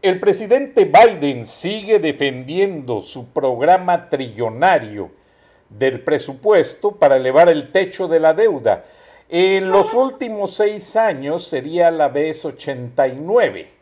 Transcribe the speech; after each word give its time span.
El 0.00 0.20
presidente 0.20 0.84
Biden 0.84 1.44
sigue 1.44 1.98
defendiendo 1.98 3.02
su 3.02 3.30
programa 3.30 4.08
trillonario 4.08 5.10
del 5.68 6.04
presupuesto 6.04 6.92
para 6.92 7.16
elevar 7.16 7.48
el 7.48 7.72
techo 7.72 8.06
de 8.06 8.20
la 8.20 8.32
deuda. 8.32 8.84
En 9.28 9.70
los 9.70 9.94
últimos 9.94 10.54
seis 10.54 10.94
años 10.94 11.48
sería 11.48 11.90
la 11.90 12.06
vez 12.08 12.44
89 12.44 13.72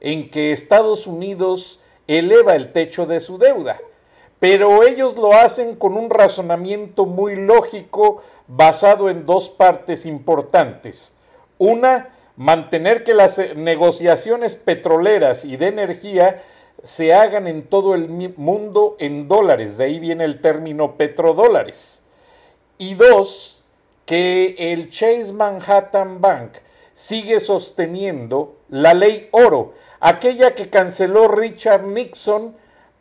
en 0.00 0.30
que 0.30 0.52
Estados 0.52 1.06
Unidos 1.06 1.80
eleva 2.06 2.56
el 2.56 2.72
techo 2.72 3.04
de 3.04 3.20
su 3.20 3.36
deuda. 3.36 3.78
Pero 4.38 4.84
ellos 4.84 5.16
lo 5.16 5.34
hacen 5.34 5.76
con 5.76 5.98
un 5.98 6.08
razonamiento 6.08 7.04
muy 7.04 7.36
lógico 7.36 8.22
basado 8.46 9.10
en 9.10 9.26
dos 9.26 9.50
partes 9.50 10.06
importantes. 10.06 11.14
Una, 11.58 12.08
mantener 12.38 13.02
que 13.02 13.14
las 13.14 13.38
eh, 13.38 13.54
negociaciones 13.56 14.54
petroleras 14.54 15.44
y 15.44 15.56
de 15.56 15.66
energía 15.66 16.42
se 16.84 17.12
hagan 17.12 17.48
en 17.48 17.66
todo 17.66 17.94
el 17.94 18.08
mundo 18.36 18.96
en 19.00 19.26
dólares, 19.26 19.76
de 19.76 19.84
ahí 19.84 19.98
viene 19.98 20.24
el 20.24 20.40
término 20.40 20.96
petrodólares. 20.96 22.04
Y 22.78 22.94
dos, 22.94 23.64
que 24.06 24.54
el 24.56 24.88
Chase 24.88 25.32
Manhattan 25.34 26.20
Bank 26.20 26.52
sigue 26.92 27.40
sosteniendo 27.40 28.56
la 28.68 28.94
ley 28.94 29.28
oro, 29.32 29.74
aquella 29.98 30.54
que 30.54 30.70
canceló 30.70 31.26
Richard 31.26 31.82
Nixon 31.82 32.54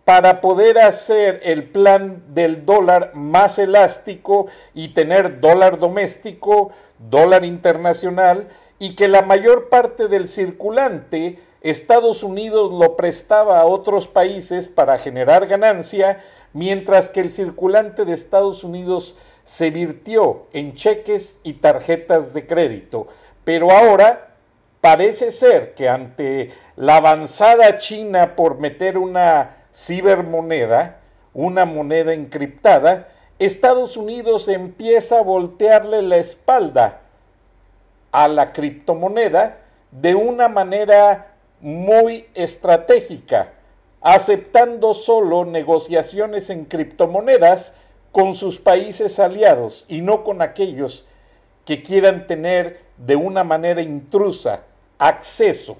para 0.03 0.41
poder 0.41 0.79
hacer 0.79 1.41
el 1.43 1.69
plan 1.69 2.23
del 2.29 2.65
dólar 2.65 3.11
más 3.13 3.59
elástico 3.59 4.47
y 4.73 4.89
tener 4.89 5.39
dólar 5.39 5.77
doméstico, 5.77 6.71
dólar 6.97 7.45
internacional 7.45 8.47
y 8.79 8.95
que 8.95 9.07
la 9.07 9.21
mayor 9.21 9.69
parte 9.69 10.07
del 10.07 10.27
circulante 10.27 11.39
Estados 11.61 12.23
Unidos 12.23 12.71
lo 12.71 12.95
prestaba 12.95 13.59
a 13.59 13.65
otros 13.65 14.07
países 14.07 14.67
para 14.67 14.99
generar 14.99 15.47
ganancia, 15.47 16.23
mientras 16.53 17.09
que 17.09 17.19
el 17.19 17.29
circulante 17.29 18.05
de 18.05 18.13
Estados 18.13 18.63
Unidos 18.63 19.17
se 19.43 19.71
virtió 19.71 20.45
en 20.53 20.75
cheques 20.75 21.39
y 21.43 21.53
tarjetas 21.53 22.33
de 22.33 22.45
crédito. 22.45 23.07
Pero 23.43 23.71
ahora 23.71 24.35
parece 24.81 25.31
ser 25.31 25.73
que 25.73 25.89
ante 25.89 26.51
la 26.75 26.97
avanzada 26.97 27.77
China 27.77 28.35
por 28.35 28.59
meter 28.59 28.97
una 28.97 29.57
cibermoneda, 29.73 30.99
una 31.33 31.65
moneda 31.65 32.13
encriptada, 32.13 33.09
Estados 33.39 33.97
Unidos 33.97 34.47
empieza 34.47 35.19
a 35.19 35.23
voltearle 35.23 36.01
la 36.01 36.17
espalda 36.17 37.01
a 38.17 38.27
la 38.27 38.51
criptomoneda 38.51 39.59
de 39.91 40.15
una 40.15 40.49
manera 40.49 41.35
muy 41.61 42.25
estratégica, 42.33 43.53
aceptando 44.01 44.95
solo 44.95 45.45
negociaciones 45.45 46.49
en 46.49 46.65
criptomonedas 46.65 47.75
con 48.11 48.33
sus 48.33 48.57
países 48.57 49.19
aliados 49.19 49.85
y 49.87 50.01
no 50.01 50.23
con 50.23 50.41
aquellos 50.41 51.07
que 51.63 51.83
quieran 51.83 52.25
tener 52.25 52.81
de 52.97 53.15
una 53.15 53.43
manera 53.43 53.83
intrusa 53.83 54.63
acceso 54.97 55.77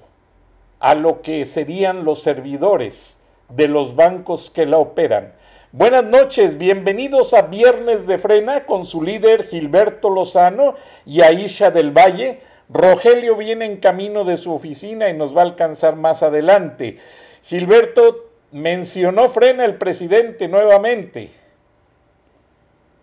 a 0.78 0.94
lo 0.94 1.22
que 1.22 1.44
serían 1.44 2.04
los 2.04 2.22
servidores 2.22 3.20
de 3.48 3.66
los 3.66 3.96
bancos 3.96 4.48
que 4.48 4.64
la 4.64 4.78
operan. 4.78 5.32
Buenas 5.72 6.04
noches, 6.04 6.56
bienvenidos 6.56 7.34
a 7.34 7.42
Viernes 7.42 8.06
de 8.06 8.16
Frena 8.16 8.64
con 8.64 8.86
su 8.86 9.02
líder 9.02 9.44
Gilberto 9.44 10.08
Lozano 10.08 10.76
y 11.04 11.20
Aisha 11.20 11.70
del 11.70 11.90
Valle. 11.90 12.40
Rogelio 12.70 13.36
viene 13.36 13.66
en 13.66 13.76
camino 13.76 14.24
de 14.24 14.38
su 14.38 14.54
oficina 14.54 15.10
y 15.10 15.12
nos 15.14 15.36
va 15.36 15.42
a 15.42 15.44
alcanzar 15.44 15.96
más 15.96 16.22
adelante. 16.22 16.98
Gilberto 17.42 18.30
mencionó 18.50 19.28
Frena 19.28 19.66
el 19.66 19.76
presidente 19.76 20.48
nuevamente. 20.48 21.28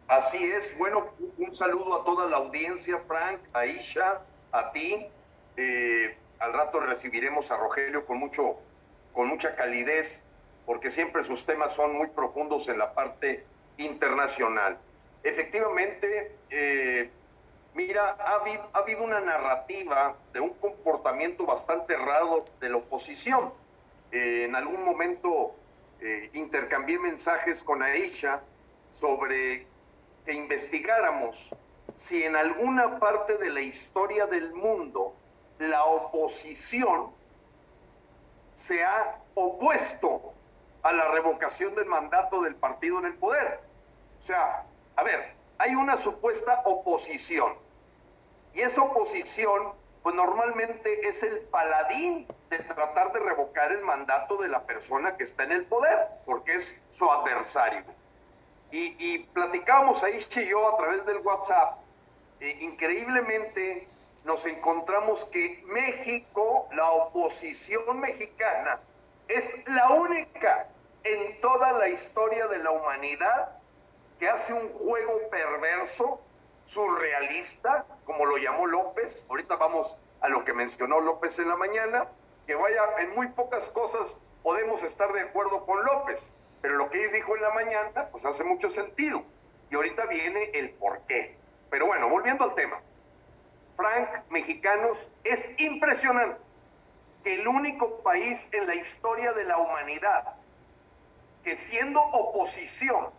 Así 0.07 0.43
es, 0.43 0.75
bueno, 0.79 1.13
un 1.37 1.53
saludo 1.53 2.01
a 2.01 2.03
toda 2.03 2.27
la 2.27 2.37
audiencia, 2.37 2.97
Frank, 3.07 3.41
Aisha, 3.53 4.21
a 4.51 4.71
ti. 4.71 5.05
Eh, 5.55 6.17
al 6.39 6.51
rato 6.51 6.79
recibiremos 6.79 7.51
a 7.51 7.57
Rogelio 7.57 8.07
con, 8.07 8.17
mucho, 8.17 8.57
con 9.13 9.27
mucha 9.27 9.55
calidez 9.55 10.24
porque 10.65 10.89
siempre 10.89 11.23
sus 11.23 11.45
temas 11.45 11.73
son 11.73 11.95
muy 11.95 12.07
profundos 12.07 12.67
en 12.69 12.79
la 12.79 12.93
parte 12.93 13.45
internacional. 13.77 14.77
Efectivamente, 15.23 16.35
eh, 16.49 17.09
mira, 17.73 18.15
ha 18.19 18.41
habido, 18.73 19.03
una 19.03 19.19
narrativa 19.19 20.15
de 20.33 20.39
un 20.39 20.53
comportamiento 20.55 21.45
bastante 21.45 21.93
errado 21.93 22.45
de 22.59 22.69
la 22.69 22.77
oposición. 22.77 23.53
Eh, 24.11 24.45
en 24.45 24.55
algún 24.55 24.83
momento 24.83 25.55
eh, 25.99 26.29
intercambié 26.33 26.99
mensajes 26.99 27.63
con 27.63 27.81
Aisha 27.81 28.41
sobre 28.99 29.67
que 30.25 30.33
investigáramos 30.33 31.49
si 31.95 32.23
en 32.23 32.35
alguna 32.35 32.99
parte 32.99 33.37
de 33.37 33.49
la 33.49 33.61
historia 33.61 34.25
del 34.25 34.53
mundo 34.53 35.15
la 35.59 35.85
oposición 35.85 37.11
se 38.53 38.83
ha 38.83 39.19
opuesto 39.33 40.34
a 40.85 40.91
la 40.91 41.07
revocación 41.07 41.73
del 41.73 41.87
mandato 41.87 42.43
del 42.43 42.55
partido 42.55 42.99
en 42.99 43.05
el 43.05 43.15
poder. 43.15 43.59
O 44.19 44.21
sea, 44.21 44.63
a 44.95 45.03
ver, 45.03 45.33
hay 45.57 45.73
una 45.73 45.97
supuesta 45.97 46.61
oposición. 46.63 47.53
Y 48.53 48.61
esa 48.61 48.83
oposición, 48.83 49.73
pues 50.03 50.15
normalmente 50.15 51.07
es 51.07 51.23
el 51.23 51.39
paladín 51.39 52.27
de 52.51 52.59
tratar 52.59 53.11
de 53.13 53.19
revocar 53.19 53.71
el 53.71 53.81
mandato 53.81 54.37
de 54.37 54.47
la 54.47 54.61
persona 54.61 55.17
que 55.17 55.23
está 55.23 55.43
en 55.43 55.53
el 55.53 55.65
poder, 55.65 56.07
porque 56.23 56.53
es 56.53 56.79
su 56.91 57.09
adversario. 57.11 57.83
Y, 58.69 58.95
y 58.99 59.17
platicábamos 59.33 60.03
ahí, 60.03 60.19
y 60.19 60.45
yo, 60.45 60.71
a 60.71 60.77
través 60.77 61.03
del 61.07 61.17
WhatsApp, 61.17 61.79
eh, 62.41 62.59
increíblemente 62.61 63.87
nos 64.23 64.45
encontramos 64.45 65.25
que 65.25 65.63
México, 65.65 66.69
la 66.73 66.91
oposición 66.91 67.99
mexicana, 67.99 68.79
es 69.27 69.67
la 69.67 69.89
única 69.89 70.67
en 71.05 71.39
toda 71.39 71.71
la 71.73 71.87
historia 71.87 72.47
de 72.47 72.57
la 72.57 72.71
humanidad 72.71 73.51
que 74.19 74.27
hace 74.27 74.53
un 74.53 74.69
juego 74.73 75.29
perverso, 75.29 76.19
surrealista, 76.65 77.85
como 78.05 78.25
lo 78.25 78.37
llamó 78.37 78.65
López. 78.65 79.25
Ahorita 79.29 79.55
vamos 79.55 79.99
a 80.21 80.29
lo 80.29 80.43
que 80.43 80.53
mencionó 80.53 80.99
López 80.99 81.37
en 81.37 81.49
la 81.49 81.55
mañana, 81.55 82.07
que 82.47 82.55
vaya, 82.55 82.81
en 82.99 83.11
muy 83.11 83.27
pocas 83.27 83.65
cosas 83.71 84.19
podemos 84.41 84.83
estar 84.83 85.11
de 85.13 85.21
acuerdo 85.21 85.65
con 85.65 85.83
López, 85.83 86.33
pero 86.61 86.75
lo 86.75 86.89
que 86.89 87.03
él 87.03 87.11
dijo 87.11 87.35
en 87.35 87.41
la 87.41 87.51
mañana, 87.51 88.07
pues 88.11 88.25
hace 88.25 88.43
mucho 88.43 88.69
sentido. 88.69 89.23
Y 89.69 89.75
ahorita 89.75 90.05
viene 90.07 90.51
el 90.53 90.71
por 90.71 91.01
qué. 91.07 91.35
Pero 91.69 91.87
bueno, 91.87 92.09
volviendo 92.09 92.43
al 92.43 92.55
tema. 92.55 92.79
Frank, 93.75 94.09
mexicanos, 94.29 95.11
es 95.23 95.59
impresionante 95.59 96.39
que 97.23 97.35
el 97.35 97.47
único 97.47 97.99
país 98.01 98.49
en 98.53 98.67
la 98.67 98.75
historia 98.75 99.33
de 99.33 99.43
la 99.43 99.57
humanidad 99.57 100.35
que 101.45 101.55
siendo 101.55 102.01
oposición 102.01 103.11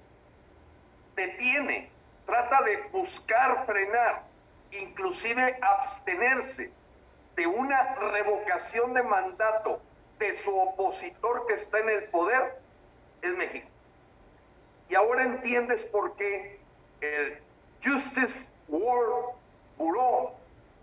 detiene, 1.15 1.89
trata 2.27 2.61
de 2.65 2.83
buscar 2.89 3.65
frenar, 3.65 4.25
inclusive 4.73 5.59
abstenerse 5.63 6.73
de 7.37 7.47
una 7.47 7.95
revocación 7.95 8.93
de 8.95 9.05
mandato 9.05 9.81
de 10.19 10.33
su 10.33 10.55
opositor 10.55 11.47
que 11.47 11.55
está 11.55 11.79
en 11.79 11.89
el 11.89 12.05
poder 12.05 12.59
es 13.23 13.31
México. 13.37 13.69
Y 14.89 14.97
ahora 14.97 15.23
entiendes 15.23 15.87
por 15.87 16.17
qué 16.17 16.59
el 17.01 17.39
Justice 17.85 18.55
World 18.69 19.37
Bureau, 19.79 20.33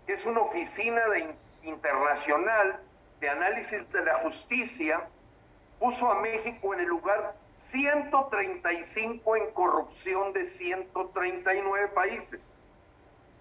que 0.06 0.14
es 0.14 0.24
una 0.24 0.40
oficina 0.40 1.06
de, 1.08 1.34
internacional 1.62 2.80
de 3.20 3.28
análisis 3.28 3.90
de 3.92 4.02
la 4.02 4.14
justicia, 4.16 5.06
puso 5.84 6.10
a 6.10 6.14
México 6.22 6.72
en 6.72 6.80
el 6.80 6.86
lugar 6.86 7.36
135 7.52 9.36
en 9.36 9.50
corrupción 9.50 10.32
de 10.32 10.46
139 10.46 11.88
países. 11.88 12.54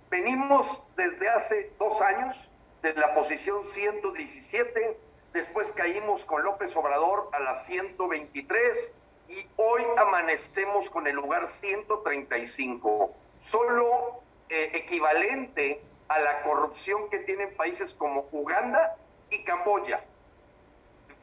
Venimos 0.10 0.84
desde 0.98 1.30
hace 1.30 1.72
dos 1.80 2.02
años 2.02 2.52
de 2.82 2.94
la 2.96 3.16
posición 3.16 3.64
117, 3.64 5.00
después 5.32 5.72
caímos 5.72 6.26
con 6.26 6.44
López 6.44 6.76
Obrador 6.76 7.30
a 7.32 7.40
la 7.40 7.56
123 7.56 8.94
y 9.30 9.48
hoy 9.56 9.84
amanecemos 9.96 10.90
con 10.90 11.08
el 11.08 11.16
lugar 11.16 11.48
135, 11.48 13.14
solo 13.42 14.20
eh, 14.50 14.70
equivalente 14.74 15.82
a 16.10 16.20
la 16.20 16.42
corrupción 16.42 17.10
que 17.10 17.20
tienen 17.20 17.56
países 17.56 17.94
como 17.94 18.28
Uganda 18.34 18.98
y 19.30 19.46
Camboya. 19.46 20.04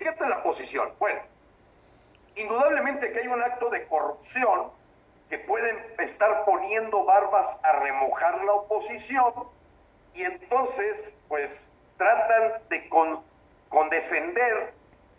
Fíjate 0.00 0.26
la 0.26 0.42
posición. 0.42 0.94
Bueno, 0.98 1.20
indudablemente 2.34 3.12
que 3.12 3.18
hay 3.18 3.26
un 3.26 3.42
acto 3.42 3.68
de 3.68 3.86
corrupción 3.86 4.70
que 5.28 5.38
pueden 5.40 5.76
estar 5.98 6.46
poniendo 6.46 7.04
barbas 7.04 7.60
a 7.62 7.72
remojar 7.72 8.42
la 8.42 8.54
oposición 8.54 9.30
y 10.14 10.22
entonces 10.22 11.18
pues 11.28 11.70
tratan 11.98 12.62
de 12.70 12.88
condescender 13.68 14.72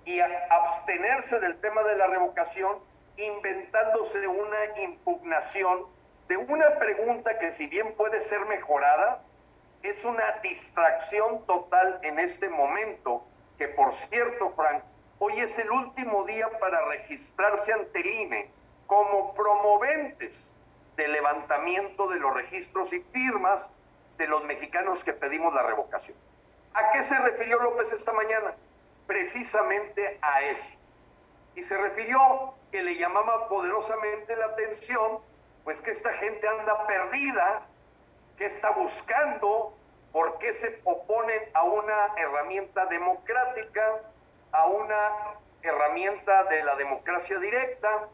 y 0.04 0.20
abstenerse 0.20 1.40
del 1.40 1.62
tema 1.62 1.84
de 1.84 1.98
la 1.98 2.08
revocación 2.08 2.80
inventándose 3.18 4.28
una 4.28 4.80
impugnación 4.82 5.86
de 6.28 6.38
una 6.38 6.80
pregunta 6.80 7.38
que 7.38 7.52
si 7.52 7.68
bien 7.68 7.94
puede 7.94 8.20
ser 8.20 8.48
mejorada, 8.48 9.22
es 9.84 10.04
una 10.06 10.40
distracción 10.42 11.46
total 11.46 12.00
en 12.02 12.18
este 12.18 12.50
momento, 12.50 13.28
que 13.58 13.68
por 13.68 13.94
cierto, 13.94 14.52
Frank, 14.56 14.84
hoy 15.20 15.40
es 15.40 15.58
el 15.60 15.70
último 15.72 16.24
día 16.26 16.48
para 16.60 16.86
registrarse 16.86 17.74
ante 17.74 18.00
el 18.00 18.08
INE 18.08 18.52
como 18.88 19.34
promoventes 19.34 20.56
del 20.98 21.14
levantamiento 21.14 22.08
de 22.08 22.20
los 22.20 22.34
registros 22.34 22.92
y 22.94 23.00
firmas 23.14 23.72
de 24.18 24.28
los 24.28 24.44
mexicanos 24.44 25.04
que 25.04 25.14
pedimos 25.14 25.54
la 25.54 25.64
revocación. 25.64 26.18
¿A 26.74 26.92
qué 26.92 27.04
se 27.04 27.18
refirió 27.20 27.60
López 27.62 27.92
esta 27.92 28.14
mañana? 28.14 28.54
Precisamente 29.08 30.20
a 30.22 30.42
eso. 30.44 30.78
Y 31.56 31.64
se 31.64 31.78
refirió 31.78 32.54
que 32.72 32.82
le 32.84 32.96
llamaba 32.96 33.48
poderosamente 33.50 34.36
la 34.36 34.46
atención, 34.46 35.20
pues 35.64 35.82
que 35.82 35.92
esta 35.92 36.14
gente 36.14 36.48
anda 36.48 36.88
perdida, 36.88 37.66
que 38.38 38.46
está 38.46 38.72
buscando, 38.72 39.76
por 40.12 40.38
qué 40.40 40.54
se 40.54 40.82
oponen 40.84 41.42
a 41.54 41.64
una 41.64 42.14
herramienta 42.18 42.86
democrática, 42.88 44.02
a 44.52 44.66
una 44.66 45.38
herramienta 45.62 46.44
de 46.46 46.64
la 46.64 46.76
democracia 46.76 47.40
directa, 47.40 48.10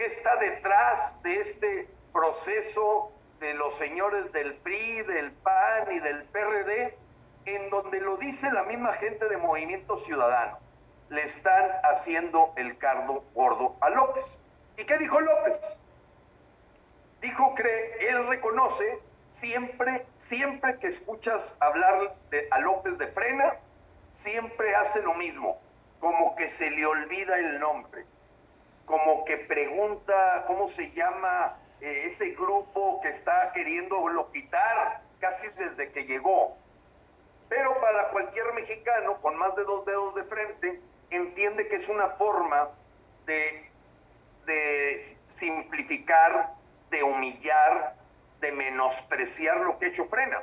¿Qué 0.00 0.06
está 0.06 0.34
detrás 0.36 1.22
de 1.22 1.40
este 1.40 1.86
proceso 2.10 3.12
de 3.38 3.52
los 3.52 3.74
señores 3.74 4.32
del 4.32 4.54
PRI, 4.54 5.02
del 5.02 5.30
PAN 5.30 5.92
y 5.92 5.98
del 5.98 6.24
PRD, 6.24 6.96
en 7.44 7.68
donde 7.68 8.00
lo 8.00 8.16
dice 8.16 8.50
la 8.50 8.62
misma 8.62 8.94
gente 8.94 9.28
de 9.28 9.36
Movimiento 9.36 9.98
Ciudadano? 9.98 10.58
Le 11.10 11.22
están 11.22 11.70
haciendo 11.84 12.54
el 12.56 12.78
cardo 12.78 13.24
gordo 13.34 13.76
a 13.82 13.90
López. 13.90 14.40
¿Y 14.78 14.86
qué 14.86 14.96
dijo 14.96 15.20
López? 15.20 15.60
Dijo 17.20 17.54
que 17.54 18.08
él 18.08 18.26
reconoce 18.26 19.00
siempre, 19.30 20.06
siempre 20.16 20.78
que 20.78 20.88
escuchas 20.88 21.56
hablar 21.60 22.14
de, 22.30 22.46
a 22.50 22.58
López 22.58 22.98
de 22.98 23.06
Frena, 23.06 23.56
siempre 24.10 24.74
hace 24.74 25.02
lo 25.02 25.14
mismo, 25.14 25.58
como 25.98 26.36
que 26.36 26.48
se 26.48 26.70
le 26.70 26.84
olvida 26.84 27.38
el 27.38 27.58
nombre 27.58 28.04
como 28.90 29.24
que 29.24 29.38
pregunta 29.38 30.44
cómo 30.46 30.66
se 30.66 30.90
llama 30.90 31.56
eh, 31.80 32.02
ese 32.06 32.30
grupo 32.30 33.00
que 33.00 33.08
está 33.08 33.52
queriendo 33.52 33.96
quitar 34.32 35.00
casi 35.20 35.48
desde 35.56 35.92
que 35.92 36.04
llegó. 36.04 36.56
Pero 37.48 37.80
para 37.80 38.08
cualquier 38.10 38.52
mexicano 38.52 39.20
con 39.22 39.36
más 39.36 39.54
de 39.54 39.62
dos 39.62 39.86
dedos 39.86 40.14
de 40.16 40.24
frente, 40.24 40.80
entiende 41.10 41.68
que 41.68 41.76
es 41.76 41.88
una 41.88 42.08
forma 42.08 42.70
de 43.26 43.70
simplificar, 45.26 46.54
de 46.90 47.04
humillar, 47.04 47.94
de 48.40 48.52
menospreciar 48.52 49.58
lo 49.58 49.78
que 49.78 49.86
ha 49.86 49.88
hecho 49.88 50.06
Frena. 50.06 50.42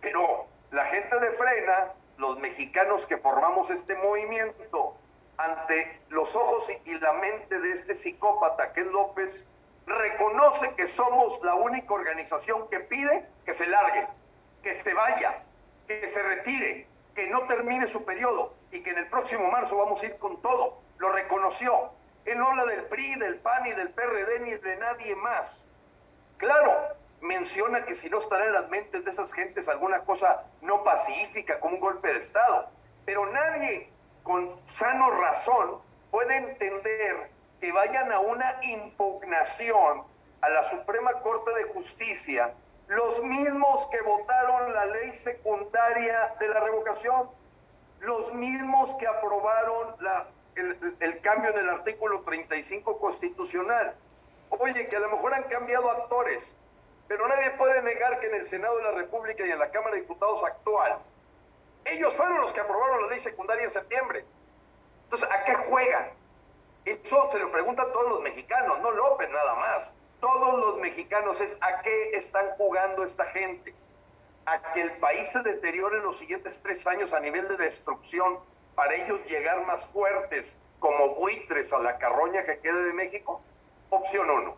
Pero 0.00 0.46
la 0.70 0.84
gente 0.86 1.18
de 1.18 1.30
Frena, 1.32 1.92
los 2.18 2.38
mexicanos 2.38 3.06
que 3.06 3.16
formamos 3.16 3.70
este 3.70 3.96
movimiento, 3.96 4.96
ante 5.36 6.00
los 6.10 6.36
ojos 6.36 6.70
y 6.84 6.98
la 6.98 7.14
mente 7.14 7.58
de 7.58 7.72
este 7.72 7.94
psicópata 7.94 8.72
que 8.72 8.82
es 8.82 8.86
López, 8.88 9.46
reconoce 9.86 10.74
que 10.74 10.86
somos 10.86 11.40
la 11.42 11.54
única 11.54 11.94
organización 11.94 12.68
que 12.68 12.80
pide 12.80 13.26
que 13.44 13.54
se 13.54 13.66
largue, 13.66 14.06
que 14.62 14.74
se 14.74 14.92
vaya, 14.94 15.42
que 15.86 16.06
se 16.06 16.22
retire, 16.22 16.86
que 17.14 17.28
no 17.30 17.46
termine 17.46 17.86
su 17.86 18.04
periodo 18.04 18.54
y 18.70 18.82
que 18.82 18.90
en 18.90 18.98
el 18.98 19.08
próximo 19.08 19.50
marzo 19.50 19.78
vamos 19.78 20.02
a 20.02 20.06
ir 20.06 20.16
con 20.18 20.40
todo. 20.42 20.80
Lo 20.98 21.10
reconoció. 21.10 21.90
Él 22.24 22.38
no 22.38 22.48
habla 22.48 22.66
del 22.66 22.84
PRI, 22.84 23.14
del 23.16 23.36
PAN 23.36 23.66
y 23.66 23.72
del 23.72 23.90
PRD 23.90 24.40
ni 24.40 24.52
de 24.52 24.76
nadie 24.76 25.16
más. 25.16 25.66
Claro, 26.36 26.96
menciona 27.20 27.84
que 27.84 27.94
si 27.94 28.08
no 28.08 28.18
estará 28.18 28.46
en 28.46 28.52
las 28.52 28.68
mentes 28.68 29.04
de 29.04 29.10
esas 29.10 29.32
gentes 29.32 29.68
alguna 29.68 30.00
cosa 30.04 30.44
no 30.62 30.82
pacífica 30.84 31.60
como 31.60 31.74
un 31.74 31.80
golpe 31.80 32.12
de 32.12 32.18
Estado, 32.18 32.68
pero 33.04 33.26
nadie 33.26 33.90
con 34.22 34.58
sano 34.66 35.10
razón 35.10 35.80
puede 36.10 36.36
entender 36.36 37.30
que 37.60 37.72
vayan 37.72 38.10
a 38.12 38.20
una 38.20 38.58
impugnación 38.62 40.04
a 40.40 40.48
la 40.48 40.62
Suprema 40.62 41.12
Corte 41.20 41.52
de 41.54 41.64
Justicia 41.64 42.54
los 42.90 43.22
mismos 43.22 43.86
que 43.86 44.00
votaron 44.00 44.72
la 44.72 44.84
ley 44.86 45.14
secundaria 45.14 46.34
de 46.40 46.48
la 46.48 46.58
revocación, 46.58 47.30
los 48.00 48.34
mismos 48.34 48.96
que 48.96 49.06
aprobaron 49.06 49.94
la, 50.00 50.26
el, 50.56 50.96
el, 50.98 51.20
cambio 51.20 51.50
en 51.50 51.58
el 51.58 51.70
artículo 51.70 52.22
35 52.22 52.98
constitucional. 52.98 53.94
Oye, 54.48 54.88
que 54.88 54.96
a 54.96 55.00
lo 55.00 55.10
mejor 55.10 55.34
han 55.34 55.44
cambiado 55.44 55.88
actores, 55.88 56.56
pero 57.10 57.26
nadie 57.26 57.50
puede 57.58 57.82
negar 57.82 58.20
que 58.20 58.28
en 58.28 58.36
el 58.36 58.46
Senado 58.46 58.76
de 58.76 58.84
la 58.84 58.92
República 58.92 59.44
y 59.44 59.50
en 59.50 59.58
la 59.58 59.72
Cámara 59.72 59.96
de 59.96 60.02
Diputados 60.02 60.44
actual 60.44 60.96
ellos 61.84 62.14
fueron 62.14 62.40
los 62.40 62.52
que 62.52 62.60
aprobaron 62.60 63.02
la 63.02 63.08
ley 63.08 63.18
secundaria 63.18 63.64
en 63.64 63.70
septiembre. 63.70 64.24
Entonces, 65.02 65.28
¿a 65.28 65.42
qué 65.42 65.56
juegan? 65.56 66.08
Eso 66.84 67.28
se 67.32 67.40
lo 67.40 67.50
preguntan 67.50 67.90
todos 67.92 68.10
los 68.10 68.20
mexicanos, 68.20 68.78
no 68.78 68.92
López 68.92 69.28
nada 69.28 69.56
más. 69.56 69.92
Todos 70.20 70.60
los 70.60 70.76
mexicanos 70.78 71.40
es 71.40 71.58
a 71.62 71.80
qué 71.82 72.10
están 72.12 72.48
jugando 72.50 73.02
esta 73.02 73.24
gente. 73.32 73.74
A 74.46 74.70
que 74.70 74.82
el 74.82 74.92
país 74.98 75.32
se 75.32 75.42
deteriore 75.42 75.96
en 75.96 76.04
los 76.04 76.16
siguientes 76.16 76.60
tres 76.62 76.86
años 76.86 77.12
a 77.12 77.18
nivel 77.18 77.48
de 77.48 77.56
destrucción 77.56 78.38
para 78.76 78.94
ellos 78.94 79.20
llegar 79.24 79.66
más 79.66 79.84
fuertes 79.86 80.60
como 80.78 81.16
buitres 81.16 81.72
a 81.72 81.80
la 81.80 81.98
carroña 81.98 82.44
que 82.44 82.60
quede 82.60 82.84
de 82.84 82.92
México. 82.92 83.42
Opción 83.88 84.30
uno. 84.30 84.56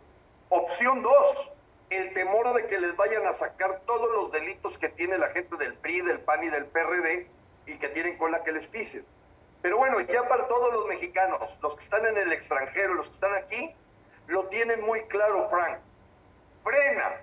Opción 0.51 1.01
dos, 1.01 1.53
el 1.97 2.13
temor 2.15 2.55
de 2.55 2.67
que 2.67 2.79
les 2.79 2.97
vayan 2.97 3.27
a 3.27 3.33
sacar 3.33 3.83
todos 3.87 4.11
los 4.13 4.33
delitos 4.33 4.79
que 4.79 4.89
tiene 4.89 5.19
la 5.19 5.29
gente 5.31 5.57
del 5.57 5.75
PRI, 5.75 6.01
del 6.03 6.21
PAN 6.21 6.45
y 6.45 6.49
del 6.49 6.67
PRD 6.67 7.29
y 7.67 7.79
que 7.79 7.89
tienen 7.89 8.19
cola 8.19 8.43
que 8.43 8.53
les 8.53 8.67
pisen. 8.69 9.05
Pero 9.61 9.79
bueno, 9.79 10.01
ya 10.01 10.29
para 10.29 10.49
todos 10.49 10.73
los 10.73 10.87
mexicanos, 10.87 11.59
los 11.63 11.77
que 11.77 11.85
están 11.85 12.05
en 12.07 12.19
el 12.19 12.33
extranjero, 12.33 12.95
los 12.95 13.09
que 13.09 13.15
están 13.15 13.35
aquí, 13.35 13.75
lo 14.27 14.49
tienen 14.49 14.83
muy 14.83 15.03
claro, 15.03 15.49
Frank. 15.49 15.79
Frena 16.65 17.21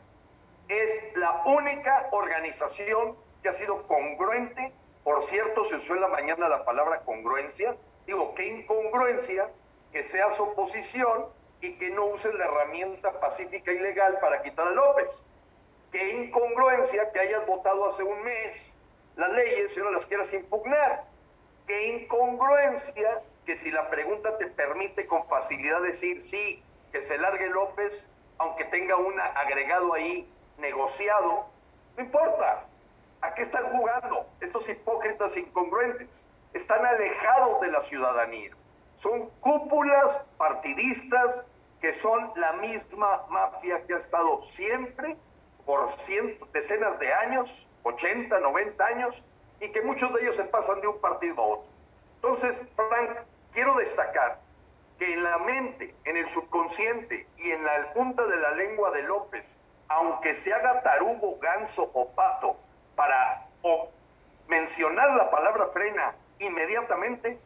es 0.68 1.12
la 1.16 1.44
única 1.46 2.08
organización 2.12 3.18
que 3.42 3.50
ha 3.50 3.54
sido 3.54 3.88
congruente. 3.88 4.72
Por 5.04 5.22
cierto, 5.24 5.66
se 5.66 5.76
usó 5.76 5.96
en 5.96 6.02
la 6.02 6.08
mañana 6.08 6.48
la 6.48 6.64
palabra 6.64 7.02
congruencia. 7.02 7.76
Digo, 8.06 8.34
qué 8.36 8.48
incongruencia 8.48 9.50
que 9.92 10.04
seas 10.04 10.40
oposición 10.40 11.26
y 11.62 11.74
que 11.74 11.90
no 11.92 12.06
usen 12.06 12.38
la 12.38 12.46
herramienta 12.46 13.20
pacífica 13.20 13.72
y 13.72 13.80
legal 13.80 14.18
para 14.20 14.42
quitar 14.42 14.68
a 14.68 14.72
López. 14.72 15.26
Qué 15.92 16.12
incongruencia 16.12 17.12
que 17.12 17.20
hayas 17.20 17.46
votado 17.46 17.88
hace 17.88 18.04
un 18.04 18.24
mes 18.24 18.76
las 19.16 19.32
leyes 19.34 19.76
y 19.76 19.80
no 19.82 19.92
las 19.92 20.06
quieras 20.06 20.34
impugnar. 20.34 21.04
Qué 21.68 21.88
incongruencia 21.88 23.22
que 23.46 23.56
si 23.56 23.72
la 23.72 23.90
pregunta 23.90 24.38
te 24.38 24.48
permite 24.48 25.08
con 25.08 25.28
facilidad 25.28 25.82
decir 25.82 26.22
sí, 26.22 26.64
que 26.92 27.02
se 27.02 27.18
largue 27.18 27.50
López, 27.50 28.10
aunque 28.38 28.66
tenga 28.66 28.96
un 28.96 29.20
agregado 29.20 29.94
ahí 29.94 30.32
negociado, 30.58 31.48
no 31.98 32.04
importa. 32.04 32.66
¿A 33.22 33.34
qué 33.34 33.42
están 33.42 33.66
jugando 33.76 34.26
estos 34.40 34.70
hipócritas 34.70 35.36
incongruentes? 35.36 36.26
están 36.54 36.86
alejados 36.86 37.62
de 37.62 37.72
la 37.72 37.82
ciudadanía. 37.82 38.52
Son 39.00 39.30
cúpulas 39.40 40.22
partidistas 40.38 41.46
que 41.80 41.94
son 41.94 42.34
la 42.36 42.52
misma 42.54 43.26
mafia 43.30 43.86
que 43.86 43.94
ha 43.94 43.98
estado 43.98 44.44
siempre 44.44 45.16
por 45.66 45.90
cientos, 45.90 46.52
decenas 46.52 47.00
de 47.00 47.14
años, 47.14 47.70
80, 47.84 48.38
90 48.42 48.86
años, 48.86 49.24
y 49.62 49.70
que 49.70 49.82
muchos 49.84 50.14
de 50.14 50.22
ellos 50.22 50.36
se 50.36 50.44
pasan 50.44 50.82
de 50.82 50.90
un 50.90 51.00
partido 51.00 51.42
a 51.42 51.48
otro. 51.48 51.70
Entonces, 52.16 52.68
Frank, 52.76 53.20
quiero 53.54 53.74
destacar 53.76 54.42
que 54.98 55.14
en 55.14 55.24
la 55.24 55.38
mente, 55.38 55.96
en 56.04 56.18
el 56.18 56.30
subconsciente 56.30 57.26
y 57.38 57.52
en 57.52 57.64
la 57.64 57.94
punta 57.94 58.26
de 58.26 58.36
la 58.36 58.52
lengua 58.52 58.92
de 58.92 59.04
López, 59.04 59.62
aunque 59.88 60.34
se 60.34 60.54
haga 60.54 60.84
tarugo, 60.84 61.40
ganso 61.40 61.90
o 61.94 62.10
pato 62.10 62.58
para 62.98 63.48
mencionar 64.50 65.16
la 65.16 65.32
palabra 65.32 65.68
frena 65.68 66.16
inmediatamente, 66.40 67.40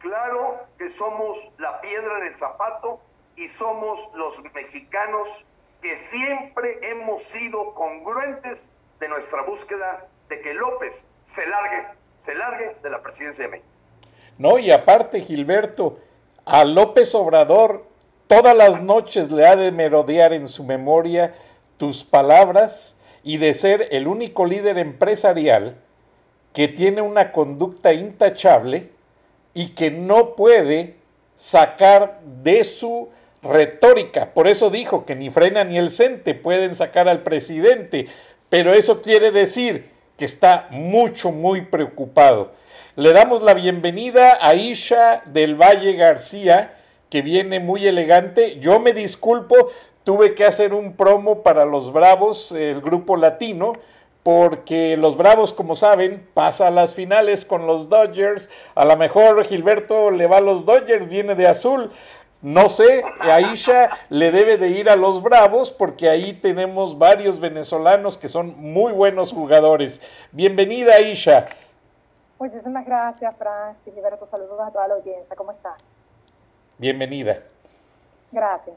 claro 0.00 0.66
que 0.78 0.88
somos 0.88 1.38
la 1.58 1.80
piedra 1.80 2.18
en 2.18 2.26
el 2.26 2.36
zapato 2.36 3.00
y 3.36 3.48
somos 3.48 4.10
los 4.14 4.42
mexicanos 4.52 5.46
que 5.80 5.96
siempre 5.96 6.78
hemos 6.82 7.22
sido 7.22 7.72
congruentes 7.74 8.72
de 8.98 9.08
nuestra 9.08 9.42
búsqueda 9.42 10.06
de 10.28 10.40
que 10.40 10.52
López 10.54 11.06
se 11.22 11.46
largue, 11.46 11.86
se 12.18 12.34
largue 12.34 12.76
de 12.82 12.90
la 12.90 13.02
presidencia 13.02 13.44
de 13.44 13.50
México. 13.50 13.68
No, 14.38 14.58
y 14.58 14.70
aparte, 14.70 15.20
Gilberto, 15.20 15.98
a 16.44 16.64
López 16.64 17.14
Obrador 17.14 17.86
todas 18.26 18.56
las 18.56 18.82
noches 18.82 19.30
le 19.30 19.46
ha 19.46 19.56
de 19.56 19.72
merodear 19.72 20.32
en 20.32 20.48
su 20.48 20.64
memoria 20.64 21.34
tus 21.78 22.04
palabras 22.04 22.96
y 23.22 23.38
de 23.38 23.54
ser 23.54 23.88
el 23.90 24.06
único 24.06 24.46
líder 24.46 24.78
empresarial 24.78 25.76
que 26.52 26.68
tiene 26.68 27.02
una 27.02 27.32
conducta 27.32 27.92
intachable 27.92 28.90
y 29.54 29.70
que 29.70 29.90
no 29.90 30.36
puede 30.36 30.96
sacar 31.36 32.20
de 32.42 32.64
su 32.64 33.08
retórica. 33.42 34.34
Por 34.34 34.48
eso 34.48 34.70
dijo 34.70 35.06
que 35.06 35.16
ni 35.16 35.30
Frena 35.30 35.64
ni 35.64 35.78
el 35.78 35.90
CENTE 35.90 36.34
pueden 36.34 36.74
sacar 36.74 37.08
al 37.08 37.22
presidente, 37.22 38.06
pero 38.48 38.74
eso 38.74 39.00
quiere 39.00 39.30
decir 39.30 39.90
que 40.16 40.24
está 40.24 40.68
mucho, 40.70 41.32
muy 41.32 41.62
preocupado. 41.62 42.52
Le 42.96 43.12
damos 43.12 43.42
la 43.42 43.54
bienvenida 43.54 44.38
a 44.40 44.54
Isha 44.54 45.22
del 45.26 45.54
Valle 45.54 45.94
García, 45.94 46.74
que 47.08 47.22
viene 47.22 47.58
muy 47.60 47.86
elegante. 47.86 48.58
Yo 48.58 48.80
me 48.80 48.92
disculpo, 48.92 49.70
tuve 50.04 50.34
que 50.34 50.44
hacer 50.44 50.74
un 50.74 50.94
promo 50.94 51.42
para 51.42 51.64
los 51.64 51.92
Bravos, 51.92 52.52
el 52.52 52.80
grupo 52.80 53.16
latino, 53.16 53.72
porque 54.22 54.96
los 54.96 55.16
Bravos, 55.16 55.54
como 55.54 55.76
saben, 55.76 56.28
pasa 56.34 56.66
a 56.66 56.70
las 56.70 56.94
finales 56.94 57.44
con 57.44 57.66
los 57.66 57.88
Dodgers. 57.88 58.50
A 58.74 58.84
lo 58.84 58.96
mejor 58.96 59.44
Gilberto 59.44 60.10
le 60.10 60.26
va 60.26 60.38
a 60.38 60.42
los 60.42 60.64
Dodgers, 60.66 61.08
viene 61.08 61.34
de 61.34 61.46
azul. 61.46 61.90
No 62.42 62.70
sé, 62.70 63.04
Aisha 63.20 63.90
le 64.08 64.30
debe 64.30 64.56
de 64.56 64.68
ir 64.68 64.88
a 64.88 64.96
los 64.96 65.22
Bravos 65.22 65.70
porque 65.70 66.08
ahí 66.08 66.32
tenemos 66.32 66.96
varios 66.96 67.38
venezolanos 67.38 68.16
que 68.16 68.30
son 68.30 68.54
muy 68.58 68.92
buenos 68.92 69.32
jugadores. 69.32 70.00
Bienvenida, 70.32 70.94
Aisha. 70.94 71.48
Muchísimas 72.38 72.86
gracias, 72.86 73.36
Fran. 73.36 73.76
Gilberto, 73.84 74.26
saludos 74.26 74.58
a 74.58 74.70
toda 74.70 74.88
la 74.88 74.94
audiencia. 74.94 75.36
¿Cómo 75.36 75.52
está? 75.52 75.74
Bienvenida. 76.78 77.40
Gracias. 78.32 78.76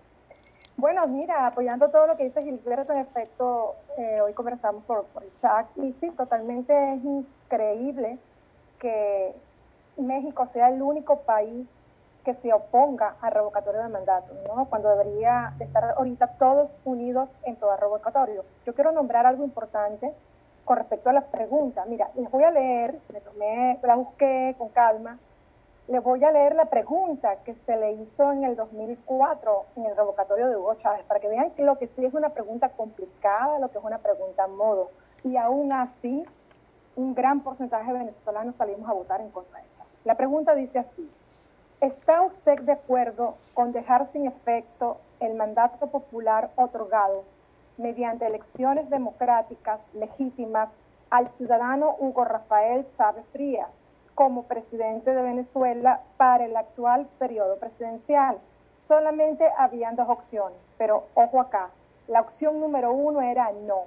Bueno, 0.75 1.05
mira, 1.07 1.47
apoyando 1.47 1.89
todo 1.89 2.07
lo 2.07 2.17
que 2.17 2.25
dice 2.25 2.41
Gilberto, 2.41 2.91
en 2.91 2.99
efecto, 2.99 3.75
eh, 3.97 4.21
hoy 4.21 4.33
conversamos 4.33 4.83
por, 4.85 5.05
el 5.21 5.33
chat 5.33 5.67
y 5.77 5.93
sí, 5.93 6.11
totalmente 6.11 6.93
es 6.93 7.03
increíble 7.03 8.17
que 8.79 9.35
México 9.97 10.45
sea 10.45 10.69
el 10.69 10.81
único 10.81 11.19
país 11.21 11.77
que 12.23 12.33
se 12.33 12.53
oponga 12.53 13.17
al 13.21 13.33
revocatorio 13.33 13.81
de 13.81 13.89
mandato, 13.89 14.33
¿no? 14.47 14.65
Cuando 14.65 14.89
debería 14.89 15.53
de 15.57 15.65
estar 15.65 15.83
ahorita 15.97 16.37
todos 16.37 16.71
unidos 16.85 17.29
en 17.43 17.57
todo 17.57 17.75
revocatorio. 17.75 18.45
Yo 18.65 18.73
quiero 18.73 18.91
nombrar 18.91 19.25
algo 19.25 19.43
importante 19.43 20.13
con 20.63 20.77
respecto 20.77 21.09
a 21.09 21.13
las 21.13 21.25
preguntas. 21.25 21.85
Mira, 21.87 22.09
les 22.15 22.31
voy 22.31 22.43
a 22.43 22.51
leer, 22.51 22.99
me 23.11 23.19
tomé, 23.19 23.79
la 23.83 23.95
busqué 23.95 24.55
con 24.57 24.69
calma, 24.69 25.19
les 25.87 26.01
voy 26.01 26.23
a 26.23 26.31
leer 26.31 26.55
la 26.55 26.65
pregunta 26.65 27.43
que 27.43 27.55
se 27.55 27.75
le 27.75 27.91
hizo 27.93 28.31
en 28.31 28.45
el 28.45 28.55
2004 28.55 29.65
en 29.75 29.85
el 29.85 29.97
revocatorio 29.97 30.47
de 30.47 30.55
Hugo 30.55 30.75
Chávez, 30.75 31.03
para 31.03 31.19
que 31.19 31.27
vean 31.27 31.51
que 31.51 31.63
lo 31.63 31.77
que 31.77 31.87
sí 31.87 32.05
es 32.05 32.13
una 32.13 32.29
pregunta 32.29 32.69
complicada, 32.69 33.59
lo 33.59 33.69
que 33.69 33.79
es 33.79 33.83
una 33.83 33.97
pregunta 33.97 34.47
modo. 34.47 34.91
Y 35.25 35.35
aún 35.35 35.73
así, 35.73 36.25
un 36.95 37.13
gran 37.13 37.41
porcentaje 37.41 37.91
de 37.91 37.99
venezolanos 37.99 38.55
salimos 38.55 38.89
a 38.89 38.93
votar 38.93 39.19
en 39.19 39.29
contra 39.31 39.59
de 39.59 39.65
ella. 39.67 39.85
La 40.05 40.15
pregunta 40.15 40.55
dice 40.55 40.79
así, 40.79 41.09
¿está 41.81 42.21
usted 42.21 42.61
de 42.61 42.73
acuerdo 42.73 43.35
con 43.53 43.73
dejar 43.73 44.07
sin 44.07 44.25
efecto 44.25 44.97
el 45.19 45.35
mandato 45.35 45.87
popular 45.87 46.51
otorgado 46.55 47.25
mediante 47.77 48.25
elecciones 48.25 48.89
democráticas 48.89 49.81
legítimas 49.93 50.69
al 51.09 51.27
ciudadano 51.27 51.97
Hugo 51.99 52.23
Rafael 52.23 52.87
Chávez 52.87 53.25
Frías? 53.33 53.69
Como 54.15 54.43
presidente 54.43 55.13
de 55.13 55.23
Venezuela 55.23 56.01
para 56.17 56.45
el 56.45 56.55
actual 56.55 57.07
periodo 57.19 57.57
presidencial. 57.57 58.39
Solamente 58.79 59.45
habían 59.57 59.95
dos 59.95 60.09
opciones, 60.09 60.57
pero 60.77 61.05
ojo 61.13 61.39
acá, 61.39 61.69
la 62.07 62.21
opción 62.21 62.59
número 62.59 62.91
uno 62.91 63.21
era 63.21 63.51
no, 63.51 63.83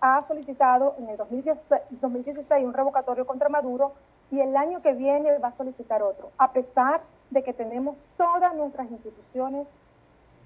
ha 0.00 0.22
solicitado 0.22 0.96
en 0.98 1.08
el 1.10 1.16
2016, 1.16 1.82
2016 1.90 2.64
un 2.64 2.74
revocatorio 2.74 3.26
contra 3.26 3.48
Maduro 3.48 3.92
y 4.30 4.40
el 4.40 4.56
año 4.56 4.82
que 4.82 4.92
viene 4.92 5.38
va 5.38 5.48
a 5.48 5.54
solicitar 5.54 6.02
otro, 6.02 6.30
a 6.38 6.52
pesar 6.52 7.02
de 7.30 7.42
que 7.42 7.52
tenemos 7.52 7.96
todas 8.16 8.54
nuestras 8.54 8.90
instituciones 8.90 9.66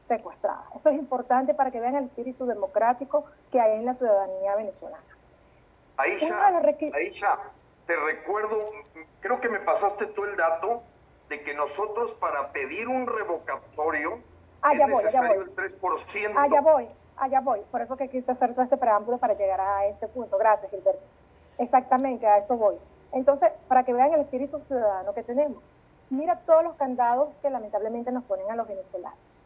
secuestrada. 0.05 0.67
Eso 0.75 0.91
es 0.91 0.97
importante 0.97 1.55
para 1.55 1.71
que 1.71 1.81
vean 1.81 1.97
el 1.97 2.05
espíritu 2.05 2.47
democrático 2.47 3.25
que 3.51 3.61
hay 3.61 3.79
en 3.79 3.87
la 3.87 3.95
ciudadanía 3.95 4.55
venezolana. 4.55 5.03
Aisha, 5.97 7.39
te 7.87 7.97
recuerdo, 7.97 8.59
creo 9.21 9.41
que 9.41 9.49
me 9.49 9.61
pasaste 9.61 10.07
tú 10.07 10.25
el 10.25 10.37
dato 10.37 10.83
de 11.29 11.43
que 11.43 11.55
nosotros 11.55 12.15
para 12.15 12.53
pedir 12.53 12.89
un 12.89 13.07
revocatorio 13.07 14.21
ah, 14.63 14.73
es 14.75 14.87
necesario 14.87 15.43
el 15.43 15.55
3%. 15.55 16.33
Allá 16.37 16.61
voy, 16.61 16.89
allá 17.17 17.41
voy. 17.41 17.61
Por 17.71 17.81
eso 17.81 17.97
que 17.97 18.09
quise 18.09 18.33
hacer 18.33 18.53
todo 18.53 18.63
este 18.63 18.77
preámbulo 18.77 19.19
para 19.19 19.35
llegar 19.35 19.61
a 19.61 19.87
ese 19.87 20.09
punto. 20.09 20.37
Gracias, 20.37 20.71
Gilberto. 20.71 21.07
Exactamente, 21.59 22.27
a 22.27 22.39
eso 22.39 22.57
voy. 22.57 22.77
Entonces, 23.13 23.51
para 23.69 23.85
que 23.85 23.95
vean 23.95 24.13
el 24.13 24.21
espíritu 24.21 24.61
ciudadano 24.61 25.15
que 25.15 25.23
tenemos. 25.23 25.63
mira 26.11 26.41
todos 26.41 26.63
los 26.65 26.75
candados 26.75 27.39
que 27.39 27.49
lamentablemente 27.49 28.13
nos 28.13 28.25
ponen 28.25 28.51
a 28.51 28.57
los 28.57 28.69
venezolanos. 28.69 29.39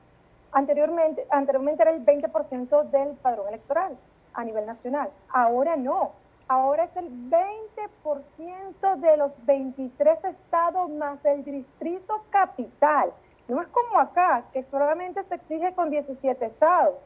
Anteriormente, 0.52 1.26
anteriormente 1.30 1.82
era 1.82 1.90
el 1.90 2.04
20% 2.04 2.84
del 2.90 3.16
padrón 3.16 3.48
electoral 3.48 3.96
a 4.32 4.44
nivel 4.44 4.66
nacional. 4.66 5.10
Ahora 5.28 5.76
no. 5.76 6.12
Ahora 6.46 6.84
es 6.84 6.96
el 6.96 7.10
20% 7.30 8.96
de 8.96 9.16
los 9.18 9.36
23 9.44 10.24
estados 10.24 10.88
más 10.90 11.22
del 11.22 11.44
distrito 11.44 12.24
capital. 12.30 13.12
No 13.48 13.60
es 13.60 13.66
como 13.68 13.98
acá, 13.98 14.44
que 14.52 14.62
solamente 14.62 15.22
se 15.24 15.34
exige 15.34 15.74
con 15.74 15.90
17 15.90 16.46
estados. 16.46 16.96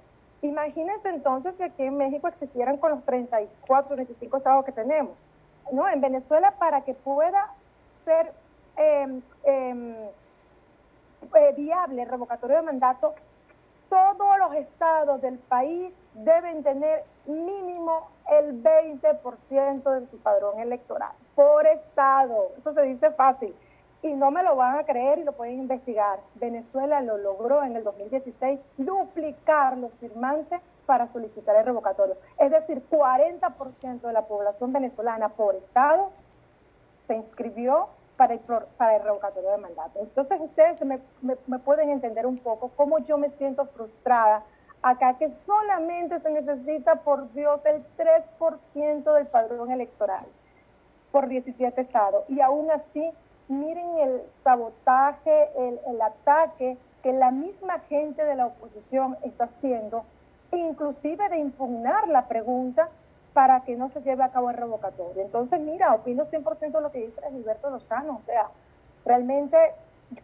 Imagínense 0.42 1.08
entonces 1.08 1.56
si 1.56 1.62
aquí 1.62 1.84
en 1.84 1.96
México 1.96 2.28
existieran 2.28 2.76
con 2.76 2.90
los 2.90 3.04
34, 3.04 3.94
35 3.94 4.36
estados 4.36 4.64
que 4.64 4.72
tenemos. 4.72 5.24
¿no? 5.72 5.88
En 5.88 6.00
Venezuela, 6.00 6.52
para 6.58 6.82
que 6.82 6.94
pueda 6.94 7.52
ser 8.04 8.32
em, 8.76 9.22
em, 9.44 9.94
eh, 11.34 11.52
viable 11.56 12.02
el 12.02 12.08
revocatorio 12.08 12.56
de 12.56 12.62
mandato, 12.62 13.14
todos 13.92 14.38
los 14.38 14.54
estados 14.54 15.20
del 15.20 15.38
país 15.38 15.92
deben 16.14 16.62
tener 16.62 17.04
mínimo 17.26 18.08
el 18.30 18.62
20% 18.62 20.00
de 20.00 20.06
su 20.06 20.16
padrón 20.16 20.60
electoral 20.60 21.12
por 21.34 21.66
estado. 21.66 22.52
Eso 22.56 22.72
se 22.72 22.84
dice 22.84 23.10
fácil 23.10 23.54
y 24.00 24.14
no 24.14 24.30
me 24.30 24.42
lo 24.42 24.56
van 24.56 24.78
a 24.78 24.84
creer 24.84 25.18
y 25.18 25.24
lo 25.24 25.32
pueden 25.32 25.58
investigar. 25.58 26.20
Venezuela 26.36 27.02
lo 27.02 27.18
logró 27.18 27.62
en 27.64 27.76
el 27.76 27.84
2016 27.84 28.60
duplicar 28.78 29.76
los 29.76 29.92
firmantes 30.00 30.62
para 30.86 31.06
solicitar 31.06 31.54
el 31.56 31.66
revocatorio. 31.66 32.16
Es 32.38 32.50
decir, 32.50 32.82
40% 32.88 34.00
de 34.00 34.12
la 34.14 34.22
población 34.22 34.72
venezolana 34.72 35.28
por 35.28 35.54
estado 35.54 36.12
se 37.02 37.14
inscribió 37.14 37.90
para 38.22 38.34
el, 38.34 38.40
para 38.76 38.94
el 38.94 39.02
revocatorio 39.02 39.50
de 39.50 39.58
mandato. 39.58 39.98
Entonces 39.98 40.40
ustedes 40.40 40.80
me, 40.84 41.00
me, 41.22 41.58
pueden 41.58 41.90
entender 41.90 42.24
un 42.24 42.38
poco 42.38 42.70
cómo 42.76 43.00
yo 43.00 43.18
me 43.18 43.30
siento 43.30 43.66
frustrada 43.66 44.44
acá 44.80 45.18
que 45.18 45.28
solamente 45.28 46.20
se 46.20 46.30
necesita, 46.30 47.02
por 47.02 47.32
Dios, 47.32 47.66
el 47.66 47.84
3% 47.96 49.12
del 49.12 49.26
padrón 49.26 49.72
electoral 49.72 50.24
por 51.10 51.26
17 51.26 51.80
estados. 51.80 52.24
Y 52.28 52.40
aún 52.40 52.70
así, 52.70 53.12
miren 53.48 53.96
el 53.96 54.22
sabotaje, 54.44 55.50
el, 55.58 55.80
el 55.88 56.00
ataque 56.00 56.78
que 57.02 57.12
la 57.12 57.32
misma 57.32 57.80
gente 57.88 58.24
de 58.24 58.36
la 58.36 58.46
oposición 58.46 59.16
está 59.24 59.46
haciendo, 59.46 60.04
inclusive 60.52 61.28
de 61.28 61.38
impugnar 61.38 62.06
la 62.06 62.28
pregunta 62.28 62.88
para 63.32 63.60
que 63.64 63.76
no 63.76 63.88
se 63.88 64.02
lleve 64.02 64.22
a 64.22 64.30
cabo 64.30 64.50
el 64.50 64.56
revocatorio. 64.56 65.22
Entonces, 65.22 65.60
mira, 65.60 65.94
opino 65.94 66.24
100% 66.24 66.80
lo 66.80 66.90
que 66.90 67.06
dice 67.06 67.22
Gilberto 67.30 67.70
Lozano, 67.70 68.16
o 68.18 68.20
sea, 68.20 68.48
realmente 69.04 69.56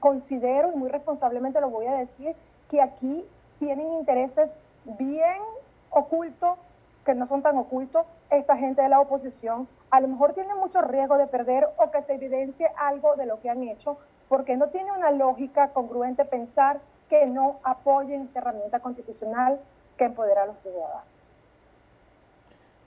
considero, 0.00 0.70
y 0.72 0.76
muy 0.76 0.90
responsablemente 0.90 1.60
lo 1.60 1.70
voy 1.70 1.86
a 1.86 1.94
decir, 1.94 2.36
que 2.68 2.82
aquí 2.82 3.24
tienen 3.58 3.92
intereses 3.92 4.52
bien 4.84 5.42
ocultos, 5.90 6.58
que 7.04 7.14
no 7.14 7.24
son 7.24 7.42
tan 7.42 7.56
ocultos, 7.56 8.04
esta 8.30 8.56
gente 8.56 8.82
de 8.82 8.90
la 8.90 9.00
oposición, 9.00 9.66
a 9.90 10.00
lo 10.00 10.08
mejor 10.08 10.34
tienen 10.34 10.58
mucho 10.58 10.82
riesgo 10.82 11.16
de 11.16 11.26
perder 11.26 11.66
o 11.78 11.90
que 11.90 12.02
se 12.02 12.14
evidencie 12.14 12.70
algo 12.76 13.16
de 13.16 13.24
lo 13.24 13.40
que 13.40 13.48
han 13.48 13.62
hecho, 13.62 13.96
porque 14.28 14.56
no 14.58 14.68
tiene 14.68 14.92
una 14.92 15.10
lógica 15.10 15.68
congruente 15.68 16.26
pensar 16.26 16.80
que 17.08 17.26
no 17.26 17.58
apoyen 17.62 18.22
esta 18.22 18.40
herramienta 18.40 18.80
constitucional 18.80 19.58
que 19.96 20.04
empodera 20.04 20.42
a 20.42 20.46
los 20.46 20.60
ciudadanos. 20.60 21.17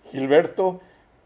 Gilberto, 0.06 0.82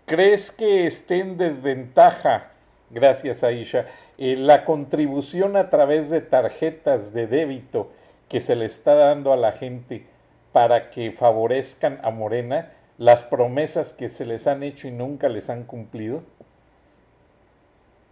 ¿crees 0.06 0.52
que 0.52 0.86
esté 0.86 1.20
en 1.20 1.38
desventaja, 1.38 2.52
gracias 2.90 3.44
Aisha, 3.44 3.88
eh, 4.18 4.36
la 4.38 4.64
contribución 4.64 5.58
a 5.58 5.70
través 5.70 6.10
de 6.10 6.22
tarjetas 6.22 7.14
de 7.14 7.28
débito 7.28 7.92
que 8.30 8.40
se 8.40 8.56
le 8.56 8.66
está 8.66 8.96
dando 8.96 9.34
a 9.34 9.38
la 9.38 9.52
gente 9.52 10.06
para 10.52 10.90
que 10.90 11.12
favorezcan 11.12 12.00
a 12.04 12.12
Morena 12.12 12.72
las 12.98 13.24
promesas 13.24 13.94
que 13.94 14.10
se 14.10 14.26
les 14.26 14.48
han 14.48 14.64
hecho 14.64 14.88
y 14.88 14.92
nunca 14.92 15.28
les 15.28 15.50
han 15.50 15.64
cumplido? 15.64 16.24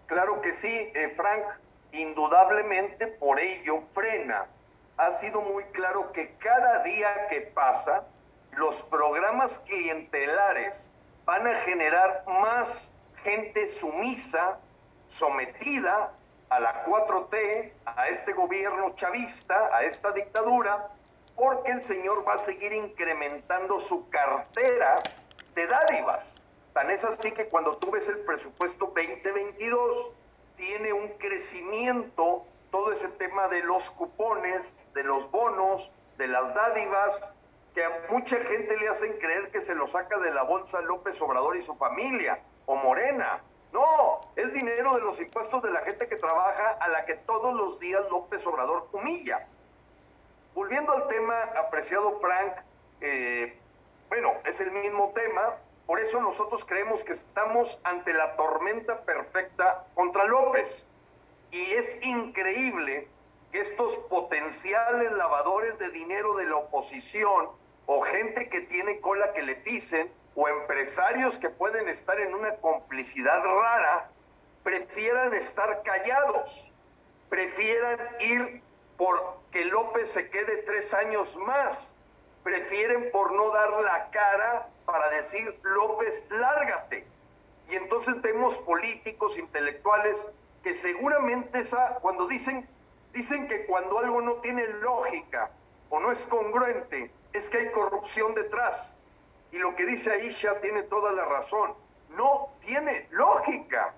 Claro 0.07 0.41
que 0.41 0.51
sí, 0.51 0.91
eh, 0.93 1.13
Frank, 1.15 1.43
indudablemente 1.93 3.07
por 3.07 3.39
ello 3.39 3.81
frena. 3.89 4.45
Ha 4.97 5.11
sido 5.11 5.41
muy 5.41 5.63
claro 5.65 6.11
que 6.11 6.35
cada 6.35 6.83
día 6.83 7.27
que 7.29 7.41
pasa, 7.41 8.07
los 8.57 8.81
programas 8.81 9.59
clientelares 9.59 10.93
van 11.25 11.47
a 11.47 11.53
generar 11.61 12.23
más 12.27 12.93
gente 13.23 13.67
sumisa, 13.67 14.59
sometida 15.07 16.11
a 16.49 16.59
la 16.59 16.85
4T, 16.85 17.71
a 17.85 18.07
este 18.07 18.33
gobierno 18.33 18.95
chavista, 18.95 19.69
a 19.75 19.83
esta 19.83 20.11
dictadura, 20.11 20.89
porque 21.35 21.71
el 21.71 21.81
señor 21.81 22.27
va 22.27 22.33
a 22.33 22.37
seguir 22.37 22.73
incrementando 22.73 23.79
su 23.79 24.09
cartera 24.09 25.01
de 25.55 25.67
dádivas. 25.67 26.41
Tan 26.73 26.91
es 26.91 27.03
así 27.03 27.31
que 27.31 27.47
cuando 27.47 27.77
tú 27.77 27.91
ves 27.91 28.09
el 28.09 28.19
presupuesto 28.19 28.91
2022, 28.95 30.11
tiene 30.55 30.93
un 30.93 31.07
crecimiento 31.17 32.45
todo 32.71 32.91
ese 32.91 33.09
tema 33.09 33.47
de 33.47 33.63
los 33.63 33.91
cupones, 33.91 34.87
de 34.93 35.03
los 35.03 35.29
bonos, 35.29 35.91
de 36.17 36.27
las 36.27 36.53
dádivas, 36.53 37.33
que 37.73 37.83
a 37.83 38.05
mucha 38.09 38.38
gente 38.38 38.77
le 38.77 38.88
hacen 38.88 39.13
creer 39.19 39.49
que 39.51 39.62
se 39.62 39.75
lo 39.75 39.88
saca 39.88 40.19
de 40.19 40.31
la 40.31 40.43
bolsa 40.43 40.81
López 40.81 41.19
Obrador 41.21 41.57
y 41.57 41.62
su 41.62 41.75
familia, 41.75 42.39
o 42.65 42.75
Morena. 42.75 43.41
No, 43.71 44.21
es 44.36 44.53
dinero 44.53 44.95
de 44.95 45.01
los 45.01 45.19
impuestos 45.19 45.63
de 45.63 45.71
la 45.71 45.81
gente 45.81 46.07
que 46.07 46.15
trabaja 46.15 46.77
a 46.79 46.88
la 46.89 47.05
que 47.05 47.15
todos 47.15 47.53
los 47.55 47.79
días 47.79 48.03
López 48.09 48.45
Obrador 48.45 48.88
humilla. 48.91 49.47
Volviendo 50.53 50.93
al 50.93 51.07
tema, 51.07 51.36
apreciado 51.57 52.19
Frank, 52.19 52.53
eh, 53.01 53.57
bueno, 54.09 54.33
es 54.45 54.59
el 54.59 54.71
mismo 54.71 55.12
tema, 55.15 55.57
por 55.88 55.99
eso 55.99 56.21
nosotros 56.21 56.63
creemos 56.65 57.03
que 57.03 57.13
estamos 57.13 57.79
ante 57.83 58.13
la 58.13 58.36
tormenta 58.36 59.01
perfecta 59.01 59.86
contra 59.95 60.25
López. 60.25 60.86
Y 61.49 61.71
es 61.73 62.03
increíble 62.05 63.07
que 63.51 63.59
estos 63.59 63.97
potenciales 63.97 65.12
lavadores 65.12 65.77
de 65.79 65.89
dinero 65.89 66.36
de 66.36 66.45
la 66.45 66.57
oposición 66.57 67.49
o 67.85 68.01
gente 68.01 68.49
que 68.49 68.61
tiene 68.61 68.99
cola 68.99 69.33
que 69.33 69.43
le 69.43 69.55
pisen, 69.55 70.11
o 70.35 70.47
empresarios 70.47 71.37
que 71.37 71.49
pueden 71.49 71.87
estar 71.87 72.19
en 72.19 72.33
una 72.33 72.55
complicidad 72.55 73.43
rara, 73.43 74.09
prefieran 74.63 75.33
estar 75.33 75.83
callados, 75.83 76.71
prefieran 77.29 77.99
ir 78.19 78.61
por 78.97 79.41
que 79.51 79.65
López 79.65 80.11
se 80.11 80.29
quede 80.29 80.57
tres 80.63 80.93
años 80.93 81.37
más, 81.37 81.95
prefieren 82.43 83.11
por 83.11 83.31
no 83.33 83.51
dar 83.51 83.69
la 83.81 84.09
cara 84.09 84.67
para 84.85 85.09
decir 85.09 85.59
López, 85.63 86.27
lárgate. 86.31 87.05
Y 87.69 87.75
entonces 87.75 88.21
vemos 88.21 88.57
políticos, 88.59 89.37
intelectuales, 89.37 90.27
que 90.63 90.73
seguramente 90.73 91.59
esa, 91.59 91.95
cuando 92.01 92.27
dicen, 92.27 92.67
dicen 93.13 93.47
que 93.47 93.65
cuando 93.65 93.99
algo 93.99 94.21
no 94.21 94.35
tiene 94.35 94.65
lógica 94.67 95.51
o 95.89 95.99
no 95.99 96.11
es 96.11 96.25
congruente, 96.25 97.11
es 97.33 97.49
que 97.49 97.57
hay 97.57 97.71
corrupción 97.71 98.35
detrás. 98.35 98.95
Y 99.51 99.57
lo 99.57 99.75
que 99.75 99.85
dice 99.85 100.11
Aisha 100.11 100.59
tiene 100.61 100.83
toda 100.83 101.11
la 101.11 101.25
razón. 101.25 101.73
No 102.09 102.49
tiene 102.61 103.07
lógica. 103.11 103.93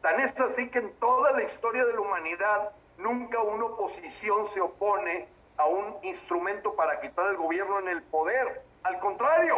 Tan 0.00 0.20
es 0.20 0.40
así 0.40 0.68
que 0.70 0.78
en 0.78 0.92
toda 0.94 1.32
la 1.32 1.42
historia 1.42 1.84
de 1.84 1.92
la 1.94 2.00
humanidad 2.00 2.70
nunca 2.98 3.42
una 3.42 3.66
oposición 3.66 4.46
se 4.46 4.60
opone 4.60 5.28
a 5.56 5.66
un 5.66 5.96
instrumento 6.02 6.74
para 6.74 7.00
quitar 7.00 7.28
el 7.28 7.36
gobierno 7.36 7.78
en 7.80 7.88
el 7.88 8.02
poder. 8.02 8.62
Al 8.84 8.98
contrario, 9.00 9.56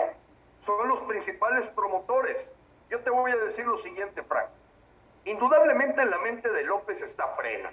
son 0.61 0.89
los 0.89 1.01
principales 1.03 1.69
promotores. 1.69 2.55
Yo 2.89 3.01
te 3.01 3.11
voy 3.11 3.31
a 3.31 3.37
decir 3.37 3.67
lo 3.67 3.77
siguiente, 3.77 4.23
Frank. 4.23 4.49
Indudablemente 5.25 6.01
en 6.01 6.11
la 6.11 6.19
mente 6.19 6.51
de 6.51 6.65
López 6.65 7.03
está 7.03 7.27
frena. 7.29 7.73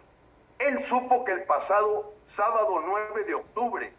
Él 0.60 0.82
supo 0.82 1.24
que 1.24 1.32
el 1.32 1.44
pasado 1.44 2.14
sábado 2.24 2.82
9 2.86 3.24
de 3.24 3.36
octubre 3.36 3.94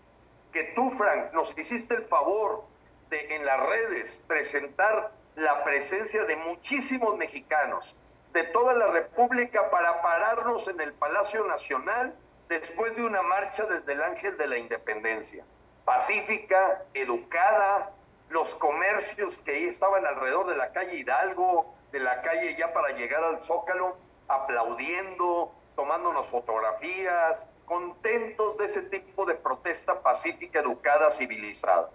que 0.56 0.64
tú, 0.74 0.90
Frank, 0.92 1.34
nos 1.34 1.56
hiciste 1.58 1.94
el 1.96 2.02
favor 2.02 2.64
de 3.10 3.36
en 3.36 3.44
las 3.44 3.60
redes 3.60 4.24
presentar 4.26 5.12
la 5.34 5.62
presencia 5.64 6.24
de 6.24 6.34
muchísimos 6.34 7.14
mexicanos 7.18 7.94
de 8.32 8.42
toda 8.44 8.72
la 8.72 8.86
República 8.86 9.68
para 9.68 10.00
pararnos 10.00 10.66
en 10.68 10.80
el 10.80 10.94
Palacio 10.94 11.44
Nacional 11.44 12.14
después 12.48 12.96
de 12.96 13.04
una 13.04 13.20
marcha 13.20 13.66
desde 13.66 13.92
el 13.92 14.02
Ángel 14.02 14.38
de 14.38 14.46
la 14.46 14.56
Independencia. 14.56 15.44
Pacífica, 15.84 16.84
educada, 16.94 17.90
los 18.30 18.54
comercios 18.54 19.42
que 19.42 19.68
estaban 19.68 20.06
alrededor 20.06 20.48
de 20.48 20.56
la 20.56 20.72
calle 20.72 20.96
Hidalgo, 20.96 21.74
de 21.92 22.00
la 22.00 22.22
calle 22.22 22.56
ya 22.56 22.72
para 22.72 22.94
llegar 22.94 23.22
al 23.22 23.40
Zócalo, 23.40 23.98
aplaudiendo, 24.26 25.52
tomándonos 25.74 26.30
fotografías, 26.30 27.46
contentos 27.66 28.57
de 28.57 28.64
ese 28.64 28.83
tipo 28.83 29.26
de 29.26 29.35
protesta 29.35 30.00
pacífica, 30.00 30.61
educada, 30.61 31.11
civilizada. 31.11 31.90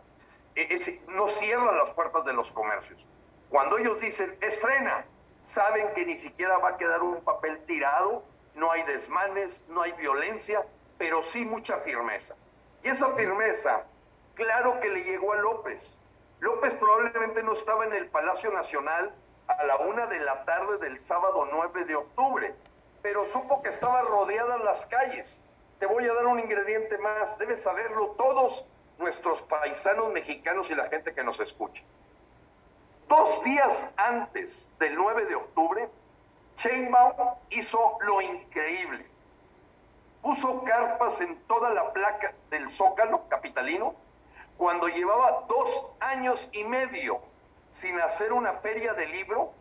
E, 0.56 1.02
no 1.08 1.28
cierran 1.28 1.78
las 1.78 1.92
puertas 1.92 2.24
de 2.26 2.34
los 2.34 2.52
comercios. 2.52 3.08
Cuando 3.50 3.78
ellos 3.78 4.00
dicen, 4.00 4.38
es 4.42 4.60
frena, 4.62 5.06
saben 5.40 5.94
que 5.96 6.06
ni 6.06 6.18
siquiera 6.18 6.58
va 6.60 6.70
a 6.70 6.78
quedar 6.78 7.02
un 7.02 7.24
papel 7.24 7.66
tirado 7.66 8.24
no 8.56 8.72
hay 8.72 8.84
desmanes, 8.84 9.64
no 9.70 9.82
hay 9.82 9.92
violencia, 9.94 10.66
pero 10.98 11.24
sí 11.24 11.46
mucha 11.46 11.78
firmeza. 11.78 12.36
Y 12.84 12.90
esa 12.90 13.10
firmeza, 13.16 13.84
claro 14.34 14.80
que 14.80 14.90
le 14.90 15.04
llegó 15.04 15.34
a 15.34 15.38
López. 15.38 16.00
López 16.40 16.74
probablemente 16.76 17.44
no 17.44 17.54
estaba 17.54 17.86
en 17.86 17.94
el 17.94 18.08
Palacio 18.08 18.52
Nacional 18.52 19.14
a 19.48 19.64
la 19.64 19.78
una 19.78 20.06
de 20.08 20.20
la 20.20 20.44
tarde 20.46 20.78
del 20.80 21.00
sábado 21.00 21.48
9 21.52 21.86
de 21.86 21.96
octubre, 21.96 22.56
pero 23.02 23.26
supo 23.26 23.62
que 23.62 23.70
estaba 23.70 24.02
rodeada 24.02 24.56
en 24.56 24.66
las 24.66 24.86
calles. 24.86 25.42
Te 25.82 25.88
voy 25.88 26.06
a 26.08 26.14
dar 26.14 26.28
un 26.28 26.40
ingrediente 26.40 26.96
más, 27.00 27.40
debes 27.40 27.64
saberlo 27.64 28.10
todos 28.10 28.68
nuestros 29.00 29.42
paisanos 29.42 30.14
mexicanos 30.14 30.70
y 30.70 30.76
la 30.76 30.88
gente 30.90 31.12
que 31.12 31.24
nos 31.24 31.40
escucha. 31.40 31.82
Dos 33.10 33.44
días 33.44 33.92
antes 33.98 34.70
del 34.78 34.94
9 34.94 35.26
de 35.26 35.34
octubre, 35.34 35.90
Sheinbaum 36.56 37.34
hizo 37.50 37.98
lo 38.02 38.22
increíble. 38.22 39.08
Puso 40.22 40.64
carpas 40.66 41.20
en 41.22 41.36
toda 41.48 41.72
la 41.72 41.92
placa 41.92 42.36
del 42.52 42.70
Zócalo 42.70 43.28
capitalino 43.28 43.96
cuando 44.58 44.88
llevaba 44.88 45.46
dos 45.50 45.96
años 46.00 46.52
y 46.54 46.64
medio 46.64 47.22
sin 47.72 48.00
hacer 48.02 48.34
una 48.34 48.54
feria 48.60 48.94
de 48.94 49.08
libro 49.08 49.52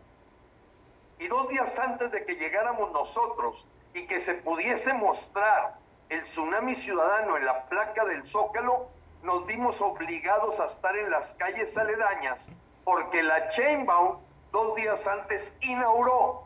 y 1.17 1.27
dos 1.27 1.49
días 1.49 1.79
antes 1.79 2.11
de 2.11 2.23
que 2.25 2.35
llegáramos 2.35 2.91
nosotros 2.91 3.65
y 3.95 4.05
que 4.05 4.19
se 4.19 4.35
pudiese 4.35 4.93
mostrar 4.93 5.80
el 6.11 6.23
tsunami 6.23 6.75
ciudadano 6.75 7.37
en 7.37 7.45
la 7.45 7.63
placa 7.67 8.03
del 8.03 8.25
Zócalo, 8.25 8.89
nos 9.23 9.45
vimos 9.45 9.81
obligados 9.81 10.59
a 10.59 10.65
estar 10.65 10.97
en 10.97 11.09
las 11.09 11.35
calles 11.35 11.77
aledañas 11.77 12.49
porque 12.83 13.23
la 13.23 13.47
Chainbaum 13.47 14.17
dos 14.51 14.75
días 14.75 15.07
antes 15.07 15.57
inauguró 15.61 16.43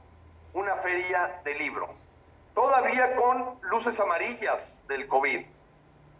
una 0.53 0.75
feria 0.75 1.41
de 1.43 1.55
libro, 1.55 1.89
todavía 2.53 3.15
con 3.15 3.57
luces 3.63 3.99
amarillas 3.99 4.83
del 4.87 5.07
COVID. 5.07 5.43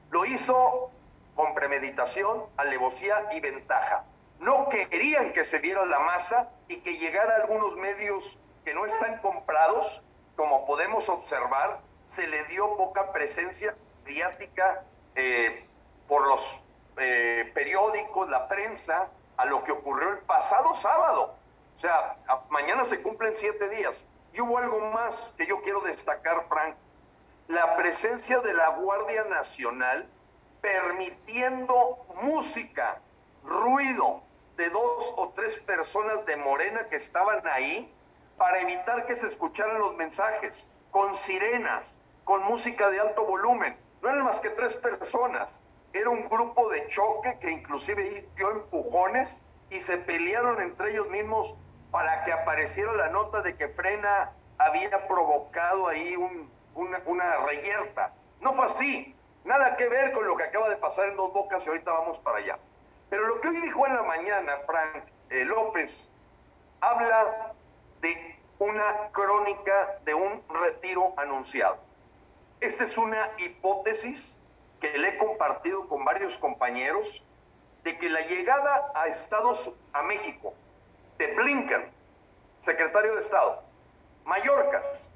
Lo 0.10 0.25
hizo 0.25 0.89
con 1.36 1.53
premeditación, 1.53 2.45
alevosía 2.58 3.29
y 3.31 3.41
ventaja. 3.41 4.05
No 4.39 4.69
querían 4.69 5.34
que 5.34 5.43
se 5.43 5.60
viera 5.60 5.86
la 5.86 5.99
masa 5.99 6.49
y 6.67 6.77
que 6.77 6.97
llegara 6.97 7.36
algunos 7.36 7.75
medios 7.77 8.39
que 8.63 8.73
no 8.73 8.88
están 8.88 9.19
comprados, 9.19 10.01
como 10.36 10.65
podemos 10.65 11.10
observar, 11.10 11.79
se 12.05 12.27
le 12.27 12.43
dio 12.45 12.77
poca 12.77 13.11
presencia 13.11 13.75
mediática 14.05 14.83
eh, 15.15 15.67
por 16.07 16.25
los 16.27 16.61
eh, 16.97 17.51
periódicos, 17.53 18.29
la 18.29 18.47
prensa, 18.47 19.09
a 19.37 19.45
lo 19.45 19.63
que 19.63 19.71
ocurrió 19.71 20.11
el 20.11 20.19
pasado 20.19 20.73
sábado. 20.73 21.35
O 21.75 21.79
sea, 21.79 22.15
mañana 22.49 22.85
se 22.85 23.01
cumplen 23.01 23.33
siete 23.33 23.67
días. 23.69 24.07
Y 24.33 24.41
hubo 24.41 24.57
algo 24.59 24.79
más 24.91 25.33
que 25.37 25.45
yo 25.45 25.61
quiero 25.61 25.81
destacar, 25.81 26.45
Frank. 26.47 26.75
La 27.47 27.75
presencia 27.75 28.39
de 28.39 28.53
la 28.53 28.69
Guardia 28.69 29.23
Nacional 29.25 30.07
permitiendo 30.61 32.05
música, 32.21 32.99
ruido 33.43 34.21
de 34.57 34.69
dos 34.69 35.13
o 35.17 35.33
tres 35.35 35.59
personas 35.59 36.25
de 36.25 36.37
Morena 36.37 36.87
que 36.87 36.95
estaban 36.95 37.45
ahí 37.47 37.93
para 38.37 38.59
evitar 38.61 39.05
que 39.05 39.15
se 39.15 39.27
escucharan 39.27 39.79
los 39.79 39.95
mensajes, 39.95 40.67
con 40.95 41.13
sirenas, 41.13 41.99
con 42.23 42.41
música 42.45 42.89
de 42.89 43.01
alto 43.01 43.25
volumen. 43.25 43.77
No 44.01 44.08
eran 44.08 44.23
más 44.23 44.39
que 44.39 44.49
tres 44.51 44.77
personas. 44.77 45.62
Era 45.91 46.10
un 46.10 46.29
grupo 46.29 46.69
de 46.69 46.88
choque 46.88 47.38
que 47.41 47.51
inclusive 47.51 48.25
dio 48.38 48.51
empujones 48.51 49.41
y 49.69 49.81
se 49.81 49.97
pelearon 49.97 50.62
entre 50.62 50.91
ellos 50.91 51.10
mismos 51.10 51.53
para 51.91 52.23
que 52.23 52.31
apareciera 52.31 52.93
la 52.93 53.10
nota 53.10 53.41
de 53.41 53.58
que 53.58 53.67
Frena 53.67 54.31
había 54.58 55.05
provocado 55.05 55.89
ahí 55.89 56.15
una, 56.75 57.38
reyerta. 57.45 58.13
No 58.39 58.53
fue 58.53 58.63
así. 58.63 59.13
Nada 59.43 59.75
que 59.75 59.89
ver 59.89 60.13
con 60.13 60.25
lo 60.25 60.38
que 60.38 60.43
acaba 60.43 60.69
de 60.69 60.77
pasar 60.77 61.10
en 61.10 61.17
Dos 61.17 61.34
Bocas 61.34 61.65
y 61.65 61.71
ahorita 61.71 61.91
vamos 61.91 62.19
para 62.19 62.38
allá. 62.38 62.58
Pero 63.10 63.27
lo 63.27 63.41
que 63.41 63.49
hoy 63.49 63.60
dijo 63.60 63.86
en 63.86 63.95
la 63.95 64.03
mañana 64.03 64.60
Frank 64.65 65.03
eh, 65.29 65.43
López 65.43 66.08
habla 66.79 67.51
de 67.99 68.34
una 68.59 69.09
crónica 69.11 69.99
de 70.05 70.13
un 70.13 70.43
retiro 70.49 71.13
anunciado. 71.17 71.77
Esta 72.59 72.85
es 72.85 72.97
una 72.97 73.31
hipótesis 73.37 74.37
que 74.79 74.97
le 74.97 75.09
he 75.09 75.17
compartido 75.17 75.87
con 75.87 76.05
varios 76.05 76.37
compañeros 76.37 77.23
de 77.83 77.97
que 77.97 78.09
la 78.09 78.21
llegada 78.21 78.91
a 78.95 79.07
Estados 79.07 79.71
a 79.93 80.01
México 80.03 80.53
de 81.17 81.33
Blinken, 81.35 81.91
secretario 82.59 83.15
de 83.15 83.21
Estado, 83.21 83.63
Mallorcas, 84.25 85.11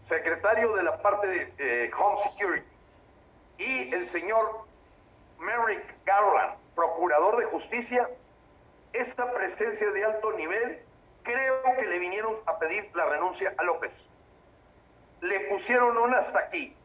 secretario 0.00 0.74
de 0.76 0.82
la 0.82 1.00
parte 1.00 1.26
de 1.26 1.84
eh, 1.86 1.90
Home 1.96 2.18
Security, 2.18 2.66
y 3.58 3.94
el 3.94 4.06
señor 4.06 4.66
Merrick 5.38 5.94
Garland, 6.04 6.56
procurador 6.74 7.36
de 7.36 7.46
justicia, 7.46 8.10
esta 8.92 9.32
presencia 9.32 9.90
de 9.90 10.04
alto 10.04 10.32
nivel, 10.32 10.82
creo 11.24 11.62
que 11.76 11.86
le 11.86 11.98
vinieron 11.98 12.36
a 12.46 12.58
pedir 12.58 12.88
la 12.94 13.06
renuncia 13.06 13.54
a 13.56 13.64
López. 13.64 14.08
Le 15.20 15.40
pusieron 15.48 15.96
un 15.98 16.14
hasta 16.14 16.38
aquí. 16.38 16.76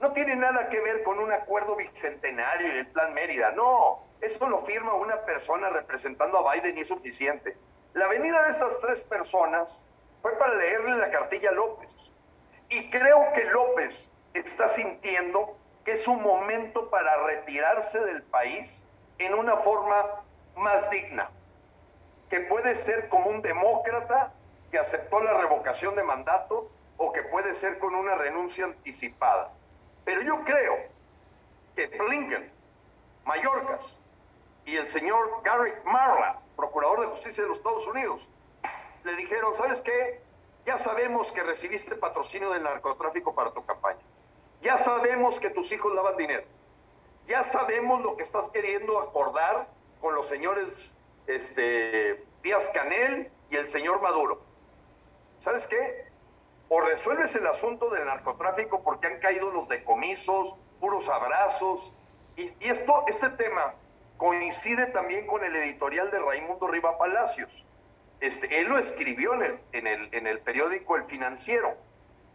No 0.00 0.12
tiene 0.12 0.36
nada 0.36 0.70
que 0.70 0.80
ver 0.80 1.02
con 1.02 1.18
un 1.18 1.32
acuerdo 1.32 1.76
bicentenario 1.76 2.68
y 2.68 2.78
el 2.78 2.86
plan 2.86 3.12
Mérida. 3.12 3.50
No, 3.50 4.04
eso 4.20 4.48
lo 4.48 4.64
firma 4.64 4.94
una 4.94 5.20
persona 5.22 5.68
representando 5.70 6.38
a 6.38 6.54
Biden 6.54 6.78
y 6.78 6.82
es 6.82 6.88
suficiente. 6.88 7.56
La 7.92 8.06
venida 8.06 8.44
de 8.44 8.50
estas 8.50 8.80
tres 8.80 9.02
personas 9.04 9.84
fue 10.22 10.38
para 10.38 10.54
leerle 10.54 10.96
la 10.96 11.10
cartilla 11.10 11.50
a 11.50 11.52
López. 11.52 11.94
Y 12.68 12.88
creo 12.90 13.32
que 13.34 13.44
López 13.46 14.10
está 14.34 14.68
sintiendo 14.68 15.56
que 15.84 15.92
es 15.92 16.06
un 16.06 16.22
momento 16.22 16.90
para 16.90 17.24
retirarse 17.24 17.98
del 18.00 18.22
país 18.22 18.84
en 19.18 19.34
una 19.34 19.56
forma 19.56 20.22
más 20.54 20.88
digna, 20.90 21.30
que 22.28 22.40
puede 22.40 22.76
ser 22.76 23.08
como 23.08 23.30
un 23.30 23.42
demócrata 23.42 24.32
que 24.70 24.78
aceptó 24.78 25.20
la 25.20 25.34
revocación 25.34 25.94
de 25.94 26.02
mandato 26.02 26.70
o 26.96 27.12
que 27.12 27.22
puede 27.22 27.54
ser 27.54 27.78
con 27.78 27.94
una 27.94 28.14
renuncia 28.16 28.66
anticipada. 28.66 29.50
Pero 30.04 30.20
yo 30.22 30.44
creo 30.44 30.76
que 31.74 31.86
Blinken, 31.86 32.50
Mallorcas 33.24 33.98
y 34.64 34.76
el 34.76 34.88
señor 34.88 35.42
Gary 35.42 35.72
Marla, 35.84 36.40
procurador 36.56 37.00
de 37.00 37.06
justicia 37.06 37.44
de 37.44 37.48
los 37.48 37.58
Estados 37.58 37.86
Unidos, 37.86 38.28
le 39.04 39.14
dijeron, 39.14 39.54
¿sabes 39.54 39.80
qué? 39.80 40.20
Ya 40.66 40.76
sabemos 40.76 41.32
que 41.32 41.42
recibiste 41.42 41.94
patrocinio 41.94 42.50
del 42.50 42.62
narcotráfico 42.64 43.34
para 43.34 43.52
tu 43.52 43.64
campaña. 43.64 44.00
Ya 44.60 44.76
sabemos 44.76 45.40
que 45.40 45.48
tus 45.50 45.72
hijos 45.72 45.94
lavan 45.94 46.16
dinero. 46.16 46.44
Ya 47.26 47.44
sabemos 47.44 48.02
lo 48.02 48.16
que 48.16 48.22
estás 48.22 48.50
queriendo 48.50 49.00
acordar 49.00 49.68
con 50.00 50.14
los 50.14 50.26
señores 50.26 50.97
este, 51.28 52.24
Díaz 52.42 52.70
Canel 52.70 53.30
y 53.50 53.56
el 53.56 53.68
señor 53.68 54.00
Maduro. 54.00 54.42
¿Sabes 55.40 55.66
qué? 55.66 56.06
O 56.68 56.80
resuelves 56.80 57.34
el 57.36 57.46
asunto 57.46 57.90
del 57.90 58.06
narcotráfico 58.06 58.82
porque 58.82 59.06
han 59.06 59.20
caído 59.20 59.52
los 59.52 59.68
decomisos, 59.68 60.56
puros 60.80 61.08
abrazos. 61.08 61.94
Y, 62.36 62.52
esto, 62.60 63.04
este 63.06 63.30
tema 63.30 63.74
coincide 64.16 64.86
también 64.86 65.26
con 65.26 65.44
el 65.44 65.54
editorial 65.54 66.10
de 66.10 66.18
Raimundo 66.18 66.66
Riva 66.66 66.98
Palacios. 66.98 67.64
Este, 68.20 68.60
él 68.60 68.68
lo 68.68 68.78
escribió 68.78 69.34
en 69.34 69.42
el, 69.42 69.60
en, 69.72 69.86
el, 69.86 70.08
en 70.12 70.26
el 70.26 70.40
periódico 70.40 70.96
El 70.96 71.04
Financiero 71.04 71.76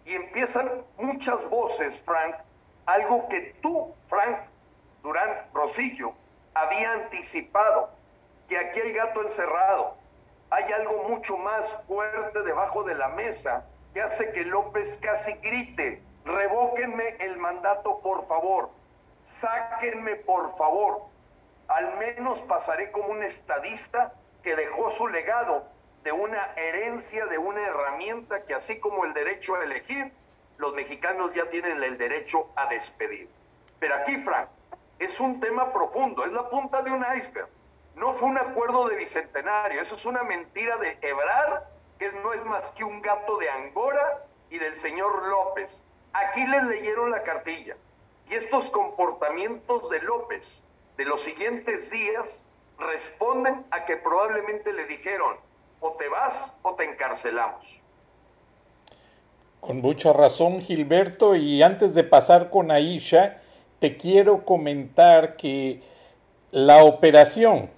y 0.05 0.13
empiezan 0.13 0.85
muchas 0.97 1.49
voces, 1.49 2.03
Frank, 2.05 2.35
algo 2.85 3.27
que 3.29 3.55
tú, 3.61 3.93
Frank 4.07 4.39
Durán 5.01 5.47
Rosillo, 5.53 6.13
había 6.53 6.93
anticipado, 6.93 7.89
aquí 8.55 8.81
hay 8.81 8.93
gato 8.93 9.21
encerrado, 9.21 9.95
hay 10.49 10.71
algo 10.73 11.03
mucho 11.09 11.37
más 11.37 11.83
fuerte 11.87 12.43
debajo 12.43 12.83
de 12.83 12.95
la 12.95 13.09
mesa 13.09 13.65
que 13.93 14.01
hace 14.01 14.31
que 14.31 14.43
López 14.43 14.99
casi 15.01 15.33
grite, 15.35 16.01
revóquenme 16.25 17.09
el 17.19 17.37
mandato 17.37 17.99
por 17.99 18.25
favor, 18.27 18.69
sáquenme 19.23 20.15
por 20.15 20.55
favor, 20.55 21.03
al 21.67 21.97
menos 21.97 22.41
pasaré 22.41 22.91
como 22.91 23.09
un 23.09 23.23
estadista 23.23 24.13
que 24.43 24.55
dejó 24.55 24.89
su 24.89 25.07
legado 25.07 25.63
de 26.03 26.11
una 26.11 26.53
herencia, 26.55 27.25
de 27.27 27.37
una 27.37 27.61
herramienta 27.61 28.43
que 28.43 28.53
así 28.53 28.79
como 28.79 29.05
el 29.05 29.13
derecho 29.13 29.55
a 29.55 29.63
elegir, 29.63 30.11
los 30.57 30.73
mexicanos 30.73 31.33
ya 31.33 31.45
tienen 31.49 31.81
el 31.81 31.97
derecho 31.97 32.49
a 32.55 32.67
despedir. 32.67 33.29
Pero 33.79 33.95
aquí, 33.95 34.17
Frank, 34.17 34.49
es 34.99 35.19
un 35.19 35.39
tema 35.39 35.71
profundo, 35.71 36.25
es 36.25 36.31
la 36.31 36.49
punta 36.49 36.81
de 36.81 36.91
un 36.91 37.05
iceberg. 37.15 37.47
No 37.95 38.13
fue 38.13 38.27
un 38.29 38.37
acuerdo 38.37 38.87
de 38.87 38.97
bicentenario, 38.97 39.81
eso 39.81 39.95
es 39.95 40.05
una 40.05 40.23
mentira 40.23 40.77
de 40.77 40.97
Ebrar, 41.01 41.69
que 41.99 42.11
no 42.23 42.33
es 42.33 42.43
más 42.45 42.71
que 42.71 42.83
un 42.83 43.01
gato 43.01 43.37
de 43.37 43.49
Angora 43.49 44.25
y 44.49 44.57
del 44.57 44.75
señor 44.75 45.27
López. 45.27 45.83
Aquí 46.13 46.45
les 46.47 46.63
leyeron 46.63 47.11
la 47.11 47.23
cartilla. 47.23 47.75
Y 48.29 48.35
estos 48.35 48.69
comportamientos 48.69 49.89
de 49.89 50.01
López 50.01 50.63
de 50.97 51.05
los 51.05 51.21
siguientes 51.21 51.91
días 51.91 52.43
responden 52.79 53.65
a 53.71 53.85
que 53.85 53.97
probablemente 53.97 54.73
le 54.73 54.85
dijeron, 54.85 55.37
o 55.79 55.91
te 55.93 56.07
vas 56.07 56.57
o 56.61 56.75
te 56.75 56.85
encarcelamos. 56.85 57.79
Con 59.59 59.81
mucha 59.81 60.13
razón, 60.13 60.61
Gilberto. 60.61 61.35
Y 61.35 61.63
antes 61.63 61.95
de 61.95 62.03
pasar 62.03 62.49
con 62.49 62.71
Aisha, 62.71 63.41
te 63.79 63.97
quiero 63.97 64.45
comentar 64.45 65.35
que 65.35 65.81
la 66.51 66.83
operación 66.83 67.69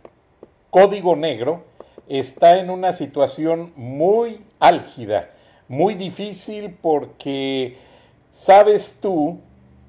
Código 0.75 1.15
Negro 1.15 1.63
está 2.09 2.59
en 2.59 2.69
una 2.69 2.91
situación 2.91 3.71
muy 3.77 4.41
álgida, 4.59 5.29
muy 5.69 5.93
difícil 5.93 6.75
porque 6.81 7.77
sabes 8.29 8.97
tú 9.01 9.39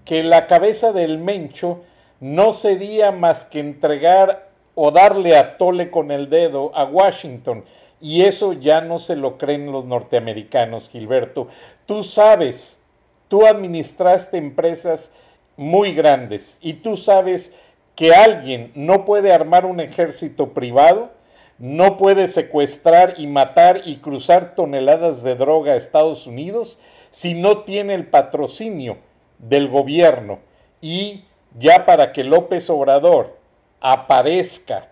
que 0.05 0.22
la 0.22 0.46
cabeza 0.46 0.92
del 0.92 1.18
Mencho 1.18 1.83
no 2.20 2.53
sería 2.53 3.11
más 3.11 3.44
que 3.44 3.59
entregar 3.59 4.49
o 4.77 4.92
darle 4.92 5.37
a 5.37 5.59
tole 5.59 5.90
con 5.90 6.12
el 6.12 6.31
dedo 6.31 6.70
a 6.72 6.85
Washington 6.85 7.64
y 8.01 8.22
eso 8.22 8.53
ya 8.53 8.81
no 8.81 9.01
se 9.01 9.16
lo 9.16 9.38
creen 9.38 9.72
los 9.72 9.87
norteamericanos, 9.87 10.88
Gilberto. 10.88 11.49
Tú 11.87 12.05
sabes, 12.05 12.79
tú 13.27 13.44
administraste 13.44 14.37
empresas 14.37 15.11
muy 15.57 15.94
grandes 15.94 16.59
y 16.61 16.75
tú 16.75 16.96
sabes 16.96 17.55
que 17.96 18.14
alguien 18.14 18.70
no 18.74 19.04
puede 19.04 19.32
armar 19.32 19.66
un 19.66 19.80
ejército 19.80 20.54
privado, 20.54 21.11
no 21.59 21.96
puede 21.96 22.26
secuestrar 22.28 23.14
y 23.16 23.26
matar 23.26 23.80
y 23.85 23.96
cruzar 23.96 24.54
toneladas 24.54 25.22
de 25.22 25.35
droga 25.35 25.72
a 25.72 25.76
Estados 25.76 26.26
Unidos 26.26 26.78
si 27.11 27.35
no 27.35 27.64
tiene 27.64 27.94
el 27.94 28.06
patrocinio 28.06 28.98
del 29.38 29.68
gobierno. 29.68 30.38
Y 30.80 31.24
ya 31.59 31.85
para 31.87 32.12
que 32.12 32.22
López 32.22 32.68
Obrador 32.70 33.38
aparezca 33.80 34.88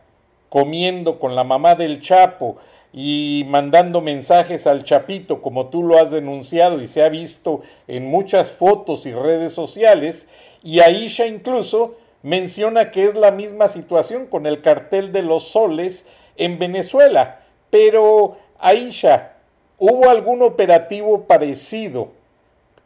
comiendo 0.48 1.18
con 1.20 1.36
la 1.36 1.44
mamá 1.44 1.74
del 1.74 2.00
Chapo, 2.00 2.56
y 2.96 3.44
mandando 3.48 4.00
mensajes 4.00 4.68
al 4.68 4.84
Chapito, 4.84 5.42
como 5.42 5.66
tú 5.66 5.82
lo 5.82 5.98
has 5.98 6.12
denunciado 6.12 6.80
y 6.80 6.86
se 6.86 7.02
ha 7.02 7.08
visto 7.08 7.62
en 7.88 8.06
muchas 8.06 8.52
fotos 8.52 9.04
y 9.04 9.12
redes 9.12 9.52
sociales, 9.52 10.28
y 10.62 10.78
Aisha 10.78 11.26
incluso 11.26 11.96
menciona 12.24 12.90
que 12.90 13.04
es 13.04 13.14
la 13.14 13.30
misma 13.30 13.68
situación 13.68 14.26
con 14.26 14.46
el 14.46 14.62
cartel 14.62 15.12
de 15.12 15.22
los 15.22 15.44
soles 15.44 16.06
en 16.37 16.58
Venezuela. 16.58 17.42
Pero, 17.70 18.38
Aisha, 18.58 19.34
¿hubo 19.78 20.08
algún 20.08 20.42
operativo 20.42 21.26
parecido 21.28 22.12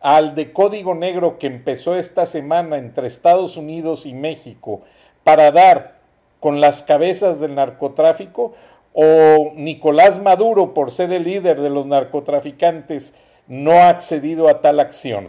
al 0.00 0.34
de 0.34 0.52
Código 0.52 0.94
Negro 0.94 1.38
que 1.38 1.46
empezó 1.46 1.96
esta 1.96 2.26
semana 2.26 2.76
entre 2.76 3.06
Estados 3.06 3.56
Unidos 3.56 4.04
y 4.04 4.12
México 4.12 4.82
para 5.24 5.50
dar 5.52 6.00
con 6.40 6.60
las 6.60 6.82
cabezas 6.82 7.40
del 7.40 7.54
narcotráfico? 7.54 8.52
o 9.00 9.52
Nicolás 9.54 10.20
Maduro, 10.20 10.74
por 10.74 10.90
ser 10.90 11.12
el 11.12 11.22
líder 11.22 11.60
de 11.60 11.70
los 11.70 11.86
narcotraficantes, 11.86 13.14
no 13.46 13.70
ha 13.70 13.90
accedido 13.90 14.48
a 14.48 14.60
tal 14.60 14.80
acción? 14.80 15.28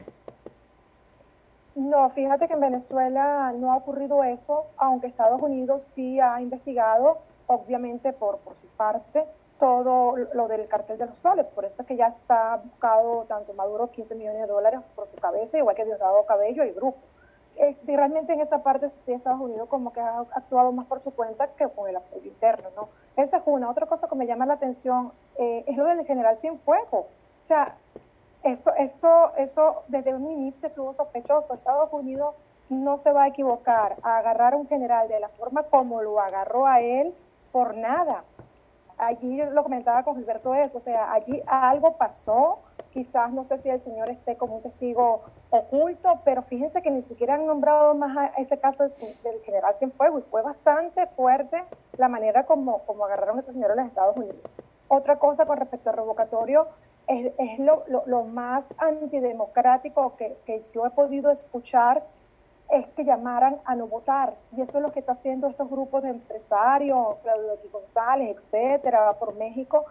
No, 1.79 2.09
fíjate 2.09 2.49
que 2.49 2.55
en 2.55 2.59
Venezuela 2.59 3.53
no 3.55 3.71
ha 3.71 3.77
ocurrido 3.77 4.21
eso, 4.21 4.65
aunque 4.75 5.07
Estados 5.07 5.41
Unidos 5.41 5.89
sí 5.95 6.19
ha 6.19 6.41
investigado, 6.41 7.19
obviamente 7.47 8.11
por, 8.11 8.39
por 8.39 8.53
su 8.57 8.67
parte, 8.67 9.25
todo 9.57 10.17
lo 10.17 10.49
del 10.49 10.67
cartel 10.67 10.97
de 10.97 11.05
los 11.05 11.17
soles. 11.17 11.45
Por 11.45 11.63
eso 11.63 11.83
es 11.83 11.87
que 11.87 11.95
ya 11.95 12.07
está 12.07 12.57
buscado 12.57 13.23
tanto 13.29 13.53
Maduro 13.53 13.91
15 13.91 14.15
millones 14.15 14.41
de 14.41 14.47
dólares 14.47 14.81
por 14.93 15.07
su 15.07 15.15
cabeza, 15.15 15.57
igual 15.57 15.73
que 15.73 15.85
Diosdado 15.85 16.25
Cabello 16.25 16.65
y 16.65 16.71
Grupo. 16.71 16.99
Eh, 17.55 17.77
realmente 17.85 18.33
en 18.33 18.41
esa 18.41 18.61
parte 18.61 18.89
sí 18.95 19.13
Estados 19.13 19.39
Unidos 19.39 19.69
como 19.69 19.93
que 19.93 20.01
ha 20.01 20.19
actuado 20.19 20.73
más 20.73 20.85
por 20.85 20.99
su 20.99 21.11
cuenta 21.11 21.47
que 21.47 21.69
con 21.69 21.87
el 21.87 21.95
apoyo 21.95 22.27
interno, 22.27 22.71
¿no? 22.75 22.89
Esa 23.15 23.37
es 23.37 23.43
una. 23.45 23.69
Otra 23.69 23.85
cosa 23.85 24.09
que 24.09 24.15
me 24.15 24.27
llama 24.27 24.45
la 24.45 24.55
atención 24.55 25.13
eh, 25.37 25.63
es 25.65 25.77
lo 25.77 25.85
del 25.85 26.05
general 26.05 26.37
Cienfuegos. 26.37 27.05
O 27.05 27.45
sea, 27.45 27.77
eso, 28.43 28.73
eso, 28.75 29.33
eso 29.37 29.83
desde 29.87 30.13
un 30.13 30.31
inicio 30.31 30.67
estuvo 30.67 30.93
sospechoso. 30.93 31.53
Estados 31.53 31.91
Unidos 31.91 32.35
no 32.69 32.97
se 32.97 33.11
va 33.11 33.23
a 33.23 33.27
equivocar 33.27 33.97
a 34.03 34.17
agarrar 34.17 34.53
a 34.53 34.57
un 34.57 34.67
general 34.67 35.07
de 35.07 35.19
la 35.19 35.29
forma 35.29 35.63
como 35.63 36.01
lo 36.01 36.19
agarró 36.19 36.67
a 36.67 36.79
él 36.81 37.13
por 37.51 37.75
nada. 37.75 38.23
Allí 38.97 39.37
lo 39.37 39.63
comentaba 39.63 40.03
con 40.03 40.17
Gilberto 40.17 40.53
eso, 40.53 40.77
o 40.77 40.81
sea, 40.81 41.13
allí 41.13 41.41
algo 41.47 41.93
pasó, 41.93 42.59
quizás 42.91 43.31
no 43.31 43.45
sé 43.45 43.57
si 43.57 43.69
el 43.69 43.81
señor 43.81 44.09
esté 44.09 44.35
como 44.35 44.57
un 44.57 44.61
testigo 44.61 45.21
oculto, 45.51 46.19
pero 46.25 46.41
fíjense 46.43 46.81
que 46.81 46.91
ni 46.91 47.01
siquiera 47.01 47.35
han 47.35 47.45
nombrado 47.45 47.95
más 47.95 48.17
a 48.17 48.25
ese 48.41 48.59
caso 48.59 48.83
del, 48.83 49.41
general 49.45 49.73
Cienfuegos 49.75 50.23
y 50.23 50.29
fue 50.29 50.41
bastante 50.41 51.07
fuerte 51.07 51.63
la 51.97 52.09
manera 52.09 52.45
como, 52.45 52.79
como 52.79 53.05
agarraron 53.05 53.37
a 53.37 53.41
ese 53.41 53.53
señor 53.53 53.71
en 53.71 53.77
los 53.77 53.87
Estados 53.87 54.17
Unidos. 54.17 54.41
Otra 54.89 55.17
cosa 55.17 55.45
con 55.45 55.57
respecto 55.57 55.89
al 55.89 55.95
revocatorio 55.95 56.67
es, 57.09 57.59
lo, 57.59 58.23
más 58.25 58.65
antidemocrático 58.77 60.15
que, 60.15 60.63
yo 60.73 60.85
he 60.85 60.91
podido 60.91 61.31
escuchar 61.31 62.05
es 62.69 62.85
que 62.89 63.03
llamaran 63.03 63.57
a 63.65 63.75
no 63.75 63.87
votar. 63.87 64.35
Y 64.55 64.61
eso 64.61 64.77
es 64.77 64.83
lo 64.83 64.91
que 64.91 64.99
está 64.99 65.13
haciendo 65.13 65.47
estos 65.47 65.67
grupos 65.69 66.03
de 66.03 66.09
empresarios, 66.09 67.17
Claudio 67.23 67.57
González, 67.71 68.37
etcétera, 68.37 69.13
por 69.13 69.33
México, 69.35 69.85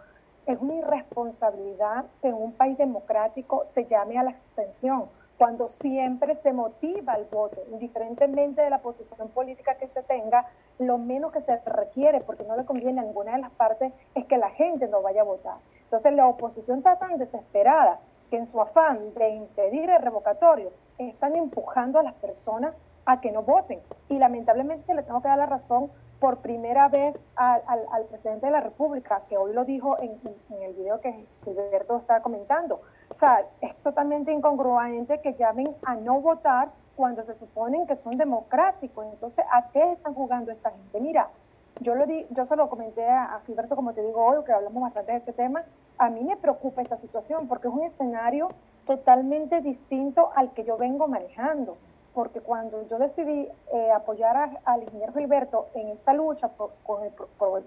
es 0.46 0.59
una 0.61 0.76
irresponsabilidad 0.76 2.04
que 2.22 2.28
en 2.28 2.35
un 2.35 2.52
país 2.52 2.78
democrático 2.78 3.66
se 3.66 3.85
llame 3.85 4.16
a 4.16 4.22
la 4.22 4.31
abstención, 4.31 5.07
cuando 5.37 5.66
siempre 5.68 6.37
se 6.37 6.52
motiva 6.52 7.14
el 7.14 7.24
voto, 7.24 7.61
indiferentemente 7.70 8.62
de 8.62 8.70
la 8.70 8.81
posición 8.81 9.28
política 9.31 9.74
que 9.74 9.88
se 9.88 10.02
tenga, 10.04 10.46
lo 10.78 10.98
menos 10.98 11.33
que 11.33 11.42
se 11.42 11.57
requiere, 11.66 12.20
porque 12.20 12.44
no 12.44 12.57
le 12.57 12.64
conviene 12.64 13.00
a 13.00 13.04
ninguna 13.04 13.33
de 13.33 13.42
las 13.42 13.50
partes, 13.50 13.92
es 14.14 14.24
que 14.24 14.38
la 14.38 14.50
gente 14.50 14.87
no 14.87 15.02
vaya 15.02 15.22
a 15.22 15.24
votar. 15.24 15.59
Entonces 15.88 16.12
la 16.12 16.29
oposición 16.29 16.79
está 16.79 16.98
tan 16.98 17.16
desesperada 17.16 17.98
que 18.31 18.37
en 18.37 18.46
su 18.46 18.61
afán 18.61 19.14
de 19.14 19.31
impedir 19.31 19.88
el 19.88 20.03
revocatorio, 20.03 20.70
están 20.98 21.35
empujando 21.35 21.98
a 21.98 22.03
las 22.03 22.12
personas 22.14 22.74
a 23.07 23.22
que 23.22 23.33
no 23.33 23.42
voten. 23.42 23.81
Y 24.11 24.18
lamentablemente 24.18 24.92
le 24.94 25.03
tengo 25.03 25.22
que 25.22 25.29
dar 25.29 25.38
la 25.38 25.46
razón 25.46 25.90
por 26.20 26.38
primera 26.38 26.88
vez 26.88 27.16
al, 27.37 28.05
presidente 28.11 28.46
de 28.46 28.53
la 28.53 28.61
República, 28.61 29.22
que 29.29 29.38
hoy 29.38 29.55
lo 29.55 29.64
dijo 29.64 29.96
en, 30.01 30.20
el 30.61 30.74
video 30.74 31.01
que 31.01 31.27
Gilberto 31.44 31.96
está 31.96 32.20
comentando. 32.20 32.83
O 33.11 33.14
sea, 33.14 33.46
es 33.61 33.74
totalmente 33.77 34.33
incongruente 34.33 35.20
que 35.20 35.33
llamen 35.33 35.74
a 35.85 35.94
no 35.94 36.20
votar 36.20 36.70
cuando 36.96 37.22
se 37.22 37.33
suponen 37.33 37.87
que 37.87 37.96
son 37.96 38.18
democráticos. 38.18 39.07
Entonces, 39.07 39.44
¿a 39.51 39.70
qué 39.70 39.92
están 39.92 40.12
jugando 40.12 40.51
esta 40.51 40.70
gente? 40.70 41.01
Mira, 41.01 41.31
yo, 41.80 41.94
lo 41.94 42.06
di, 42.06 42.26
yo 42.30 42.46
se 42.46 42.56
lo 42.56 42.68
comenté 42.68 43.06
a, 43.08 43.40
Gilberto, 43.46 43.76
como 43.76 43.92
te 43.92 44.02
digo 44.02 44.24
hoy, 44.24 44.44
que 44.44 44.52
hablamos 44.52 44.82
bastante 44.82 45.12
de 45.12 45.18
ese 45.18 45.32
tema. 45.32 45.64
A 45.98 46.10
mí 46.10 46.22
me 46.22 46.36
preocupa 46.36 46.82
esta 46.82 46.96
situación 46.98 47.48
porque 47.48 47.68
es 47.68 47.74
un 47.74 47.82
escenario 47.82 48.48
totalmente 48.86 49.60
distinto 49.60 50.30
al 50.34 50.52
que 50.52 50.64
yo 50.64 50.76
vengo 50.76 51.08
manejando 51.08 51.76
porque 52.14 52.40
cuando 52.40 52.82
yo 52.88 52.98
decidí 52.98 53.48
eh, 53.72 53.92
apoyar 53.92 54.58
al 54.64 54.82
ingeniero 54.82 55.12
Gilberto 55.12 55.68
en 55.74 55.88
esta 55.90 56.14
lucha 56.14 56.48
por, 56.48 56.72
con 56.82 57.04
el, 57.04 57.12
por 57.12 57.60
el 57.60 57.64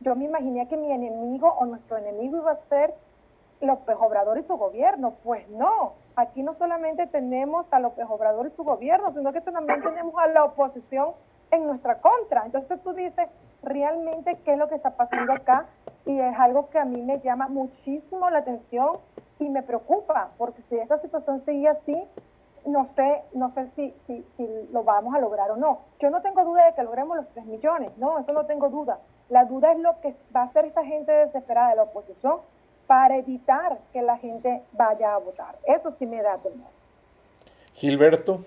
yo 0.00 0.16
me 0.16 0.24
imaginé 0.24 0.66
que 0.66 0.76
mi 0.76 0.90
enemigo 0.90 1.48
o 1.48 1.64
nuestro 1.66 1.96
enemigo 1.96 2.38
iba 2.38 2.52
a 2.52 2.56
ser 2.62 2.94
López 3.60 3.96
Obrador 4.00 4.38
y 4.38 4.42
su 4.42 4.56
gobierno. 4.56 5.14
Pues 5.22 5.48
no, 5.48 5.92
aquí 6.16 6.42
no 6.42 6.54
solamente 6.54 7.06
tenemos 7.06 7.72
a 7.72 7.78
López 7.78 8.06
Obrador 8.08 8.46
y 8.46 8.50
su 8.50 8.64
gobierno, 8.64 9.10
sino 9.10 9.32
que 9.32 9.40
también 9.40 9.82
tenemos 9.82 10.14
a 10.16 10.26
la 10.26 10.44
oposición 10.44 11.12
en 11.52 11.66
nuestra 11.66 12.00
contra. 12.00 12.44
Entonces 12.44 12.82
tú 12.82 12.92
dices, 12.92 13.28
realmente, 13.62 14.38
¿qué 14.44 14.54
es 14.54 14.58
lo 14.58 14.68
que 14.68 14.74
está 14.74 14.96
pasando 14.96 15.32
acá? 15.32 15.66
Y 16.04 16.18
es 16.18 16.36
algo 16.38 16.68
que 16.70 16.80
a 16.80 16.84
mí 16.84 17.00
me 17.02 17.20
llama 17.20 17.46
muchísimo 17.46 18.28
la 18.30 18.38
atención 18.38 18.98
y 19.38 19.48
me 19.48 19.62
preocupa, 19.62 20.30
porque 20.38 20.62
si 20.62 20.76
esta 20.76 20.98
situación 20.98 21.38
sigue 21.38 21.68
así, 21.68 22.08
no 22.64 22.84
sé, 22.84 23.24
no 23.34 23.50
sé 23.50 23.66
si, 23.66 23.94
si, 24.04 24.24
si 24.32 24.48
lo 24.72 24.84
vamos 24.84 25.14
a 25.14 25.20
lograr 25.20 25.50
o 25.50 25.56
no. 25.56 25.80
Yo 25.98 26.10
no 26.10 26.22
tengo 26.22 26.44
duda 26.44 26.66
de 26.66 26.74
que 26.74 26.82
logremos 26.82 27.16
los 27.16 27.28
3 27.28 27.46
millones, 27.46 27.90
no, 27.96 28.18
eso 28.18 28.32
no 28.32 28.46
tengo 28.46 28.68
duda. 28.68 29.00
La 29.28 29.44
duda 29.44 29.72
es 29.72 29.78
lo 29.78 30.00
que 30.00 30.16
va 30.34 30.42
a 30.42 30.44
hacer 30.44 30.64
esta 30.64 30.84
gente 30.84 31.12
desesperada 31.12 31.70
de 31.70 31.76
la 31.76 31.82
oposición 31.84 32.40
para 32.86 33.16
evitar 33.16 33.78
que 33.92 34.02
la 34.02 34.16
gente 34.18 34.62
vaya 34.72 35.14
a 35.14 35.18
votar. 35.18 35.58
Eso 35.64 35.90
sí 35.90 36.06
me 36.06 36.22
da 36.22 36.38
temor. 36.38 36.70
Gilberto. 37.74 38.44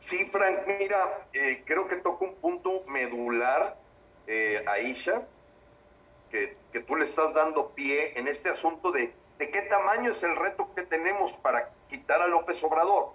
Sí, 0.00 0.26
Frank, 0.26 0.60
mira, 0.66 1.26
eh, 1.32 1.62
creo 1.66 1.88
que 1.88 1.96
toca 1.96 2.24
un 2.24 2.36
punto 2.36 2.84
medular, 2.86 3.76
eh, 4.26 4.64
Aisha, 4.66 5.22
que, 6.30 6.56
tú 6.86 6.94
le 6.94 7.04
estás 7.04 7.34
dando 7.34 7.70
pie 7.70 8.16
en 8.18 8.28
este 8.28 8.48
asunto 8.48 8.92
de 8.92 9.12
de 9.38 9.50
qué 9.50 9.62
tamaño 9.62 10.10
es 10.10 10.22
el 10.22 10.36
reto 10.36 10.68
que 10.74 10.82
tenemos 10.82 11.36
para 11.36 11.70
quitar 11.88 12.20
a 12.20 12.26
López 12.26 12.62
Obrador, 12.64 13.12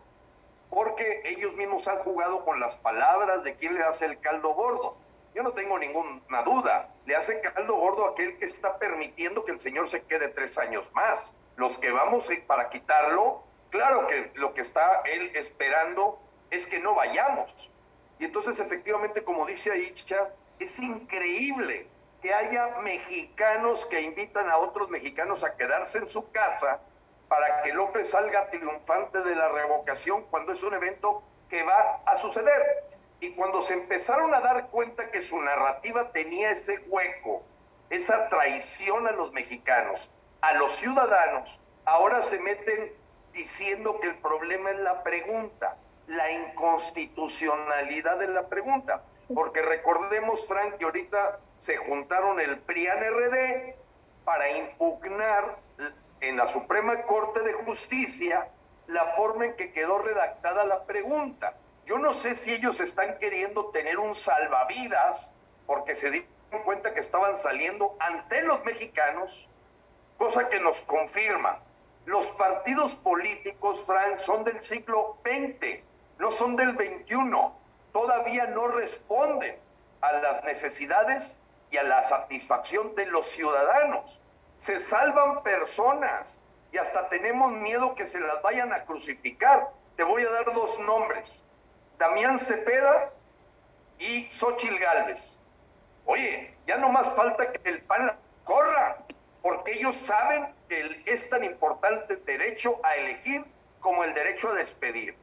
porque 0.69 1.21
ellos 1.25 1.53
mismos 1.55 1.87
han 1.87 1.99
jugado 1.99 2.45
con 2.45 2.59
las 2.59 2.77
palabras 2.77 3.43
de 3.43 3.55
quién 3.55 3.75
le 3.75 3.83
hace 3.83 4.05
el 4.05 4.19
caldo 4.19 4.53
gordo. 4.53 4.97
Yo 5.35 5.43
no 5.43 5.51
tengo 5.51 5.77
ninguna 5.77 6.43
duda, 6.43 6.89
le 7.05 7.15
hace 7.15 7.41
caldo 7.41 7.75
gordo 7.75 8.07
a 8.07 8.11
aquel 8.11 8.37
que 8.37 8.45
está 8.45 8.77
permitiendo 8.77 9.43
que 9.43 9.51
el 9.51 9.59
señor 9.59 9.87
se 9.87 10.03
quede 10.03 10.29
tres 10.29 10.57
años 10.57 10.91
más. 10.93 11.33
Los 11.57 11.77
que 11.77 11.91
vamos 11.91 12.29
para 12.47 12.69
quitarlo, 12.69 13.43
claro 13.69 14.07
que 14.07 14.31
lo 14.35 14.53
que 14.53 14.61
está 14.61 15.01
él 15.01 15.31
esperando 15.35 16.19
es 16.53 16.67
que 16.67 16.79
no 16.79 16.93
vayamos. 16.95 17.69
Y 18.19 18.25
entonces 18.25 18.59
efectivamente, 18.59 19.23
como 19.23 19.45
dice 19.45 19.71
Aicha, 19.71 20.29
es 20.59 20.79
increíble 20.79 21.87
que 22.21 22.33
haya 22.33 22.77
mexicanos 22.81 23.85
que 23.85 24.01
invitan 24.01 24.49
a 24.49 24.57
otros 24.57 24.89
mexicanos 24.89 25.43
a 25.43 25.57
quedarse 25.57 25.97
en 25.97 26.07
su 26.07 26.31
casa 26.31 26.79
para 27.27 27.63
que 27.63 27.73
López 27.73 28.11
salga 28.11 28.49
triunfante 28.49 29.21
de 29.23 29.35
la 29.35 29.49
revocación 29.49 30.23
cuando 30.29 30.53
es 30.53 30.61
un 30.61 30.75
evento 30.75 31.23
que 31.49 31.63
va 31.63 32.01
a 32.05 32.15
suceder. 32.15 32.85
Y 33.19 33.31
cuando 33.31 33.61
se 33.61 33.73
empezaron 33.73 34.33
a 34.33 34.39
dar 34.39 34.67
cuenta 34.67 35.09
que 35.09 35.21
su 35.21 35.41
narrativa 35.41 36.11
tenía 36.11 36.51
ese 36.51 36.79
hueco, 36.87 37.41
esa 37.89 38.29
traición 38.29 39.07
a 39.07 39.11
los 39.11 39.31
mexicanos, 39.31 40.11
a 40.41 40.53
los 40.53 40.73
ciudadanos, 40.73 41.59
ahora 41.85 42.21
se 42.21 42.39
meten 42.39 42.93
diciendo 43.33 43.99
que 43.99 44.09
el 44.09 44.17
problema 44.17 44.71
es 44.71 44.79
la 44.79 45.03
pregunta, 45.03 45.77
la 46.07 46.31
inconstitucionalidad 46.31 48.19
de 48.19 48.27
la 48.27 48.47
pregunta. 48.47 49.03
Porque 49.33 49.61
recordemos, 49.61 50.45
Frank, 50.47 50.77
que 50.77 50.85
ahorita 50.85 51.39
se 51.57 51.77
juntaron 51.77 52.39
el 52.39 52.59
PRIAN-RD 52.59 53.75
para 54.25 54.51
impugnar 54.51 55.57
en 56.21 56.37
la 56.37 56.47
Suprema 56.47 57.01
Corte 57.03 57.41
de 57.41 57.53
Justicia 57.53 58.47
la 58.87 59.05
forma 59.15 59.45
en 59.45 59.55
que 59.55 59.71
quedó 59.71 59.99
redactada 59.99 60.65
la 60.65 60.83
pregunta. 60.83 61.55
Yo 61.85 61.97
no 61.97 62.13
sé 62.13 62.35
si 62.35 62.53
ellos 62.53 62.79
están 62.79 63.17
queriendo 63.17 63.67
tener 63.67 63.99
un 63.99 64.15
salvavidas 64.15 65.33
porque 65.65 65.95
se 65.95 66.11
dieron 66.11 66.63
cuenta 66.63 66.93
que 66.93 66.99
estaban 66.99 67.35
saliendo 67.35 67.95
ante 67.99 68.41
los 68.43 68.63
mexicanos, 68.63 69.47
cosa 70.17 70.49
que 70.49 70.59
nos 70.59 70.81
confirma. 70.81 71.59
Los 72.05 72.29
partidos 72.31 72.95
políticos, 72.95 73.83
Frank, 73.85 74.19
son 74.19 74.43
del 74.43 74.61
siglo 74.61 75.17
XX, 75.23 75.81
no 76.23 76.31
son 76.31 76.55
del 76.55 76.71
XXI. 76.77 77.17
Todavía 77.91 78.45
no 78.45 78.69
responden 78.69 79.59
a 79.99 80.13
las 80.13 80.41
necesidades 80.45 81.41
y 81.69 81.75
a 81.75 81.83
la 81.83 82.01
satisfacción 82.01 82.95
de 82.95 83.07
los 83.07 83.27
ciudadanos. 83.27 84.21
Se 84.55 84.79
salvan 84.79 85.43
personas 85.43 86.39
y 86.71 86.77
hasta 86.77 87.09
tenemos 87.09 87.51
miedo 87.51 87.93
que 87.93 88.07
se 88.07 88.21
las 88.21 88.41
vayan 88.41 88.71
a 88.71 88.85
crucificar. 88.85 89.67
Te 89.97 90.03
voy 90.03 90.23
a 90.23 90.31
dar 90.31 90.53
dos 90.53 90.79
nombres. 90.79 91.43
Damián 91.99 92.39
Cepeda 92.39 93.11
y 93.99 94.31
Xochil 94.31 94.79
Gálvez. 94.79 95.37
Oye, 96.05 96.55
ya 96.65 96.77
no 96.77 96.87
más 96.87 97.13
falta 97.15 97.51
que 97.51 97.69
el 97.69 97.81
PAN 97.81 98.17
corra, 98.45 98.97
porque 99.41 99.73
ellos 99.73 99.93
saben 99.93 100.55
que 100.69 101.03
es 101.05 101.29
tan 101.29 101.43
importante 101.43 102.13
el 102.13 102.23
derecho 102.23 102.79
a 102.83 102.95
elegir 102.95 103.45
como 103.81 104.05
el 104.05 104.13
derecho 104.13 104.51
a 104.51 104.53
despedir. 104.53 105.21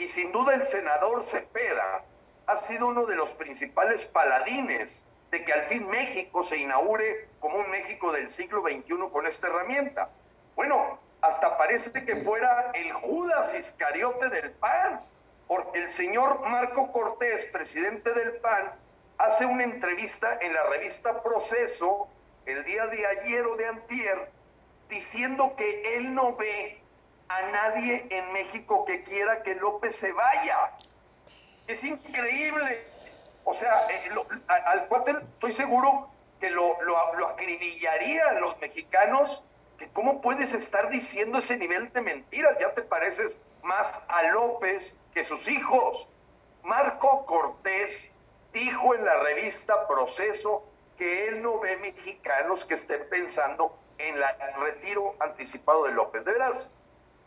Y 0.00 0.08
sin 0.08 0.32
duda 0.32 0.54
el 0.54 0.64
senador 0.64 1.22
Cepeda 1.22 2.02
ha 2.46 2.56
sido 2.56 2.86
uno 2.86 3.04
de 3.04 3.16
los 3.16 3.34
principales 3.34 4.06
paladines 4.06 5.04
de 5.30 5.44
que 5.44 5.52
al 5.52 5.62
fin 5.64 5.86
México 5.88 6.42
se 6.42 6.56
inaugure 6.56 7.28
como 7.38 7.58
un 7.58 7.70
México 7.70 8.10
del 8.10 8.30
siglo 8.30 8.62
XXI 8.62 9.10
con 9.12 9.26
esta 9.26 9.48
herramienta. 9.48 10.08
Bueno, 10.56 10.98
hasta 11.20 11.58
parece 11.58 11.92
que 12.06 12.16
fuera 12.16 12.70
el 12.72 12.90
Judas 12.94 13.54
Iscariote 13.54 14.30
del 14.30 14.52
PAN, 14.52 15.02
porque 15.46 15.80
el 15.80 15.90
señor 15.90 16.40
Marco 16.48 16.90
Cortés, 16.92 17.44
presidente 17.52 18.14
del 18.14 18.36
PAN, 18.36 18.72
hace 19.18 19.44
una 19.44 19.64
entrevista 19.64 20.38
en 20.40 20.54
la 20.54 20.62
revista 20.62 21.22
Proceso 21.22 22.08
el 22.46 22.64
día 22.64 22.86
de 22.86 23.06
ayer 23.06 23.46
o 23.46 23.54
de 23.54 23.66
antier, 23.66 24.30
diciendo 24.88 25.52
que 25.58 25.98
él 25.98 26.14
no 26.14 26.36
ve 26.36 26.79
a 27.30 27.42
nadie 27.52 28.08
en 28.10 28.32
México 28.32 28.84
que 28.84 29.04
quiera 29.04 29.42
que 29.44 29.54
López 29.54 29.94
se 29.94 30.12
vaya. 30.12 30.72
Es 31.68 31.84
increíble. 31.84 32.84
O 33.44 33.54
sea, 33.54 33.86
eh, 33.88 34.10
al 34.48 34.88
cuate 34.88 35.12
estoy 35.12 35.52
seguro 35.52 36.10
que 36.40 36.50
lo, 36.50 36.82
lo, 36.82 37.14
lo 37.14 37.36
los 38.40 38.60
mexicanos. 38.60 39.44
Que 39.78 39.88
¿Cómo 39.90 40.20
puedes 40.20 40.52
estar 40.54 40.90
diciendo 40.90 41.38
ese 41.38 41.56
nivel 41.56 41.92
de 41.92 42.00
mentiras? 42.00 42.56
Ya 42.58 42.74
te 42.74 42.82
pareces 42.82 43.40
más 43.62 44.04
a 44.08 44.24
López 44.32 44.98
que 45.14 45.22
sus 45.22 45.46
hijos. 45.46 46.08
Marco 46.64 47.24
Cortés 47.26 48.12
dijo 48.52 48.92
en 48.96 49.04
la 49.04 49.14
revista 49.20 49.86
Proceso 49.86 50.64
que 50.98 51.28
él 51.28 51.42
no 51.42 51.60
ve 51.60 51.76
mexicanos 51.76 52.64
que 52.64 52.74
estén 52.74 53.08
pensando 53.08 53.78
en 53.98 54.16
el 54.16 54.54
retiro 54.60 55.14
anticipado 55.20 55.84
de 55.84 55.92
López. 55.92 56.24
De 56.24 56.32
veras, 56.32 56.70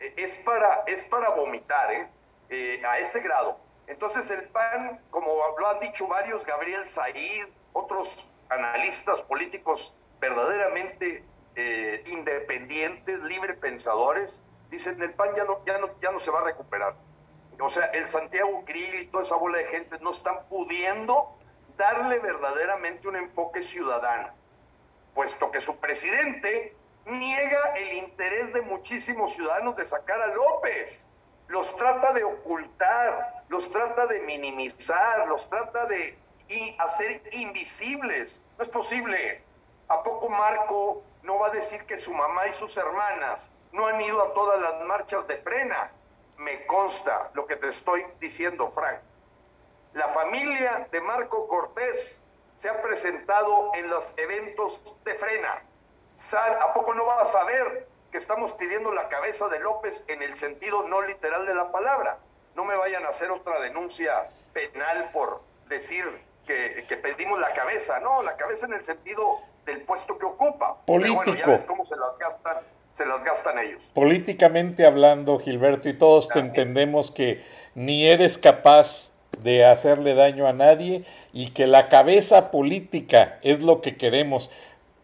es 0.00 0.38
para, 0.38 0.84
es 0.86 1.04
para 1.04 1.30
vomitar, 1.30 1.92
¿eh? 1.92 2.08
¿eh? 2.50 2.82
a 2.86 2.98
ese 2.98 3.20
grado. 3.20 3.58
Entonces 3.86 4.30
el 4.30 4.48
PAN, 4.48 5.00
como 5.10 5.30
lo 5.58 5.68
han 5.68 5.80
dicho 5.80 6.06
varios, 6.06 6.44
Gabriel 6.46 6.86
Said, 6.86 7.46
otros 7.72 8.28
analistas 8.48 9.22
políticos 9.22 9.94
verdaderamente 10.20 11.24
eh, 11.56 12.02
independientes, 12.06 13.22
libre 13.24 13.54
pensadores, 13.54 14.42
dicen 14.70 15.00
el 15.02 15.12
PAN 15.12 15.34
ya 15.36 15.44
no, 15.44 15.64
ya, 15.64 15.78
no, 15.78 15.90
ya 16.00 16.10
no 16.10 16.18
se 16.18 16.30
va 16.30 16.40
a 16.40 16.44
recuperar. 16.44 16.94
O 17.60 17.68
sea, 17.68 17.84
el 17.86 18.08
Santiago 18.08 18.64
Krill 18.64 19.02
y 19.02 19.06
toda 19.06 19.22
esa 19.22 19.36
bola 19.36 19.58
de 19.58 19.66
gente 19.66 19.98
no 20.00 20.10
están 20.10 20.46
pudiendo 20.48 21.36
darle 21.76 22.18
verdaderamente 22.18 23.06
un 23.06 23.16
enfoque 23.16 23.62
ciudadano, 23.62 24.30
puesto 25.14 25.50
que 25.50 25.60
su 25.60 25.76
presidente 25.78 26.74
niega 27.06 27.74
el 27.76 27.92
interés 27.94 28.52
de 28.52 28.62
muchísimos 28.62 29.34
ciudadanos 29.34 29.76
de 29.76 29.84
sacar 29.84 30.20
a 30.20 30.28
López. 30.28 31.06
Los 31.48 31.76
trata 31.76 32.12
de 32.12 32.24
ocultar, 32.24 33.44
los 33.48 33.70
trata 33.70 34.06
de 34.06 34.20
minimizar, 34.20 35.28
los 35.28 35.48
trata 35.48 35.86
de 35.86 36.18
hacer 36.78 37.22
invisibles. 37.32 38.40
No 38.56 38.64
es 38.64 38.68
posible. 38.68 39.42
¿A 39.88 40.02
poco 40.02 40.28
Marco 40.28 41.02
no 41.22 41.38
va 41.38 41.48
a 41.48 41.50
decir 41.50 41.84
que 41.84 41.98
su 41.98 42.14
mamá 42.14 42.46
y 42.46 42.52
sus 42.52 42.76
hermanas 42.76 43.50
no 43.72 43.86
han 43.86 44.00
ido 44.00 44.22
a 44.22 44.32
todas 44.32 44.60
las 44.60 44.80
marchas 44.86 45.26
de 45.26 45.36
frena? 45.38 45.90
Me 46.38 46.66
consta 46.66 47.30
lo 47.34 47.46
que 47.46 47.56
te 47.56 47.68
estoy 47.68 48.04
diciendo, 48.20 48.70
Frank. 48.74 49.00
La 49.92 50.08
familia 50.08 50.88
de 50.90 51.00
Marco 51.00 51.46
Cortés 51.46 52.20
se 52.56 52.68
ha 52.68 52.82
presentado 52.82 53.72
en 53.74 53.90
los 53.90 54.16
eventos 54.16 54.96
de 55.04 55.14
frena. 55.14 55.62
¿A 56.34 56.72
poco 56.74 56.94
no 56.94 57.06
va 57.06 57.20
a 57.20 57.24
saber 57.24 57.86
que 58.10 58.18
estamos 58.18 58.52
pidiendo 58.52 58.92
la 58.92 59.08
cabeza 59.08 59.48
de 59.48 59.58
López 59.60 60.04
en 60.08 60.22
el 60.22 60.36
sentido 60.36 60.86
no 60.88 61.02
literal 61.02 61.46
de 61.46 61.54
la 61.54 61.70
palabra? 61.72 62.18
No 62.54 62.64
me 62.64 62.76
vayan 62.76 63.04
a 63.04 63.08
hacer 63.08 63.30
otra 63.30 63.60
denuncia 63.60 64.22
penal 64.52 65.10
por 65.12 65.42
decir 65.68 66.04
que, 66.46 66.84
pedimos 67.02 67.40
la 67.40 67.52
cabeza. 67.52 67.98
No, 68.00 68.22
la 68.22 68.36
cabeza 68.36 68.66
en 68.66 68.74
el 68.74 68.84
sentido 68.84 69.40
del 69.66 69.82
puesto 69.82 70.18
que 70.18 70.26
ocupa. 70.26 70.76
Político. 70.86 71.34
ya 71.34 71.46
ves 71.46 71.64
cómo 71.64 71.84
se 71.84 71.96
las 71.96 72.16
gastan 72.18 72.58
se 72.94 73.04
las 73.04 73.24
gastan 73.24 73.58
ellos. 73.58 73.82
Políticamente 73.92 74.86
hablando, 74.86 75.40
Gilberto, 75.40 75.88
y 75.88 75.94
todos 75.94 76.28
te 76.28 76.38
entendemos 76.38 77.10
que 77.10 77.44
ni 77.74 78.06
eres 78.08 78.38
capaz 78.38 79.12
de 79.42 79.64
hacerle 79.64 80.14
daño 80.14 80.46
a 80.46 80.52
nadie 80.52 81.04
y 81.32 81.50
que 81.50 81.66
la 81.66 81.88
cabeza 81.88 82.52
política 82.52 83.40
es 83.42 83.64
lo 83.64 83.80
que 83.80 83.96
queremos. 83.96 84.52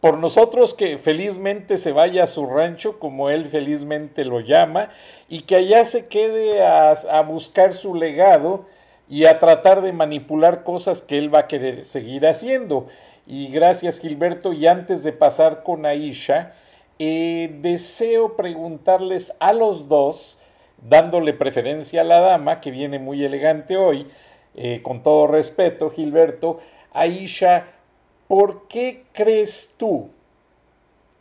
Por 0.00 0.16
nosotros 0.16 0.72
que 0.72 0.96
felizmente 0.96 1.76
se 1.76 1.92
vaya 1.92 2.22
a 2.22 2.26
su 2.26 2.46
rancho, 2.46 2.98
como 2.98 3.28
él 3.28 3.44
felizmente 3.44 4.24
lo 4.24 4.40
llama, 4.40 4.88
y 5.28 5.42
que 5.42 5.56
allá 5.56 5.84
se 5.84 6.06
quede 6.06 6.64
a, 6.64 7.20
buscar 7.20 7.74
su 7.74 7.94
legado 7.94 8.64
y 9.10 9.26
a 9.26 9.38
tratar 9.38 9.82
de 9.82 9.92
manipular 9.92 10.64
cosas 10.64 11.02
que 11.02 11.18
él 11.18 11.34
va 11.34 11.40
a 11.40 11.48
querer 11.48 11.84
seguir 11.84 12.26
haciendo. 12.26 12.86
Y 13.26 13.48
gracias 13.48 14.00
Gilberto, 14.00 14.54
y 14.54 14.66
antes 14.66 15.02
de 15.02 15.12
pasar 15.12 15.62
con 15.62 15.84
Aisha, 15.84 16.54
eh, 16.98 17.58
deseo 17.60 18.36
preguntarles 18.36 19.34
a 19.38 19.52
los 19.52 19.86
dos, 19.88 20.38
dándole 20.88 21.34
preferencia 21.34 22.00
a 22.00 22.04
la 22.04 22.20
dama, 22.20 22.62
que 22.62 22.70
viene 22.70 22.98
muy 22.98 23.22
elegante 23.22 23.76
hoy, 23.76 24.06
eh, 24.54 24.80
con 24.82 25.02
todo 25.02 25.26
respeto, 25.26 25.90
Gilberto, 25.90 26.58
Aisha, 26.92 27.66
¿por 28.30 28.68
qué 28.68 29.02
crees 29.12 29.72
tú 29.76 30.08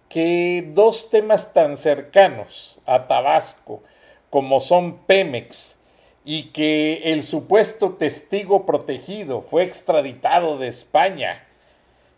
que 0.10 0.70
dos 0.76 1.10
temas 1.10 1.54
tan 1.54 1.76
cercanos 1.76 2.80
a 2.86 3.08
Tabasco 3.08 3.82
como 4.30 4.62
son 4.62 5.00
Pemex 5.08 5.80
y 6.24 6.52
que 6.52 7.12
el 7.12 7.24
supuesto 7.24 7.94
testigo 7.94 8.68
protegido 8.68 9.42
fue 9.42 9.64
extraditado 9.64 10.60
de 10.60 10.68
España, 10.68 11.48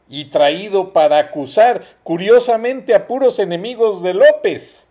y 0.10 0.26
traído 0.26 0.92
para 0.92 1.20
acusar, 1.20 1.84
curiosamente, 2.04 2.94
a 2.94 3.08
puros 3.08 3.40
enemigos 3.40 4.04
de 4.04 4.14
López. 4.14 4.90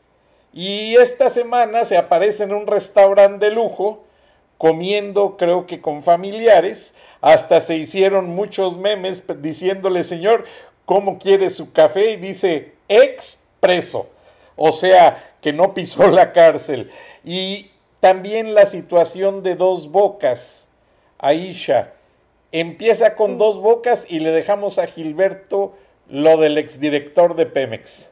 Y 0.54 0.96
esta 0.96 1.28
semana 1.28 1.84
se 1.84 1.98
aparece 1.98 2.44
en 2.44 2.54
un 2.54 2.66
restaurante 2.66 3.44
de 3.44 3.52
lujo, 3.52 4.02
comiendo, 4.60 5.38
creo 5.38 5.66
que 5.66 5.80
con 5.80 6.02
familiares, 6.02 6.94
hasta 7.22 7.62
se 7.62 7.76
hicieron 7.78 8.28
muchos 8.28 8.76
memes 8.76 9.24
diciéndole, 9.40 10.04
señor, 10.04 10.44
¿cómo 10.84 11.18
quiere 11.18 11.48
su 11.48 11.72
café? 11.72 12.10
Y 12.10 12.16
dice, 12.18 12.72
expreso, 12.86 14.10
o 14.56 14.70
sea, 14.70 15.32
que 15.40 15.54
no 15.54 15.72
pisó 15.72 16.08
la 16.08 16.34
cárcel. 16.34 16.90
Y 17.24 17.70
también 18.00 18.52
la 18.52 18.66
situación 18.66 19.42
de 19.42 19.56
dos 19.56 19.90
bocas, 19.90 20.68
Aisha, 21.18 21.94
Empieza 22.52 23.14
con 23.14 23.38
dos 23.38 23.60
bocas 23.60 24.10
y 24.10 24.18
le 24.18 24.30
dejamos 24.30 24.78
a 24.78 24.86
Gilberto 24.88 25.72
lo 26.08 26.36
del 26.36 26.58
exdirector 26.58 27.34
de 27.34 27.46
Pemex. 27.46 28.09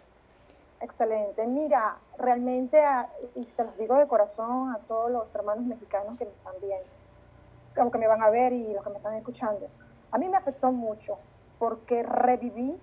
Excelente. 0.80 1.46
Mira, 1.46 1.98
realmente, 2.18 2.82
y 3.34 3.46
se 3.46 3.64
los 3.64 3.76
digo 3.76 3.96
de 3.96 4.06
corazón 4.06 4.72
a 4.74 4.78
todos 4.86 5.10
los 5.10 5.34
hermanos 5.34 5.64
mexicanos 5.64 6.18
que 6.18 6.24
me 6.24 6.30
están 6.30 6.54
viendo, 6.60 7.90
que 7.90 7.98
me 7.98 8.06
van 8.06 8.22
a 8.22 8.30
ver 8.30 8.52
y 8.52 8.72
los 8.72 8.82
que 8.82 8.90
me 8.90 8.96
están 8.96 9.14
escuchando, 9.14 9.68
a 10.10 10.18
mí 10.18 10.28
me 10.28 10.36
afectó 10.36 10.72
mucho 10.72 11.18
porque 11.58 12.02
reviví 12.02 12.80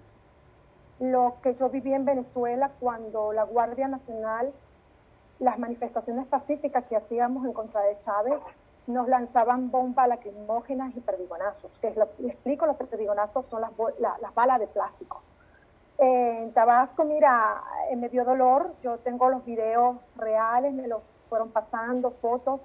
lo 0.99 1.35
que 1.41 1.55
yo 1.55 1.69
viví 1.69 1.93
en 1.93 2.05
Venezuela 2.05 2.71
cuando 2.79 3.33
la 3.33 3.43
Guardia 3.43 3.87
Nacional, 3.87 4.53
las 5.39 5.59
manifestaciones 5.59 6.25
pacíficas 6.27 6.85
que 6.85 6.95
hacíamos 6.95 7.45
en 7.45 7.53
contra 7.53 7.81
de 7.81 7.97
Chávez, 7.97 8.39
nos 8.87 9.07
lanzaban 9.07 9.71
bombas 9.71 10.07
lacrimógenas 10.07 10.95
y 10.95 11.01
perdigonazos. 11.01 11.77
Que 11.79 11.91
les 12.19 12.33
explico, 12.33 12.65
los 12.65 12.77
perdigonazos 12.77 13.45
son 13.47 13.61
las, 13.61 13.71
las 13.99 14.33
balas 14.33 14.59
de 14.59 14.67
plástico. 14.67 15.21
En 15.97 16.51
Tabasco, 16.53 17.05
mira, 17.05 17.63
me 17.95 18.09
dio 18.09 18.25
dolor. 18.25 18.73
Yo 18.81 18.97
tengo 18.99 19.29
los 19.29 19.45
videos 19.45 19.97
reales, 20.15 20.73
me 20.73 20.87
los 20.87 21.01
fueron 21.29 21.51
pasando, 21.51 22.11
fotos. 22.11 22.61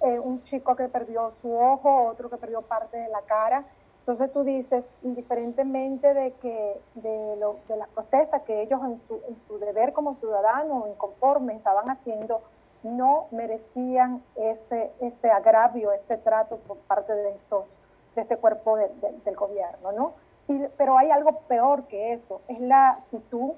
Eh, 0.00 0.18
un 0.18 0.42
chico 0.42 0.76
que 0.76 0.88
perdió 0.88 1.30
su 1.30 1.52
ojo, 1.52 2.04
otro 2.04 2.30
que 2.30 2.36
perdió 2.36 2.62
parte 2.62 2.96
de 2.96 3.08
la 3.08 3.22
cara. 3.22 3.64
Entonces 3.98 4.32
tú 4.32 4.44
dices, 4.44 4.84
indiferentemente 5.02 6.14
de, 6.14 6.32
que, 6.34 6.80
de, 6.94 7.36
lo, 7.36 7.56
de 7.68 8.42
que 8.44 8.62
ellos 8.62 8.80
en 8.84 8.96
su, 9.36 9.58
deber 9.58 9.92
como 9.92 10.14
ciudadanos 10.14 10.88
inconformes 10.88 11.56
estaban 11.56 11.90
haciendo, 11.90 12.42
no 12.84 13.26
merecían 13.32 14.22
ese, 14.36 14.92
ese 15.00 15.30
agravio, 15.30 15.92
ese 15.92 16.16
trato 16.16 16.58
por 16.58 16.78
parte 16.78 17.12
de, 17.12 17.30
estos, 17.32 17.64
de 18.14 18.22
este 18.22 18.36
cuerpo 18.36 18.76
del 18.76 19.36
gobierno, 19.36 19.92
¿no? 19.92 20.14
Y, 20.48 20.66
pero 20.76 20.98
hay 20.98 21.10
algo 21.10 21.40
peor 21.42 21.84
que 21.86 22.12
eso, 22.12 22.40
es 22.48 22.58
la 22.60 22.90
actitud, 22.90 23.52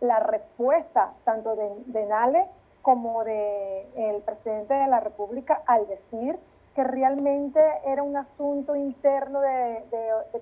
la 0.00 0.20
respuesta 0.20 1.14
tanto 1.24 1.56
de, 1.56 1.70
de 1.86 2.06
Nale 2.06 2.48
como 2.82 3.24
del 3.24 3.84
el 3.96 4.22
presidente 4.22 4.74
de 4.74 4.86
la 4.86 5.00
República 5.00 5.62
al 5.66 5.88
decir 5.88 6.38
que 6.76 6.84
realmente 6.84 7.58
era 7.86 8.02
un 8.02 8.18
asunto 8.18 8.76
interno 8.76 9.40
de, 9.40 9.82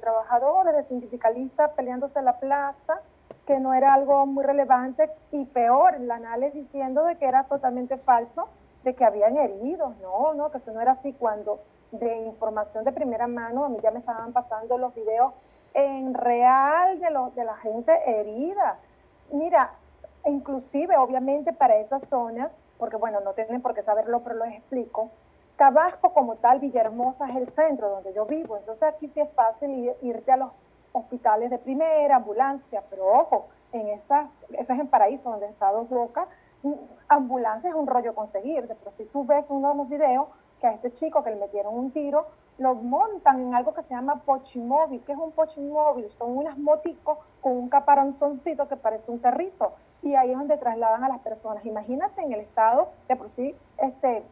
trabajadores, 0.01 0.74
de 0.74 0.82
sindicalistas 0.82 1.70
peleándose 1.70 2.18
en 2.18 2.24
la 2.24 2.40
plaza, 2.40 3.01
que 3.47 3.61
no 3.61 3.72
era 3.72 3.95
algo 3.95 4.26
muy 4.26 4.42
relevante 4.42 5.12
y 5.30 5.45
peor, 5.45 6.01
la 6.01 6.16
análisis 6.16 6.64
diciendo 6.64 7.05
de 7.05 7.16
que 7.18 7.26
era 7.26 7.45
totalmente 7.45 7.99
falso, 7.99 8.49
de 8.82 8.97
que 8.97 9.05
habían 9.05 9.36
heridos, 9.36 9.97
no, 9.99 10.34
no, 10.34 10.51
que 10.51 10.57
eso 10.57 10.72
no 10.72 10.80
era 10.80 10.92
así 10.92 11.12
cuando 11.12 11.61
de 11.92 12.16
información 12.22 12.82
de 12.82 12.90
primera 12.90 13.28
mano 13.28 13.64
a 13.64 13.68
mí 13.68 13.78
ya 13.80 13.92
me 13.92 14.01
estaban 14.01 14.32
pasando 14.32 14.76
los 14.76 14.92
videos 14.92 15.32
en 15.75 16.14
real 16.14 17.01
de, 17.01 17.11
los 17.11 17.35
de 17.35 17.45
la 17.45 17.57
gente 17.57 17.93
herida. 18.07 18.79
Mira, 19.33 19.72
inclusive 20.25 20.97
obviamente 20.97 21.53
para 21.53 21.77
esa 21.77 21.99
zona, 21.99 22.51
porque 22.79 22.97
bueno, 22.97 23.20
no 23.20 23.33
tienen 23.33 23.61
por 23.61 23.75
qué 23.75 23.83
saberlo, 23.83 24.22
pero 24.22 24.37
lo 24.37 24.45
explico, 24.45 25.11
Tabasco 25.57 26.12
como 26.12 26.37
tal, 26.37 26.59
Villahermosa 26.59 27.29
es 27.29 27.37
el 27.37 27.49
centro 27.49 27.89
donde 27.89 28.12
yo 28.12 28.27
vivo, 28.27 28.57
entonces 28.57 28.83
aquí 28.85 29.09
sí 29.09 29.20
es 29.20 29.31
fácil 29.35 29.93
irte 30.03 30.33
a 30.33 30.37
los 30.37 30.51
hospitales 30.93 31.51
de 31.51 31.59
primera, 31.59 32.16
ambulancia, 32.16 32.83
pero 32.91 33.07
ojo, 33.07 33.47
en 33.72 33.89
esa, 33.89 34.29
eso 34.51 34.72
es 34.72 34.81
en 34.81 34.89
Paraíso, 34.89 35.31
donde 35.31 35.47
está 35.47 35.70
Dos 35.70 35.89
Bocas, 35.89 36.27
ambulancia 37.09 37.70
es 37.70 37.77
un 37.77 37.87
rollo 37.87 38.14
conseguir, 38.14 38.66
pero 38.66 38.91
si 38.91 39.05
tú 39.07 39.25
ves 39.25 39.51
uno 39.51 39.70
de 39.70 39.75
los 39.77 39.89
videos 39.89 40.27
que 40.61 40.66
a 40.66 40.72
este 40.72 40.93
chico 40.93 41.22
que 41.22 41.31
le 41.31 41.37
metieron 41.37 41.75
un 41.77 41.91
tiro, 41.93 42.27
lo 42.59 42.74
montan 42.74 43.40
en 43.40 43.55
algo 43.55 43.74
que 43.74 43.82
se 43.82 43.94
llama 43.94 44.22
pochimóvil. 44.22 45.02
¿Qué 45.05 45.12
es 45.12 45.18
un 45.18 45.32
pochimóvil? 45.32 46.09
Son 46.11 46.36
unas 46.36 46.59
moticos 46.59 47.18
con 47.40 47.52
un 47.52 47.68
caparonzoncito 47.68 48.68
que 48.68 48.76
parece 48.76 49.11
un 49.11 49.18
carrito 49.18 49.72
y 50.02 50.14
ahí 50.14 50.30
es 50.30 50.38
donde 50.38 50.57
trasladan 50.59 51.02
a 51.02 51.09
las 51.09 51.20
personas. 51.20 51.64
Imagínate 51.64 52.22
en 52.22 52.32
el 52.32 52.40
estado 52.40 52.88
de 53.09 53.16
por 53.16 53.30
sí, 53.30 53.55
este, 53.78 54.22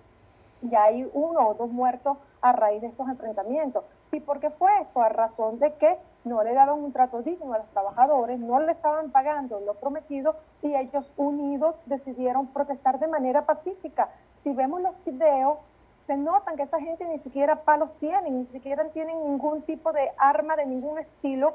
ya 0.62 0.84
hay 0.84 1.10
uno 1.12 1.48
o 1.48 1.54
dos 1.54 1.70
muertos 1.70 2.18
a 2.40 2.52
raíz 2.52 2.80
de 2.80 2.88
estos 2.88 3.08
enfrentamientos. 3.08 3.84
¿Y 4.12 4.20
por 4.20 4.40
qué 4.40 4.50
fue 4.50 4.70
esto? 4.80 5.00
A 5.00 5.08
razón 5.08 5.58
de 5.58 5.72
que 5.74 5.98
no 6.24 6.42
le 6.44 6.54
daban 6.54 6.78
un 6.78 6.92
trato 6.92 7.22
digno 7.22 7.54
a 7.54 7.58
los 7.58 7.68
trabajadores, 7.68 8.38
no 8.38 8.60
le 8.60 8.72
estaban 8.72 9.10
pagando 9.10 9.60
lo 9.60 9.74
prometido 9.74 10.36
y 10.60 10.74
ellos 10.74 11.10
unidos 11.16 11.78
decidieron 11.86 12.48
protestar 12.48 12.98
de 12.98 13.08
manera 13.08 13.46
pacífica. 13.46 14.10
Si 14.40 14.52
vemos 14.52 14.82
los 14.82 14.92
videos, 15.04 15.58
se 16.07 16.16
notan 16.16 16.57
que 16.57 16.64
esa 16.64 16.80
gente 16.80 17.05
ni 17.05 17.18
siquiera 17.18 17.64
palos 17.64 17.94
tienen, 17.98 18.40
ni 18.40 18.46
siquiera 18.46 18.84
tienen 18.90 19.22
ningún 19.24 19.62
tipo 19.62 19.92
de 19.92 20.12
arma 20.18 20.57
de 20.57 20.66
ningún 20.66 20.98
estilo. 20.98 21.55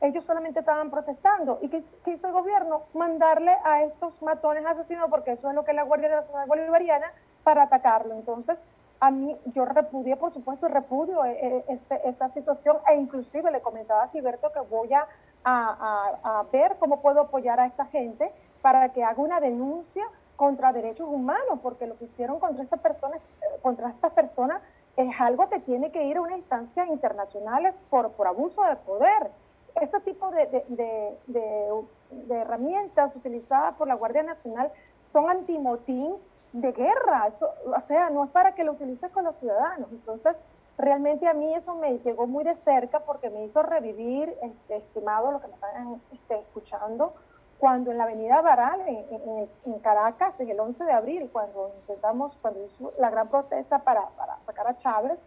Ellos 0.00 0.24
solamente 0.24 0.60
estaban 0.60 0.90
protestando. 0.90 1.58
¿Y 1.62 1.68
qué, 1.68 1.78
hizo 1.78 2.26
el 2.26 2.32
gobierno? 2.32 2.82
Mandarle 2.92 3.56
a 3.64 3.82
estos 3.82 4.20
matones 4.22 4.66
asesinos, 4.66 5.08
porque 5.08 5.32
eso 5.32 5.48
es 5.48 5.54
lo 5.54 5.64
que 5.64 5.72
la 5.72 5.84
Guardia 5.84 6.10
Nacional 6.10 6.46
Bolivariana 6.46 7.10
para 7.44 7.62
atacarlo. 7.62 8.14
Entonces, 8.14 8.62
a 9.00 9.10
mí, 9.10 9.38
yo 9.46 9.64
repudié, 9.64 10.16
por 10.16 10.32
supuesto, 10.32 10.68
repudio 10.68 11.24
eh, 11.24 11.64
eh, 11.68 12.00
esa 12.04 12.28
situación 12.30 12.78
e 12.88 12.96
inclusive 12.96 13.50
le 13.50 13.60
comentaba 13.60 14.04
a 14.04 14.08
Gilberto 14.08 14.52
que 14.52 14.60
voy 14.60 14.92
a, 14.92 15.06
a, 15.44 16.44
ver 16.52 16.76
cómo 16.78 17.00
puedo 17.00 17.20
apoyar 17.20 17.60
a 17.60 17.66
esta 17.66 17.86
gente 17.86 18.32
para 18.62 18.88
que 18.92 19.04
haga 19.04 19.22
una 19.22 19.38
denuncia 19.38 20.04
contra 20.36 20.72
derechos 20.72 21.08
humanos, 21.08 21.58
porque 21.62 21.86
lo 21.86 21.96
que 21.98 22.04
hicieron 22.04 22.38
contra 22.38 22.62
estas 22.62 22.80
personas, 22.80 23.20
eh, 23.40 23.58
contra 23.62 23.88
estas 23.88 24.12
personas 24.12 24.62
es 24.96 25.20
algo 25.20 25.48
que 25.48 25.60
tiene 25.60 25.90
que 25.90 26.04
ir 26.04 26.16
a 26.16 26.20
una 26.22 26.36
instancia 26.36 26.86
internacional 26.86 27.74
por, 27.90 28.12
por 28.12 28.26
abuso 28.26 28.62
de 28.64 28.76
poder. 28.76 29.30
Ese 29.74 30.00
tipo 30.00 30.30
de, 30.30 30.46
de, 30.46 31.18
de, 31.26 31.84
de 32.10 32.34
herramientas 32.34 33.14
utilizadas 33.14 33.74
por 33.74 33.88
la 33.88 33.94
Guardia 33.94 34.22
Nacional 34.22 34.72
son 35.02 35.28
antimotín 35.28 36.16
de 36.52 36.72
guerra, 36.72 37.26
eso, 37.26 37.50
o 37.66 37.80
sea, 37.80 38.08
no 38.08 38.24
es 38.24 38.30
para 38.30 38.54
que 38.54 38.64
lo 38.64 38.72
utilices 38.72 39.10
con 39.10 39.24
los 39.24 39.36
ciudadanos. 39.36 39.90
Entonces, 39.90 40.34
realmente 40.78 41.26
a 41.26 41.34
mí 41.34 41.54
eso 41.54 41.74
me 41.74 41.98
llegó 41.98 42.26
muy 42.26 42.44
de 42.44 42.54
cerca 42.56 43.00
porque 43.00 43.28
me 43.28 43.44
hizo 43.44 43.62
revivir, 43.62 44.34
este, 44.40 44.76
estimado, 44.76 45.32
lo 45.32 45.40
que 45.40 45.48
me 45.48 45.54
están 45.54 46.00
este, 46.12 46.38
escuchando, 46.38 47.12
cuando 47.58 47.90
en 47.90 47.98
la 47.98 48.04
avenida 48.04 48.42
Baral, 48.42 48.80
en, 48.86 49.78
Caracas, 49.80 50.38
en 50.40 50.50
el 50.50 50.60
11 50.60 50.84
de 50.84 50.92
abril, 50.92 51.30
cuando 51.32 51.72
intentamos, 51.80 52.36
cuando 52.40 52.64
hizo 52.64 52.92
la 52.98 53.10
gran 53.10 53.28
protesta 53.28 53.78
para, 53.78 54.08
para 54.10 54.38
sacar 54.44 54.66
a 54.68 54.76
Chávez, 54.76 55.24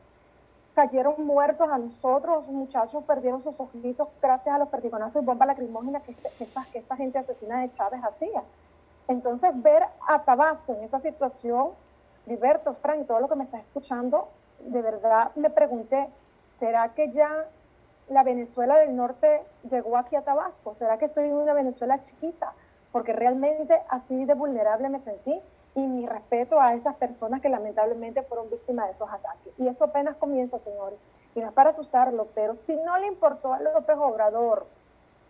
cayeron 0.76 1.26
muertos 1.26 1.70
a 1.70 1.78
nosotros, 1.78 2.48
muchachos 2.48 3.04
perdieron 3.04 3.42
sus 3.42 3.60
ojitos 3.60 4.08
gracias 4.22 4.56
a 4.56 4.60
los 4.60 4.70
perdigonazos 4.70 5.22
y 5.22 5.26
bombas 5.26 5.48
lacrimógenas 5.48 6.04
que, 6.04 6.14
que, 6.14 6.44
esta, 6.44 6.66
que 6.72 6.80
esta 6.80 6.96
gente 6.96 7.18
asesina 7.18 7.62
de 7.62 7.70
Chávez 7.70 8.02
hacía. 8.04 8.44
Entonces, 9.08 9.52
ver 9.62 9.84
a 10.08 10.24
Tabasco 10.24 10.74
en 10.74 10.84
esa 10.84 11.00
situación, 11.00 11.72
Liberto, 12.28 12.74
Frank, 12.76 13.08
todo 13.08 13.20
lo 13.20 13.28
que 13.28 13.36
me 13.36 13.46
está 13.46 13.58
escuchando, 13.58 14.30
de 14.60 14.82
verdad 14.82 15.32
me 15.36 15.50
pregunté, 15.50 16.10
¿será 16.60 16.90
que 16.94 17.12
ya 17.12 17.48
la 18.10 18.24
Venezuela 18.24 18.78
del 18.78 18.96
Norte 18.96 19.44
llegó 19.64 19.98
aquí 19.98 20.16
a 20.16 20.24
Tabasco? 20.24 20.74
¿Será 20.74 20.98
que 20.98 21.06
estoy 21.06 21.26
en 21.26 21.34
una 21.34 21.54
Venezuela 21.54 22.02
chiquita? 22.02 22.54
Porque 22.92 23.14
realmente 23.14 23.82
así 23.90 24.26
de 24.26 24.34
vulnerable 24.34 24.90
me 24.90 25.00
sentí 25.00 25.40
y 25.76 25.88
mi 25.88 26.08
respeto 26.08 26.60
a 26.60 26.74
esas 26.74 26.96
personas 26.96 27.42
que 27.42 27.50
lamentablemente 27.50 28.24
fueron 28.24 28.50
víctimas 28.50 28.88
de 28.88 28.92
esos 28.94 29.10
ataques. 29.10 29.54
Y 29.58 29.68
esto 29.68 29.86
apenas 29.86 30.16
comienza, 30.18 30.60
señores. 30.60 31.00
Y 31.36 31.40
no 31.40 31.48
es 31.48 31.54
para 31.54 31.70
asustarlo, 31.70 32.28
pero 32.34 32.56
si 32.56 32.76
no 32.76 32.98
le 32.98 33.08
importó 33.08 33.54
a 33.54 33.60
López 33.60 33.96
Obrador 33.98 34.66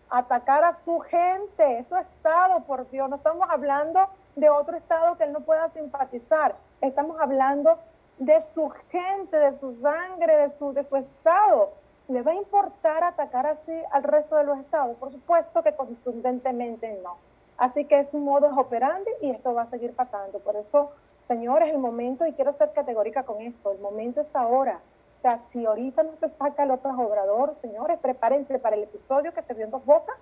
atacar 0.09 0.63
a 0.63 0.73
su 0.73 0.99
gente, 0.99 1.83
su 1.83 1.95
estado, 1.95 2.63
por 2.63 2.89
Dios, 2.89 3.09
no 3.09 3.17
estamos 3.17 3.47
hablando 3.49 4.09
de 4.35 4.49
otro 4.49 4.77
estado 4.77 5.17
que 5.17 5.25
él 5.25 5.33
no 5.33 5.41
pueda 5.41 5.69
simpatizar, 5.69 6.55
estamos 6.81 7.19
hablando 7.19 7.77
de 8.17 8.41
su 8.41 8.69
gente, 8.89 9.37
de 9.37 9.57
su 9.57 9.71
sangre, 9.73 10.35
de 10.37 10.49
su, 10.49 10.73
de 10.73 10.83
su 10.83 10.95
estado. 10.95 11.73
¿Le 12.09 12.23
va 12.23 12.31
a 12.31 12.35
importar 12.35 13.03
atacar 13.03 13.45
así 13.45 13.71
al 13.91 14.03
resto 14.03 14.35
de 14.35 14.43
los 14.43 14.57
estados? 14.57 14.97
Por 14.97 15.11
supuesto 15.11 15.61
que 15.61 15.75
contundentemente 15.75 16.99
no. 17.03 17.17
Así 17.55 17.85
que 17.85 17.99
es 17.99 18.15
un 18.15 18.25
modo 18.25 18.47
operandi 18.59 19.11
y 19.21 19.29
esto 19.29 19.53
va 19.53 19.61
a 19.61 19.67
seguir 19.67 19.93
pasando. 19.93 20.39
Por 20.39 20.55
eso, 20.55 20.91
señores, 21.27 21.69
el 21.69 21.77
momento, 21.77 22.25
y 22.25 22.33
quiero 22.33 22.51
ser 22.51 22.71
categórica 22.71 23.23
con 23.23 23.41
esto, 23.41 23.71
el 23.71 23.79
momento 23.79 24.21
es 24.21 24.35
ahora. 24.35 24.79
O 25.17 25.21
sea, 25.21 25.37
si 25.37 25.65
ahorita 25.65 26.01
no 26.01 26.15
se 26.15 26.29
saca 26.29 26.63
el 26.63 26.71
otro 26.71 26.91
Obrador, 26.91 27.55
señores, 27.61 27.99
prepárense 27.99 28.57
para 28.57 28.75
el 28.75 28.83
episodio 28.83 29.31
que 29.31 29.43
se 29.43 29.53
vio 29.53 29.65
en 29.65 29.71
dos 29.71 29.85
bocas, 29.85 30.15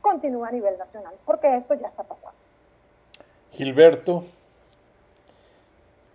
continúa 0.00 0.48
a 0.48 0.52
nivel 0.52 0.78
nacional, 0.78 1.14
porque 1.24 1.56
eso 1.56 1.74
ya 1.74 1.88
está 1.88 2.04
pasando. 2.04 2.36
Gilberto. 3.50 4.22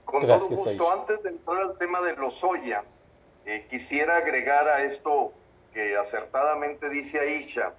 Con 0.06 0.26
todo 0.26 0.48
gusto, 0.48 0.92
antes 0.92 1.22
de 1.22 1.30
entrar 1.32 1.64
al 1.64 1.78
tema 1.78 2.00
de 2.00 2.12
los 2.12 2.42
Lozoya, 2.42 2.84
eh, 3.48 3.66
quisiera 3.70 4.18
agregar 4.18 4.68
a 4.68 4.82
esto 4.82 5.34
que 5.74 5.96
acertadamente 5.96 6.90
dice 6.90 7.22
Aisha, 7.22 7.74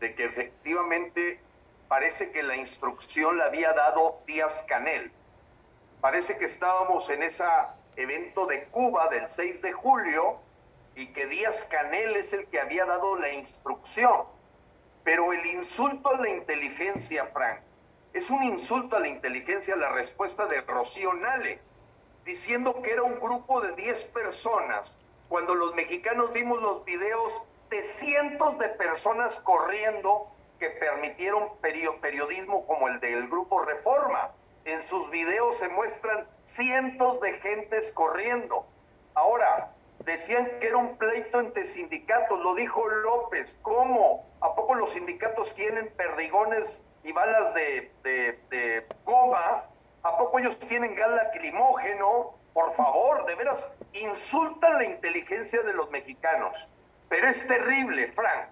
de 0.00 0.14
que 0.14 0.24
efectivamente 0.24 1.38
parece 1.86 2.32
que 2.32 2.42
la 2.42 2.56
instrucción 2.56 3.36
la 3.36 3.44
había 3.44 3.74
dado 3.74 4.22
Díaz 4.26 4.64
Canel. 4.66 5.12
Parece 6.00 6.38
que 6.38 6.46
estábamos 6.46 7.10
en 7.10 7.22
esa 7.22 7.74
evento 7.96 8.46
de 8.46 8.64
Cuba 8.64 9.08
del 9.08 9.28
6 9.28 9.60
de 9.60 9.72
julio 9.72 10.38
y 10.94 11.08
que 11.08 11.26
Díaz 11.26 11.66
Canel 11.66 12.16
es 12.16 12.32
el 12.32 12.46
que 12.46 12.58
había 12.58 12.86
dado 12.86 13.16
la 13.16 13.30
instrucción. 13.34 14.22
Pero 15.04 15.34
el 15.34 15.44
insulto 15.44 16.08
a 16.08 16.18
la 16.18 16.30
inteligencia, 16.30 17.26
Frank, 17.34 17.60
Es 18.14 18.30
un 18.30 18.42
insulto 18.44 18.96
a 18.96 19.00
la 19.00 19.08
inteligencia 19.08 19.76
la 19.76 19.90
respuesta 19.90 20.46
de 20.46 20.62
Rocío 20.62 21.12
Nale, 21.12 21.60
diciendo 22.26 22.82
que 22.82 22.92
era 22.92 23.04
un 23.04 23.18
grupo 23.20 23.62
de 23.62 23.72
10 23.72 24.08
personas, 24.08 24.94
cuando 25.28 25.54
los 25.54 25.74
mexicanos 25.74 26.32
vimos 26.32 26.60
los 26.60 26.84
videos 26.84 27.44
de 27.70 27.82
cientos 27.82 28.58
de 28.58 28.68
personas 28.68 29.40
corriendo 29.40 30.28
que 30.58 30.70
permitieron 30.70 31.56
periodismo 31.60 32.66
como 32.66 32.88
el 32.88 33.00
del 33.00 33.28
grupo 33.28 33.60
Reforma. 33.60 34.32
En 34.64 34.82
sus 34.82 35.08
videos 35.10 35.56
se 35.56 35.68
muestran 35.68 36.26
cientos 36.42 37.20
de 37.20 37.34
gentes 37.34 37.92
corriendo. 37.92 38.66
Ahora, 39.14 39.72
decían 40.00 40.48
que 40.60 40.68
era 40.68 40.76
un 40.78 40.96
pleito 40.96 41.38
entre 41.38 41.64
sindicatos, 41.64 42.40
lo 42.40 42.54
dijo 42.54 42.88
López. 42.88 43.58
¿Cómo? 43.62 44.26
¿A 44.40 44.54
poco 44.54 44.74
los 44.74 44.90
sindicatos 44.90 45.54
tienen 45.54 45.92
perdigones 45.96 46.84
y 47.04 47.12
balas 47.12 47.54
de, 47.54 47.92
de, 48.02 48.86
goma? 49.04 49.64
¿A 50.06 50.16
poco 50.16 50.38
ellos 50.38 50.56
tienen 50.60 50.94
gas 50.94 51.10
lacrimógeno? 51.10 52.36
Por 52.54 52.72
favor, 52.74 53.26
de 53.26 53.34
veras, 53.34 53.76
insultan 53.92 54.74
la 54.74 54.84
inteligencia 54.84 55.62
de 55.62 55.72
los 55.72 55.90
mexicanos. 55.90 56.70
Pero 57.08 57.26
es 57.26 57.44
terrible, 57.48 58.12
Frank, 58.12 58.48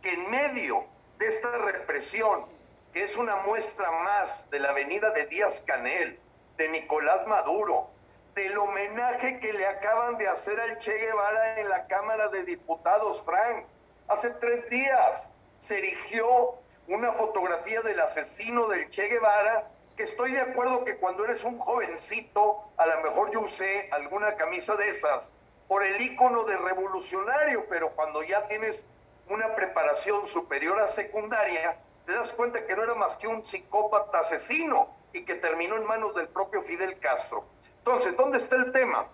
que 0.00 0.14
en 0.14 0.30
medio 0.30 0.86
de 1.18 1.28
esta 1.28 1.50
represión, 1.58 2.46
que 2.94 3.02
es 3.02 3.14
una 3.18 3.36
muestra 3.36 3.90
más 3.90 4.48
de 4.48 4.58
la 4.58 4.72
venida 4.72 5.10
de 5.10 5.26
Díaz 5.26 5.62
Canel, 5.66 6.18
de 6.56 6.68
Nicolás 6.70 7.26
Maduro, 7.26 7.90
del 8.34 8.56
homenaje 8.56 9.38
que 9.38 9.52
le 9.52 9.66
acaban 9.66 10.16
de 10.16 10.28
hacer 10.28 10.58
al 10.58 10.78
Che 10.78 10.96
Guevara 10.96 11.60
en 11.60 11.68
la 11.68 11.86
Cámara 11.88 12.28
de 12.28 12.42
Diputados, 12.42 13.22
Frank. 13.22 13.66
Hace 14.08 14.30
tres 14.30 14.66
días 14.70 15.30
se 15.58 15.76
erigió 15.76 16.54
una 16.88 17.12
fotografía 17.12 17.82
del 17.82 18.00
asesino 18.00 18.66
del 18.68 18.88
Che 18.88 19.08
Guevara, 19.08 19.68
que 19.96 20.02
estoy 20.02 20.32
de 20.32 20.42
acuerdo 20.42 20.84
que 20.84 20.98
cuando 20.98 21.24
eres 21.24 21.42
un 21.42 21.58
jovencito, 21.58 22.62
a 22.76 22.86
lo 22.86 23.00
mejor 23.00 23.30
yo 23.30 23.40
usé 23.40 23.88
alguna 23.90 24.36
camisa 24.36 24.76
de 24.76 24.90
esas 24.90 25.32
por 25.68 25.82
el 25.82 26.00
icono 26.00 26.44
de 26.44 26.56
revolucionario, 26.56 27.66
pero 27.68 27.90
cuando 27.92 28.22
ya 28.22 28.46
tienes 28.46 28.88
una 29.28 29.54
preparación 29.54 30.26
superior 30.26 30.80
a 30.80 30.86
secundaria, 30.86 31.80
te 32.04 32.12
das 32.12 32.32
cuenta 32.34 32.64
que 32.66 32.76
no 32.76 32.84
era 32.84 32.94
más 32.94 33.16
que 33.16 33.26
un 33.26 33.44
psicópata 33.44 34.20
asesino 34.20 34.94
y 35.12 35.24
que 35.24 35.34
terminó 35.34 35.76
en 35.76 35.86
manos 35.86 36.14
del 36.14 36.28
propio 36.28 36.62
Fidel 36.62 36.98
Castro. 37.00 37.44
Entonces, 37.78 38.16
¿dónde 38.16 38.36
está 38.36 38.56
el 38.56 38.72
tema? 38.72 39.06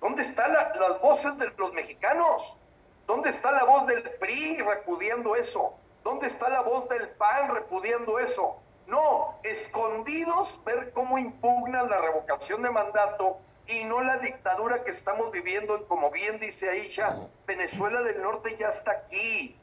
¿Dónde 0.00 0.22
están 0.22 0.52
las 0.52 1.00
voces 1.00 1.38
de 1.38 1.48
los 1.56 1.72
mexicanos? 1.72 2.58
¿Dónde 3.06 3.30
está 3.30 3.52
la 3.52 3.64
voz 3.64 3.86
del 3.86 4.02
PRI 4.02 4.58
repudiando 4.58 5.36
eso? 5.36 5.74
¿Dónde 6.02 6.26
está 6.26 6.48
la 6.48 6.62
voz 6.62 6.88
del 6.88 7.08
PAN 7.10 7.54
repudiando 7.54 8.18
eso? 8.18 8.61
No, 8.86 9.38
escondidos 9.42 10.62
ver 10.64 10.92
cómo 10.92 11.18
impugnan 11.18 11.88
la 11.88 12.00
revocación 12.00 12.62
de 12.62 12.70
mandato 12.70 13.38
y 13.66 13.84
no 13.84 14.02
la 14.02 14.18
dictadura 14.18 14.82
que 14.82 14.90
estamos 14.90 15.30
viviendo, 15.30 15.86
como 15.86 16.10
bien 16.10 16.38
dice 16.40 16.68
Aisha, 16.68 17.16
Venezuela 17.46 18.02
del 18.02 18.20
Norte 18.20 18.56
ya 18.58 18.68
está 18.68 18.92
aquí, 18.92 19.56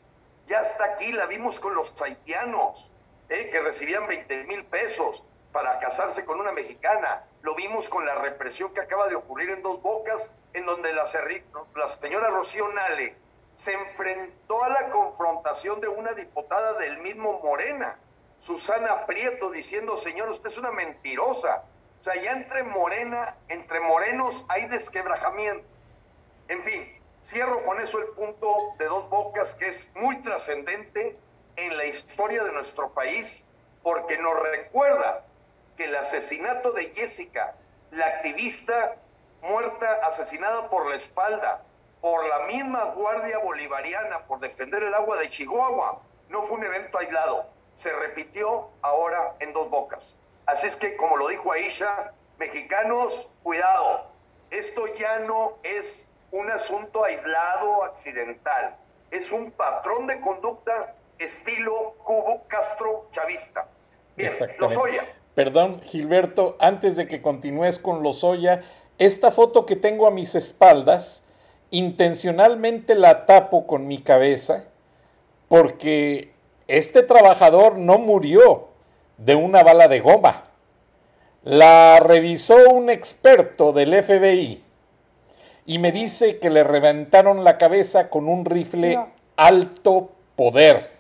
ya 0.48 0.62
está 0.62 0.86
aquí, 0.86 1.12
la 1.12 1.26
vimos 1.26 1.60
con 1.60 1.76
los 1.76 2.02
haitianos, 2.02 2.92
eh, 3.30 3.50
que 3.52 3.60
recibían 3.60 4.08
20 4.08 4.46
mil 4.46 4.66
pesos 4.66 5.24
para 5.52 5.80
casarse 5.80 6.26
con 6.26 6.40
una 6.40 6.52
mexicana, 6.52 7.24
lo 7.42 7.56
vimos 7.56 7.90
con 7.90 8.06
la 8.06 8.16
represión 8.16 8.74
que 8.74 8.82
acaba 8.82 9.08
de 9.08 9.16
ocurrir 9.16 9.50
en 9.50 9.62
Dos 9.62 9.82
Bocas, 9.82 10.30
en 10.54 10.66
donde 10.66 10.94
la, 10.94 11.04
la 11.76 11.88
señora 11.88 12.30
Rocío 12.30 12.68
Nale 12.70 13.16
se 13.54 13.74
enfrentó 13.74 14.64
a 14.64 14.70
la 14.70 14.90
confrontación 14.90 15.82
de 15.82 15.88
una 15.88 16.14
diputada 16.14 16.74
del 16.74 17.00
mismo 17.00 17.42
Morena, 17.44 18.00
Susana 18.40 19.06
Prieto, 19.06 19.52
diciendo, 19.52 19.98
señor, 19.98 20.30
usted 20.30 20.48
es 20.48 20.58
una 20.58 20.72
mentirosa, 20.72 21.64
o 22.00 22.04
sea, 22.04 22.16
ya 22.16 22.32
entre 22.32 22.64
Morena, 22.64 23.36
entre 23.50 23.82
morenos 23.82 24.46
hay 24.48 24.66
desquebrajamiento. 24.68 25.68
En 26.48 26.64
fin, 26.64 27.00
cierro 27.24 27.64
con 27.66 27.80
eso 27.80 28.00
el 28.00 28.08
punto 28.08 28.74
de 28.78 28.86
dos 28.86 29.10
bocas 29.10 29.54
que 29.56 29.68
es 29.68 29.94
muy 29.96 30.22
trascendente 30.22 31.18
en 31.58 31.78
la 31.78 31.86
historia 31.86 32.44
de 32.44 32.54
nuestro 32.54 32.90
país 32.92 33.46
porque 33.84 34.18
nos 34.18 34.40
recuerda 34.40 35.26
que 35.78 35.86
el 35.86 35.96
asesinato 35.96 36.72
de 36.72 36.94
Jessica, 36.96 37.56
la 37.92 38.06
activista 38.06 38.96
muerta, 39.42 40.00
asesinada 40.06 40.70
por 40.70 40.90
la 40.90 40.96
espalda, 40.96 41.64
por 42.02 42.26
la 42.28 42.40
misma 42.48 42.86
Guardia 42.96 43.40
Bolivariana, 43.40 44.20
por 44.26 44.40
defender 44.40 44.84
el 44.84 44.94
agua 44.94 45.18
de 45.18 45.30
Chihuahua, 45.30 46.02
no 46.30 46.44
fue 46.44 46.58
un 46.58 46.64
evento 46.64 46.98
aislado, 46.98 47.46
se 47.80 47.94
repitió 47.94 48.68
ahora 48.82 49.36
en 49.40 49.54
dos 49.54 49.70
bocas. 49.70 50.18
Así 50.46 50.68
es 50.68 50.76
que, 50.76 50.98
como 50.98 51.16
lo 51.16 51.30
dijo 51.30 51.54
Aisha, 51.54 52.12
mexicanos, 52.38 53.32
cuidado, 53.42 54.08
esto 54.52 54.86
ya 54.96 55.20
no 55.20 55.54
es 55.64 56.12
un 56.32 56.52
asunto 56.52 57.06
aislado, 57.06 57.86
accidental, 57.86 58.76
es 59.12 59.32
un 59.32 59.52
patrón 59.52 60.08
de 60.08 60.20
conducta 60.20 60.94
estilo 61.20 61.96
Cubo 62.04 62.44
Castro 62.50 63.08
Chavista. 63.12 63.70
Bien, 64.18 64.34
Lozoya. 64.60 65.08
Perdón, 65.34 65.80
Gilberto, 65.82 66.58
antes 66.60 66.98
de 66.98 67.08
que 67.08 67.22
continúes 67.22 67.80
con 67.80 68.04
Lozoya, 68.04 68.62
esta 68.98 69.32
foto 69.32 69.66
que 69.66 69.78
tengo 69.78 70.06
a 70.06 70.12
mis 70.12 70.36
espaldas, 70.36 71.24
intencionalmente 71.72 72.96
la 72.96 73.26
tapo 73.26 73.66
con 73.66 73.88
mi 73.88 74.02
cabeza 74.02 74.66
porque 75.48 76.34
este 76.70 77.02
trabajador 77.02 77.80
no 77.80 77.98
murió 77.98 78.68
de 79.18 79.34
una 79.34 79.64
bala 79.64 79.88
de 79.88 80.02
goma. 80.02 80.44
La 81.44 82.00
revisó 82.00 82.70
un 82.70 82.92
experto 82.92 83.74
del 83.74 84.04
FBI 84.04 84.64
y 85.66 85.80
me 85.80 85.92
dice 85.92 86.38
que 86.38 86.52
le 86.52 86.64
reventaron 86.64 87.44
la 87.44 87.58
cabeza 87.58 88.10
con 88.10 88.30
un 88.30 88.46
rifle 88.46 89.00
alto 89.36 90.12
poder. 90.36 90.92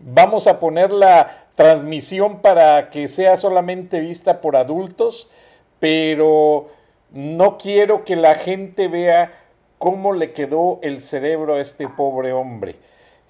Vamos 0.00 0.48
a 0.48 0.58
poner 0.58 0.92
la 0.92 1.46
transmisión 1.54 2.40
para 2.40 2.90
que 2.90 3.06
sea 3.06 3.36
solamente 3.36 4.00
vista 4.00 4.40
por 4.40 4.56
adultos, 4.56 5.30
pero 5.78 6.68
no 7.12 7.58
quiero 7.58 8.04
que 8.04 8.16
la 8.16 8.34
gente 8.34 8.88
vea 8.88 9.38
cómo 9.78 10.12
le 10.12 10.32
quedó 10.32 10.80
el 10.82 11.00
cerebro 11.00 11.54
a 11.54 11.60
este 11.60 11.86
pobre 11.86 12.32
hombre 12.32 12.74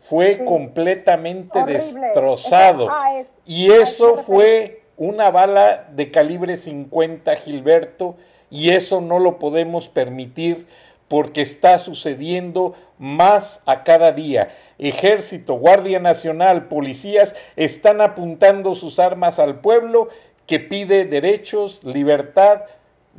fue 0.02 0.44
completamente 0.44 1.64
destrozado. 1.64 2.88
Ah, 2.90 3.22
y 3.46 3.70
eso 3.70 4.16
fue 4.16 4.82
una 4.96 5.30
bala 5.30 5.88
de 5.92 6.10
calibre 6.10 6.56
50, 6.56 7.36
Gilberto, 7.36 8.16
y 8.50 8.70
eso 8.70 9.00
no 9.00 9.20
lo 9.20 9.38
podemos 9.38 9.88
permitir 9.88 10.66
porque 11.06 11.40
está 11.40 11.78
sucediendo 11.78 12.74
más 12.98 13.62
a 13.64 13.84
cada 13.84 14.12
día. 14.12 14.50
Ejército, 14.78 15.54
Guardia 15.54 16.00
Nacional, 16.00 16.66
policías 16.66 17.36
están 17.54 18.00
apuntando 18.00 18.74
sus 18.74 18.98
armas 18.98 19.38
al 19.38 19.60
pueblo 19.60 20.08
que 20.46 20.58
pide 20.58 21.04
derechos, 21.04 21.84
libertad, 21.84 22.62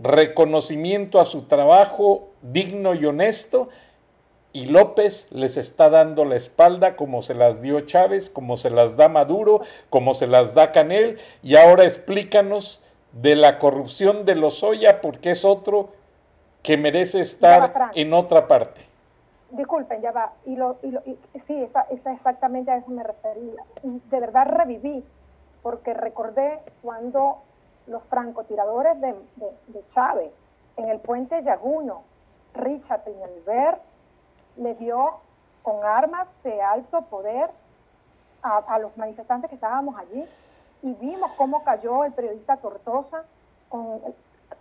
reconocimiento 0.02 1.20
a 1.20 1.26
su 1.26 1.44
trabajo 1.44 2.32
digno 2.42 2.94
y 2.94 3.06
honesto 3.06 3.70
y 4.54 4.68
López 4.68 5.32
les 5.32 5.58
está 5.58 5.90
dando 5.90 6.26
la 6.26 6.36
espalda 6.36 6.96
como 6.96 7.24
se 7.24 7.34
las 7.34 7.64
dio 7.64 7.82
Chávez, 7.82 8.30
como 8.30 8.56
se 8.56 8.70
las 8.70 8.96
da 8.96 9.10
Maduro, 9.10 9.62
como 9.90 10.14
se 10.14 10.28
las 10.28 10.54
da 10.54 10.72
Canel, 10.72 11.20
y 11.42 11.56
ahora 11.56 11.84
explícanos 11.84 12.84
de 13.14 13.36
la 13.36 13.58
corrupción 13.58 14.26
de 14.26 14.36
Lozoya, 14.36 15.02
porque 15.02 15.32
es 15.32 15.44
otro 15.44 15.90
que 16.62 16.78
merece 16.78 17.20
estar 17.20 17.92
en 17.96 18.14
otra 18.14 18.48
parte. 18.48 18.82
Disculpen, 19.50 20.02
ya 20.02 20.12
va. 20.12 20.34
Y, 20.46 20.56
lo, 20.56 20.78
sí, 21.36 21.62
esa, 21.62 21.88
exactamente 21.90 22.72
a 22.72 22.78
eso 22.78 22.90
me 22.92 23.04
refería. 23.04 23.64
De 23.82 24.20
verdad 24.20 24.48
reviví, 24.48 25.04
porque 25.64 25.96
recordé 25.96 26.60
cuando 26.84 27.40
los 27.88 28.04
francotiradores 28.04 29.02
de, 29.02 29.16
de 29.68 29.86
Chávez 29.88 30.46
en 30.78 30.90
el 30.90 31.00
puente 31.00 31.42
Yaguno, 31.44 32.04
Richard 32.54 33.04
Peñalver, 33.04 33.80
le 34.58 34.76
dio 34.76 35.20
con 35.62 35.84
armas 35.86 36.30
de 36.44 36.62
alto 36.62 37.04
poder 37.04 37.50
a, 38.42 38.78
los 38.80 38.96
manifestantes 38.98 39.50
que 39.50 39.56
estábamos 39.56 39.98
allí 39.98 40.26
y 40.82 40.94
vimos 40.96 41.32
cómo 41.38 41.64
cayó 41.64 42.04
el 42.04 42.12
periodista 42.12 42.58
Tortosa 42.58 43.24
con 43.70 44.02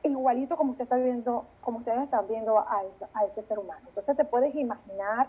igualito 0.05 0.57
como 0.57 0.71
usted 0.71 0.85
está 0.85 0.97
viendo, 0.97 1.45
como 1.61 1.79
ustedes 1.79 2.03
están 2.03 2.27
viendo 2.29 2.59
a, 2.59 2.83
a 3.15 3.25
ese 3.25 3.43
ser 3.43 3.59
humano. 3.59 3.83
Entonces 3.89 4.17
te 4.17 4.25
puedes 4.25 4.55
imaginar, 4.55 5.29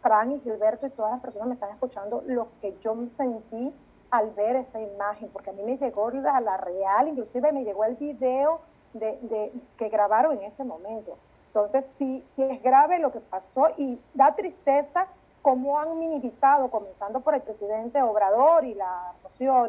Fran 0.00 0.32
y 0.32 0.40
Gilberto 0.40 0.86
y 0.86 0.90
todas 0.90 1.12
las 1.12 1.20
personas 1.20 1.48
me 1.48 1.54
están 1.54 1.70
escuchando, 1.70 2.22
lo 2.26 2.48
que 2.62 2.76
yo 2.80 2.96
sentí 3.16 3.74
al 4.10 4.30
ver 4.30 4.56
esa 4.56 4.80
imagen, 4.80 5.28
porque 5.32 5.50
a 5.50 5.52
mí 5.52 5.62
me 5.62 5.76
llegó 5.76 6.10
la, 6.10 6.40
la 6.40 6.56
real, 6.56 7.08
inclusive 7.08 7.52
me 7.52 7.64
llegó 7.64 7.84
el 7.84 7.96
video 7.96 8.60
de, 8.92 9.18
de, 9.22 9.52
que 9.76 9.88
grabaron 9.88 10.38
en 10.38 10.44
ese 10.44 10.64
momento. 10.64 11.16
Entonces, 11.50 11.84
sí, 11.98 12.24
sí 12.36 12.44
es 12.44 12.62
grave 12.62 13.00
lo 13.00 13.10
que 13.10 13.18
pasó 13.18 13.70
y 13.76 13.98
da 14.14 14.36
tristeza 14.36 15.08
cómo 15.42 15.80
han 15.80 15.98
minimizado, 15.98 16.70
comenzando 16.70 17.20
por 17.20 17.34
el 17.34 17.42
presidente 17.42 18.00
Obrador 18.00 18.64
y 18.64 18.74
la 18.74 19.14
Rocío 19.24 19.68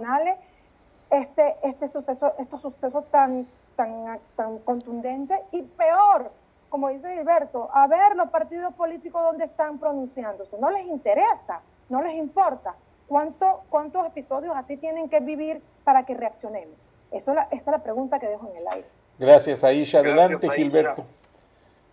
este, 1.09 1.57
este 1.63 1.87
suceso, 1.87 2.33
estos 2.37 2.61
sucesos 2.61 3.03
tan, 3.09 3.47
tan, 3.75 4.19
tan 4.35 4.59
contundentes 4.59 5.39
y 5.51 5.63
peor, 5.63 6.31
como 6.69 6.89
dice 6.89 7.11
Gilberto, 7.15 7.69
a 7.73 7.87
ver 7.87 8.15
los 8.15 8.29
partidos 8.29 8.73
políticos 8.73 9.23
donde 9.23 9.45
están 9.45 9.79
pronunciándose. 9.79 10.59
No 10.59 10.69
les 10.69 10.85
interesa, 10.85 11.61
no 11.89 12.03
les 12.03 12.13
importa. 12.13 12.75
¿Cuánto, 13.07 13.63
¿Cuántos 13.71 14.05
episodios 14.05 14.55
así 14.55 14.77
tienen 14.77 15.09
que 15.09 15.19
vivir 15.19 15.63
para 15.83 16.05
que 16.05 16.13
reaccionemos? 16.13 16.77
Eso 17.11 17.31
esta 17.31 17.55
es 17.55 17.65
la 17.65 17.79
pregunta 17.79 18.19
que 18.19 18.27
dejo 18.27 18.47
en 18.51 18.57
el 18.57 18.65
aire. 18.71 18.87
Gracias, 19.17 19.63
Aisha. 19.63 19.99
Adelante, 19.99 20.47
Gilberto. 20.49 21.03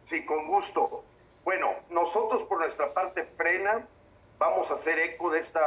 Sí, 0.09 0.25
con 0.25 0.47
gusto. 0.47 1.05
Bueno, 1.45 1.71
nosotros 1.91 2.43
por 2.45 2.61
nuestra 2.61 2.95
parte, 2.95 3.27
Frena, 3.37 3.87
vamos 4.39 4.71
a 4.71 4.75
hacer 4.75 4.99
eco 4.99 5.29
de 5.29 5.41
este 5.41 5.61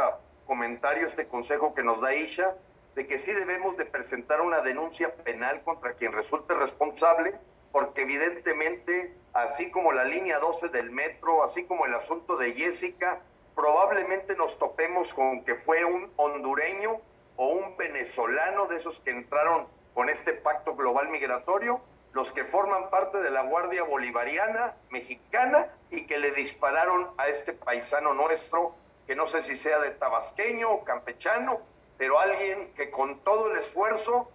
comentario, 0.48 1.06
este 1.06 1.28
consejo 1.28 1.76
que 1.76 1.84
nos 1.84 2.02
da 2.02 2.08
Aisha, 2.08 2.56
de 2.96 3.06
que 3.06 3.20
sí 3.20 3.34
debemos 3.34 3.78
de 3.78 3.86
presentar 3.86 4.42
una 4.42 4.62
denuncia 4.62 5.14
penal 5.14 5.62
contra 5.62 5.94
quien 5.94 6.12
resulte 6.12 6.56
responsable, 6.56 7.36
porque 7.72 8.02
evidentemente, 8.02 9.16
así 9.34 9.70
como 9.70 9.92
la 9.92 10.06
línea 10.06 10.39
12 10.39 10.70
del 10.70 10.89
metro, 10.89 11.44
así 11.44 11.68
como 11.68 11.86
el 11.86 11.94
asunto 11.94 12.36
de 12.36 12.54
Jessica, 12.54 13.22
probablemente 13.56 14.36
nos 14.36 14.58
topemos 14.58 15.14
con 15.14 15.46
que 15.46 15.54
fue 15.54 15.86
un 15.86 16.12
hondureño 16.16 17.00
o 17.36 17.46
un 17.46 17.78
venezolano 17.78 18.66
de 18.66 18.78
esos 18.78 19.02
que 19.02 19.12
entraron 19.12 19.68
con 19.94 20.10
este 20.10 20.34
pacto 20.34 20.76
global 20.76 21.10
migratorio, 21.10 21.80
los 22.14 22.32
que 22.32 22.43
forman 22.43 22.89
parte 22.89 23.20
de 23.20 23.32
la 23.32 23.43
Guardia 23.43 23.84
Bolivariana 23.84 24.76
mexicana 24.89 25.68
y 25.89 26.05
que 26.05 26.18
le 26.20 26.32
dispararon 26.32 27.09
a 27.18 27.28
este 27.28 27.53
paisano 27.53 28.14
nuestro, 28.14 28.76
que 29.07 29.16
no 29.16 29.26
sé 29.26 29.41
si 29.41 29.55
sea 29.55 29.80
de 29.80 29.91
tabasqueño 29.91 30.70
o 30.70 30.84
campechano, 30.84 31.62
pero 31.97 32.20
alguien 32.20 32.74
que 32.74 32.89
con 32.89 33.20
todo 33.20 33.51
el 33.51 33.57
esfuerzo 33.57 34.30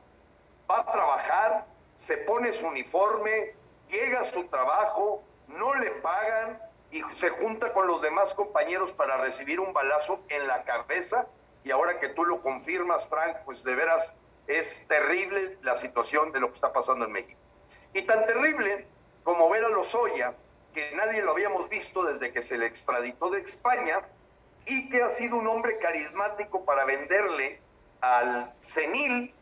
va 0.71 0.81
a 0.81 0.93
trabajar, 0.93 1.67
se 1.95 2.17
pone 2.19 2.53
su 2.53 2.67
uniforme, 2.67 3.55
llega 3.89 4.21
a 4.21 4.25
su 4.25 4.45
trabajo, 4.49 5.23
no 5.49 5.75
le 5.75 5.91
pagan, 5.91 6.61
y 6.91 7.03
se 7.15 7.31
junta 7.31 7.73
con 7.73 7.87
los 7.87 8.01
demás 8.01 8.35
compañeros 8.35 8.93
para 8.93 9.17
recibir 9.17 9.61
un 9.61 9.73
balazo 9.73 10.21
en 10.29 10.47
la 10.47 10.65
cabeza. 10.65 11.27
Y 11.65 11.71
ahora 11.71 11.99
que 11.99 12.09
tú 12.09 12.25
lo 12.25 12.43
confirmas, 12.43 13.09
Frank, 13.09 13.39
pues 13.45 13.65
de 13.65 13.75
veras 13.75 14.15
es 14.47 14.87
terrible 14.87 15.59
la 15.63 15.75
situación 15.75 16.33
de 16.33 16.41
lo 16.41 16.49
que 16.49 16.55
está 16.55 16.73
pasando 16.73 17.05
en 17.05 17.13
México. 17.13 17.41
Y 17.97 18.03
tan 18.03 18.27
terrible 18.27 18.87
como 19.25 19.49
ver 19.49 19.65
a 19.65 19.71
Lozoya, 19.71 20.35
que 20.75 20.93
nadie 20.97 21.23
lo 21.23 21.31
habíamos 21.31 21.67
visto 21.71 22.03
desde 22.03 22.31
que 22.31 22.43
se 22.43 22.59
le 22.59 22.67
extraditó 22.67 23.31
de 23.31 23.41
España, 23.41 24.03
y 24.67 24.91
que 24.91 25.03
ha 25.03 25.09
sido 25.09 25.37
un 25.39 25.47
hombre 25.47 25.79
carismático 25.79 26.63
para 26.67 26.85
venderle 26.85 27.59
al 28.03 28.53
senil 28.61 29.35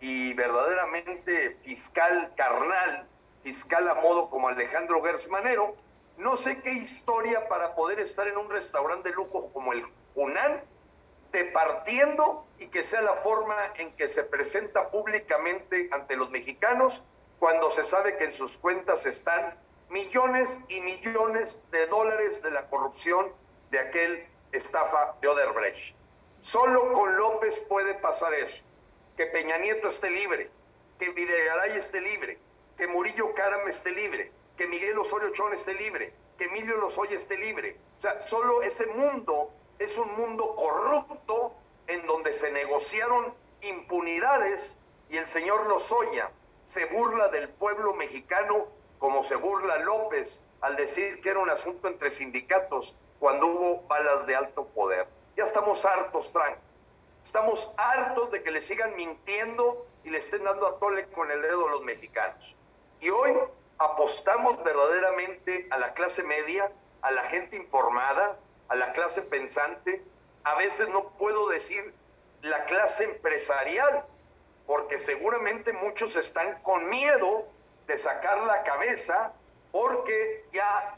y 0.00 0.34
verdaderamente 0.34 1.58
fiscal 1.62 2.32
carnal, 2.36 3.06
fiscal 3.44 3.88
a 3.88 3.94
modo 3.94 4.28
como 4.28 4.48
Alejandro 4.48 5.00
Gersmanero, 5.04 5.76
no 6.18 6.34
sé 6.34 6.60
qué 6.62 6.72
historia 6.72 7.48
para 7.48 7.76
poder 7.76 8.00
estar 8.00 8.26
en 8.26 8.38
un 8.38 8.50
restaurante 8.50 9.10
de 9.10 9.14
lujo 9.14 9.52
como 9.52 9.72
el 9.72 9.84
Hunan, 10.16 10.60
departiendo 11.30 12.44
y 12.58 12.66
que 12.66 12.82
sea 12.82 13.02
la 13.02 13.14
forma 13.14 13.54
en 13.76 13.92
que 13.92 14.08
se 14.08 14.24
presenta 14.24 14.90
públicamente 14.90 15.88
ante 15.92 16.16
los 16.16 16.28
mexicanos 16.30 17.04
cuando 17.40 17.70
se 17.70 17.82
sabe 17.82 18.18
que 18.18 18.24
en 18.24 18.32
sus 18.32 18.58
cuentas 18.58 19.06
están 19.06 19.58
millones 19.88 20.62
y 20.68 20.80
millones 20.82 21.60
de 21.72 21.86
dólares 21.86 22.42
de 22.42 22.50
la 22.50 22.68
corrupción 22.68 23.32
de 23.70 23.78
aquel 23.80 24.26
estafa 24.52 25.16
de 25.22 25.28
Oderbrecht. 25.28 25.96
Solo 26.42 26.92
con 26.92 27.16
López 27.16 27.58
puede 27.60 27.94
pasar 27.94 28.34
eso, 28.34 28.62
que 29.16 29.26
Peña 29.26 29.58
Nieto 29.58 29.88
esté 29.88 30.10
libre, 30.10 30.50
que 30.98 31.10
Videgaray 31.10 31.76
esté 31.78 32.00
libre, 32.02 32.38
que 32.76 32.86
Murillo 32.86 33.34
Caram 33.34 33.66
esté 33.66 33.92
libre, 33.92 34.30
que 34.56 34.66
Miguel 34.66 34.98
Osorio 34.98 35.30
Chón 35.32 35.54
esté 35.54 35.74
libre, 35.74 36.12
que 36.36 36.44
Emilio 36.44 36.76
Lozoya 36.76 37.16
esté 37.16 37.36
libre. 37.38 37.76
O 37.96 38.00
sea, 38.00 38.26
solo 38.26 38.62
ese 38.62 38.86
mundo 38.86 39.50
es 39.78 39.96
un 39.96 40.14
mundo 40.16 40.54
corrupto 40.56 41.54
en 41.86 42.06
donde 42.06 42.32
se 42.32 42.50
negociaron 42.50 43.34
impunidades 43.62 44.78
y 45.10 45.16
el 45.16 45.28
señor 45.28 45.66
Lozoya 45.66 46.30
se 46.64 46.84
burla 46.86 47.28
del 47.28 47.48
pueblo 47.48 47.94
mexicano 47.94 48.68
como 48.98 49.22
se 49.22 49.36
burla 49.36 49.78
López 49.78 50.42
al 50.60 50.76
decir 50.76 51.20
que 51.20 51.30
era 51.30 51.40
un 51.40 51.50
asunto 51.50 51.88
entre 51.88 52.10
sindicatos 52.10 52.94
cuando 53.18 53.46
hubo 53.46 53.82
balas 53.88 54.26
de 54.26 54.36
alto 54.36 54.66
poder. 54.66 55.06
Ya 55.36 55.44
estamos 55.44 55.84
hartos, 55.84 56.30
Frank. 56.30 56.56
Estamos 57.22 57.74
hartos 57.76 58.30
de 58.30 58.42
que 58.42 58.50
le 58.50 58.60
sigan 58.60 58.94
mintiendo 58.96 59.86
y 60.04 60.10
le 60.10 60.18
estén 60.18 60.44
dando 60.44 60.66
a 60.66 60.78
tole 60.78 61.06
con 61.10 61.30
el 61.30 61.42
dedo 61.42 61.68
a 61.68 61.70
los 61.70 61.82
mexicanos. 61.82 62.56
Y 63.00 63.10
hoy 63.10 63.32
apostamos 63.78 64.62
verdaderamente 64.62 65.66
a 65.70 65.78
la 65.78 65.94
clase 65.94 66.22
media, 66.22 66.70
a 67.02 67.10
la 67.10 67.24
gente 67.24 67.56
informada, 67.56 68.38
a 68.68 68.74
la 68.74 68.92
clase 68.92 69.22
pensante, 69.22 70.02
a 70.44 70.54
veces 70.56 70.88
no 70.88 71.10
puedo 71.18 71.48
decir 71.48 71.94
la 72.42 72.64
clase 72.64 73.04
empresarial, 73.04 74.04
porque 74.70 74.98
seguramente 74.98 75.72
muchos 75.72 76.14
están 76.14 76.62
con 76.62 76.88
miedo 76.88 77.44
de 77.88 77.98
sacar 77.98 78.38
la 78.44 78.62
cabeza 78.62 79.32
porque 79.72 80.44
ya 80.52 80.96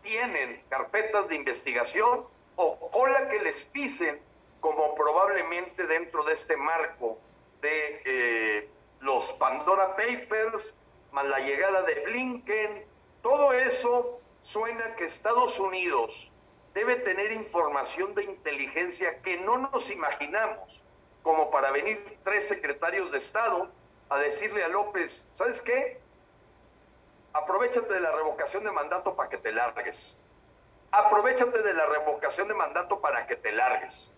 tienen 0.00 0.62
carpetas 0.70 1.28
de 1.28 1.34
investigación 1.36 2.24
o 2.56 2.90
cola 2.90 3.28
que 3.28 3.42
les 3.42 3.66
pisen, 3.66 4.18
como 4.60 4.94
probablemente 4.94 5.86
dentro 5.86 6.24
de 6.24 6.32
este 6.32 6.56
marco 6.56 7.18
de 7.60 8.00
eh, 8.06 8.68
los 9.00 9.34
Pandora 9.34 9.96
Papers, 9.96 10.72
más 11.12 11.26
la 11.26 11.40
llegada 11.40 11.82
de 11.82 11.96
Blinken, 12.06 12.86
todo 13.20 13.52
eso 13.52 14.18
suena 14.40 14.96
que 14.96 15.04
Estados 15.04 15.60
Unidos 15.60 16.32
debe 16.72 16.96
tener 16.96 17.32
información 17.32 18.14
de 18.14 18.24
inteligencia 18.24 19.20
que 19.20 19.36
no 19.36 19.58
nos 19.58 19.90
imaginamos, 19.90 20.82
como 21.22 21.50
para 21.50 21.70
venir 21.70 22.18
tres 22.24 22.48
secretarios 22.48 23.10
de 23.10 23.18
Estado 23.18 23.68
a 24.08 24.18
decirle 24.18 24.64
a 24.64 24.68
López, 24.68 25.26
¿sabes 25.32 25.62
qué? 25.62 26.00
Aprovechate 27.32 27.92
de 27.92 28.00
la 28.00 28.10
revocación 28.12 28.64
de 28.64 28.72
mandato 28.72 29.14
para 29.14 29.28
que 29.28 29.38
te 29.38 29.52
largues. 29.52 30.18
Aprovechate 30.90 31.62
de 31.62 31.74
la 31.74 31.86
revocación 31.86 32.48
de 32.48 32.54
mandato 32.54 33.00
para 33.00 33.26
que 33.26 33.36
te 33.36 33.52
largues. 33.52 34.10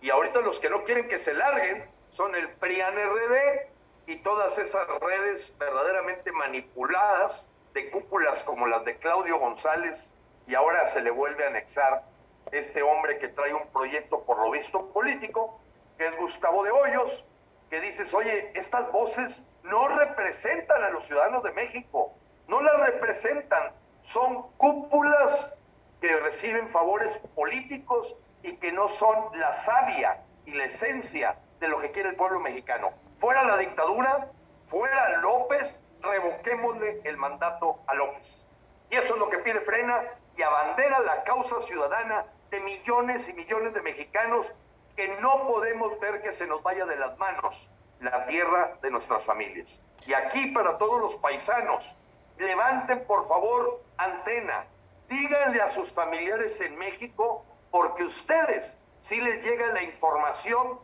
Y 0.00 0.10
ahorita 0.10 0.40
los 0.40 0.60
que 0.60 0.70
no 0.70 0.84
quieren 0.84 1.08
que 1.08 1.18
se 1.18 1.34
larguen 1.34 1.88
son 2.10 2.34
el 2.34 2.48
PRIAN-RD 2.50 3.68
y 4.06 4.16
todas 4.16 4.58
esas 4.58 4.86
redes 5.00 5.54
verdaderamente 5.58 6.30
manipuladas 6.30 7.48
de 7.72 7.90
cúpulas 7.90 8.42
como 8.44 8.66
las 8.66 8.84
de 8.84 8.96
Claudio 8.98 9.38
González 9.38 10.14
y 10.46 10.54
ahora 10.54 10.86
se 10.86 11.00
le 11.00 11.10
vuelve 11.10 11.44
a 11.44 11.48
anexar 11.48 12.04
este 12.52 12.82
hombre 12.82 13.18
que 13.18 13.28
trae 13.28 13.52
un 13.54 13.66
proyecto 13.68 14.20
por 14.22 14.38
lo 14.38 14.50
visto 14.50 14.90
político, 14.90 15.58
que 15.98 16.06
es 16.06 16.16
Gustavo 16.16 16.64
de 16.64 16.70
Hoyos, 16.70 17.24
que 17.70 17.80
dices, 17.80 18.12
oye, 18.14 18.52
estas 18.54 18.90
voces 18.92 19.46
no 19.62 19.88
representan 19.88 20.82
a 20.82 20.90
los 20.90 21.06
ciudadanos 21.06 21.42
de 21.42 21.52
México, 21.52 22.12
no 22.48 22.60
las 22.60 22.78
representan, 22.80 23.72
son 24.02 24.50
cúpulas 24.56 25.58
que 26.00 26.16
reciben 26.18 26.68
favores 26.68 27.18
políticos 27.34 28.16
y 28.42 28.56
que 28.56 28.72
no 28.72 28.88
son 28.88 29.38
la 29.38 29.52
savia 29.52 30.22
y 30.44 30.52
la 30.52 30.64
esencia 30.64 31.38
de 31.60 31.68
lo 31.68 31.78
que 31.78 31.90
quiere 31.90 32.10
el 32.10 32.16
pueblo 32.16 32.40
mexicano. 32.40 32.92
Fuera 33.18 33.42
la 33.44 33.56
dictadura, 33.56 34.28
fuera 34.66 35.16
López, 35.18 35.80
revoquémosle 36.02 37.00
el 37.04 37.16
mandato 37.16 37.78
a 37.86 37.94
López. 37.94 38.44
Y 38.90 38.96
eso 38.96 39.14
es 39.14 39.18
lo 39.20 39.30
que 39.30 39.38
pide 39.38 39.60
Frena 39.60 40.02
y 40.36 40.42
abandera 40.42 41.00
la 41.00 41.24
causa 41.24 41.58
ciudadana 41.60 42.26
de 42.50 42.60
millones 42.60 43.28
y 43.28 43.32
millones 43.32 43.72
de 43.72 43.80
mexicanos 43.80 44.52
que 44.96 45.08
no 45.20 45.46
podemos 45.46 45.98
ver 46.00 46.22
que 46.22 46.32
se 46.32 46.46
nos 46.46 46.62
vaya 46.62 46.84
de 46.86 46.96
las 46.96 47.16
manos 47.18 47.70
la 48.00 48.26
tierra 48.26 48.76
de 48.82 48.90
nuestras 48.90 49.24
familias. 49.24 49.80
Y 50.06 50.12
aquí 50.12 50.48
para 50.52 50.78
todos 50.78 51.00
los 51.00 51.16
paisanos, 51.16 51.94
levanten 52.38 53.04
por 53.06 53.26
favor 53.26 53.82
antena, 53.96 54.66
díganle 55.08 55.60
a 55.60 55.68
sus 55.68 55.92
familiares 55.92 56.60
en 56.60 56.76
México, 56.76 57.44
porque 57.70 58.04
ustedes 58.04 58.78
si 59.04 59.20
les 59.20 59.44
llega 59.44 59.66
la 59.66 59.82
información 59.82 60.78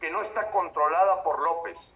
que 0.00 0.08
no 0.12 0.22
está 0.22 0.52
controlada 0.52 1.24
por 1.24 1.40
López, 1.40 1.94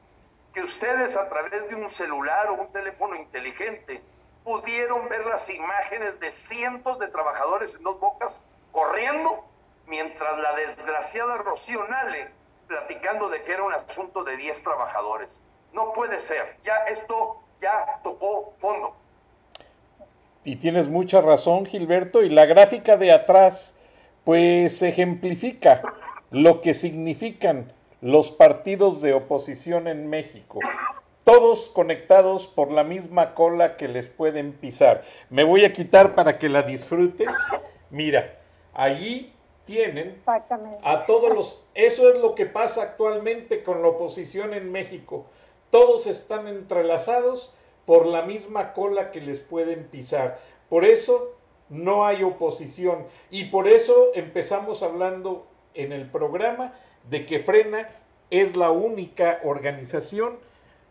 que 0.53 0.63
ustedes 0.63 1.17
a 1.17 1.29
través 1.29 1.69
de 1.69 1.77
un 1.77 1.89
celular 1.89 2.51
o 2.51 2.55
un 2.55 2.73
teléfono 2.73 3.15
inteligente 3.15 4.03
pudieron 4.43 5.09
ver 5.09 5.25
las 5.27 5.49
imágenes 5.49 6.19
de 6.19 6.33
cientos 6.33 6.99
de 6.99 7.07
trabajadores 7.07 7.77
en 7.77 7.85
dos 7.85 8.01
bocas 8.01 8.45
corriendo, 8.73 9.45
mientras 9.87 10.39
la 10.39 10.55
desgraciada 10.57 11.39
Rocío 11.39 11.87
Nale 11.89 12.28
platicando 12.66 13.28
de 13.28 13.43
que 13.43 13.53
era 13.53 13.62
un 13.62 13.72
asunto 13.72 14.24
de 14.24 14.37
10 14.37 14.62
trabajadores. 14.62 15.43
No 15.72 15.93
puede 15.93 16.18
ser, 16.18 16.57
ya 16.64 16.76
esto 16.89 17.41
ya 17.61 18.01
tocó 18.03 18.55
fondo. 18.59 18.95
Y 20.45 20.57
tienes 20.57 20.89
mucha 20.89 21.20
razón, 21.20 21.66
Gilberto, 21.66 22.22
y 22.22 22.28
la 22.28 22.47
gráfica 22.47 22.97
de 22.97 23.12
atrás 23.12 23.78
pues 24.24 24.82
ejemplifica 24.82 25.82
lo 26.30 26.61
que 26.61 26.74
significan 26.74 27.72
los 28.01 28.30
partidos 28.30 29.01
de 29.03 29.14
oposición 29.14 29.87
en 29.87 30.09
México. 30.09 30.61
Todos 31.24 31.70
conectados 31.70 32.47
por 32.47 32.70
la 32.70 32.85
misma 32.85 33.35
cola 33.35 33.76
que 33.76 33.89
les 33.89 34.09
pueden 34.09 34.53
pisar. 34.53 35.05
Me 35.30 35.45
voy 35.45 35.64
a 35.64 35.72
quitar 35.72 36.14
para 36.14 36.39
que 36.39 36.49
la 36.49 36.62
disfrutes. 36.62 37.35
Mira, 37.91 38.39
allí 38.74 39.34
tienen 39.65 40.23
a 40.83 41.07
todos 41.07 41.35
los... 41.35 41.65
Eso 41.75 42.09
es 42.09 42.19
lo 42.21 42.35
que 42.35 42.47
pasa 42.47 42.83
actualmente 42.83 43.62
con 43.62 43.83
la 43.83 43.89
oposición 43.89 44.55
en 44.55 44.71
México. 44.73 45.27
Todos 45.71 46.07
están 46.07 46.47
entrelazados 46.47 47.55
por 47.87 48.07
la 48.07 48.23
misma 48.23 48.73
cola 48.73 49.11
que 49.11 49.21
les 49.21 49.41
pueden 49.41 49.85
pisar. 49.85 50.39
Por 50.69 50.85
eso 50.85 51.35
no 51.69 52.05
hay 52.05 52.23
oposición. 52.23 53.07
Y 53.31 53.45
por 53.45 53.69
eso 53.69 54.11
empezamos 54.15 54.83
hablando 54.83 55.47
en 55.75 55.93
el 55.93 56.11
programa 56.11 56.75
de 57.09 57.27
que 57.27 57.39
Frena 57.39 57.89
es 58.31 58.57
la 58.57 58.71
única 58.71 59.41
organización 59.45 60.39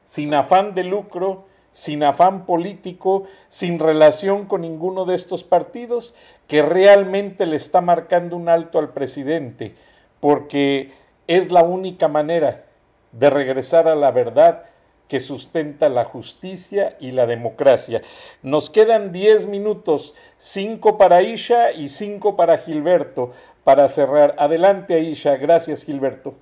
sin 0.03 0.33
afán 0.33 0.75
de 0.75 0.83
lucro, 0.83 1.45
sin 1.73 2.03
afán 2.03 2.45
político, 2.45 3.23
sin 3.49 3.79
relación 3.79 4.45
con 4.45 4.61
ninguno 4.61 5.05
de 5.05 5.15
estos 5.15 5.43
partidos, 5.43 6.15
que 6.47 6.61
realmente 6.61 7.45
le 7.45 7.57
está 7.57 7.81
marcando 7.81 8.37
un 8.37 8.47
alto 8.47 8.79
al 8.79 8.93
presidente, 8.93 9.75
porque 10.21 10.93
es 11.27 11.51
la 11.51 11.63
única 11.63 12.07
manera 12.07 12.65
de 13.11 13.29
regresar 13.29 13.87
a 13.87 13.95
la 13.95 14.11
verdad 14.11 14.65
que 15.07 15.19
sustenta 15.19 15.89
la 15.89 16.05
justicia 16.05 16.95
y 16.99 17.11
la 17.11 17.25
democracia. 17.25 18.03
Nos 18.43 18.69
quedan 18.69 19.11
10 19.11 19.47
minutos, 19.47 20.15
5 20.37 20.97
para 20.97 21.23
Isha 21.23 21.71
y 21.71 21.89
5 21.89 22.35
para 22.35 22.57
Gilberto, 22.57 23.31
para 23.63 23.89
cerrar. 23.89 24.35
Adelante, 24.37 25.01
Isha. 25.01 25.37
Gracias, 25.37 25.83
Gilberto. 25.83 26.35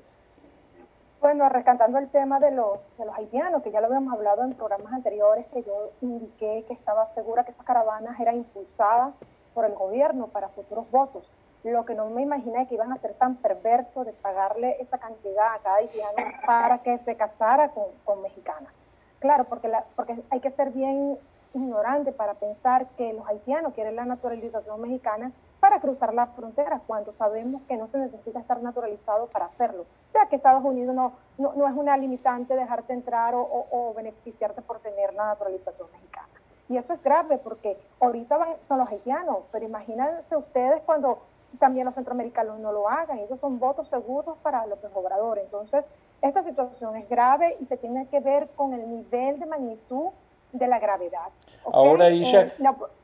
Bueno, 1.21 1.47
rescatando 1.49 1.99
el 1.99 2.09
tema 2.09 2.39
de 2.39 2.49
los, 2.49 2.83
de 2.97 3.05
los 3.05 3.15
haitianos, 3.15 3.61
que 3.61 3.69
ya 3.69 3.79
lo 3.79 3.85
habíamos 3.85 4.11
hablado 4.11 4.41
en 4.41 4.53
programas 4.53 4.91
anteriores, 4.91 5.45
que 5.53 5.61
yo 5.61 5.91
indiqué 6.01 6.65
que 6.67 6.73
estaba 6.73 7.13
segura 7.13 7.43
que 7.43 7.51
esas 7.51 7.63
caravanas 7.63 8.19
eran 8.19 8.37
impulsadas 8.37 9.13
por 9.53 9.65
el 9.65 9.75
gobierno 9.75 10.29
para 10.29 10.49
futuros 10.49 10.89
votos. 10.89 11.31
Lo 11.63 11.85
que 11.85 11.93
no 11.93 12.09
me 12.09 12.23
imaginé 12.23 12.67
que 12.67 12.73
iban 12.73 12.91
a 12.91 12.95
ser 12.95 13.13
tan 13.13 13.35
perversos 13.35 14.07
de 14.07 14.13
pagarle 14.13 14.77
esa 14.81 14.97
cantidad 14.97 15.53
a 15.53 15.59
cada 15.59 15.75
haitiano 15.75 16.15
para 16.47 16.79
que 16.79 16.97
se 16.97 17.15
casara 17.15 17.69
con, 17.69 17.85
con 18.03 18.23
mexicanas. 18.23 18.73
Claro, 19.19 19.43
porque, 19.43 19.67
la, 19.67 19.85
porque 19.95 20.19
hay 20.31 20.39
que 20.39 20.49
ser 20.49 20.71
bien 20.71 21.19
ignorante 21.53 22.13
para 22.13 22.33
pensar 22.33 22.87
que 22.97 23.13
los 23.13 23.27
haitianos 23.27 23.75
quieren 23.75 23.95
la 23.95 24.05
naturalización 24.05 24.81
mexicana 24.81 25.31
para 25.61 25.79
cruzar 25.79 26.11
la 26.13 26.25
frontera, 26.25 26.81
cuando 26.87 27.13
sabemos 27.13 27.61
que 27.67 27.77
no 27.77 27.85
se 27.85 27.99
necesita 27.99 28.39
estar 28.39 28.61
naturalizado 28.63 29.27
para 29.27 29.45
hacerlo, 29.45 29.85
ya 30.11 30.25
que 30.25 30.35
Estados 30.35 30.63
Unidos 30.63 30.95
no, 30.95 31.13
no, 31.37 31.67
es 31.67 31.73
una 31.75 31.95
limitante 31.97 32.55
dejarte 32.55 32.93
entrar 32.93 33.35
o, 33.35 33.43
o, 33.43 33.93
beneficiarte 33.93 34.63
por 34.63 34.79
tener 34.79 35.13
la 35.13 35.27
naturalización 35.27 35.87
mexicana. 35.93 36.27
Y 36.67 36.77
eso 36.77 36.93
es 36.93 37.03
grave 37.03 37.37
porque 37.37 37.77
ahorita 37.99 38.37
van, 38.37 38.55
son 38.59 38.79
los 38.79 38.89
haitianos, 38.89 39.43
pero 39.51 39.63
imagínense 39.63 40.35
ustedes 40.35 40.81
cuando 40.83 41.19
también 41.59 41.85
los 41.85 41.93
centroamericanos 41.93 42.59
no 42.59 42.71
lo 42.71 42.89
hagan, 42.89 43.19
esos 43.19 43.39
son 43.39 43.59
votos 43.59 43.87
seguros 43.87 44.39
para 44.41 44.65
los 44.65 44.79
Obrador. 44.95 45.37
Entonces, 45.37 45.85
esta 46.23 46.41
situación 46.41 46.95
es 46.95 47.07
grave 47.07 47.55
y 47.59 47.65
se 47.67 47.77
tiene 47.77 48.07
que 48.07 48.19
ver 48.19 48.49
con 48.55 48.73
el 48.73 48.89
nivel 48.89 49.39
de 49.39 49.45
magnitud 49.45 50.09
de 50.53 50.67
la 50.67 50.79
gravedad. 50.79 51.29
Ahora, 51.71 52.09
Isha, 52.09 52.41
eh, 52.41 52.53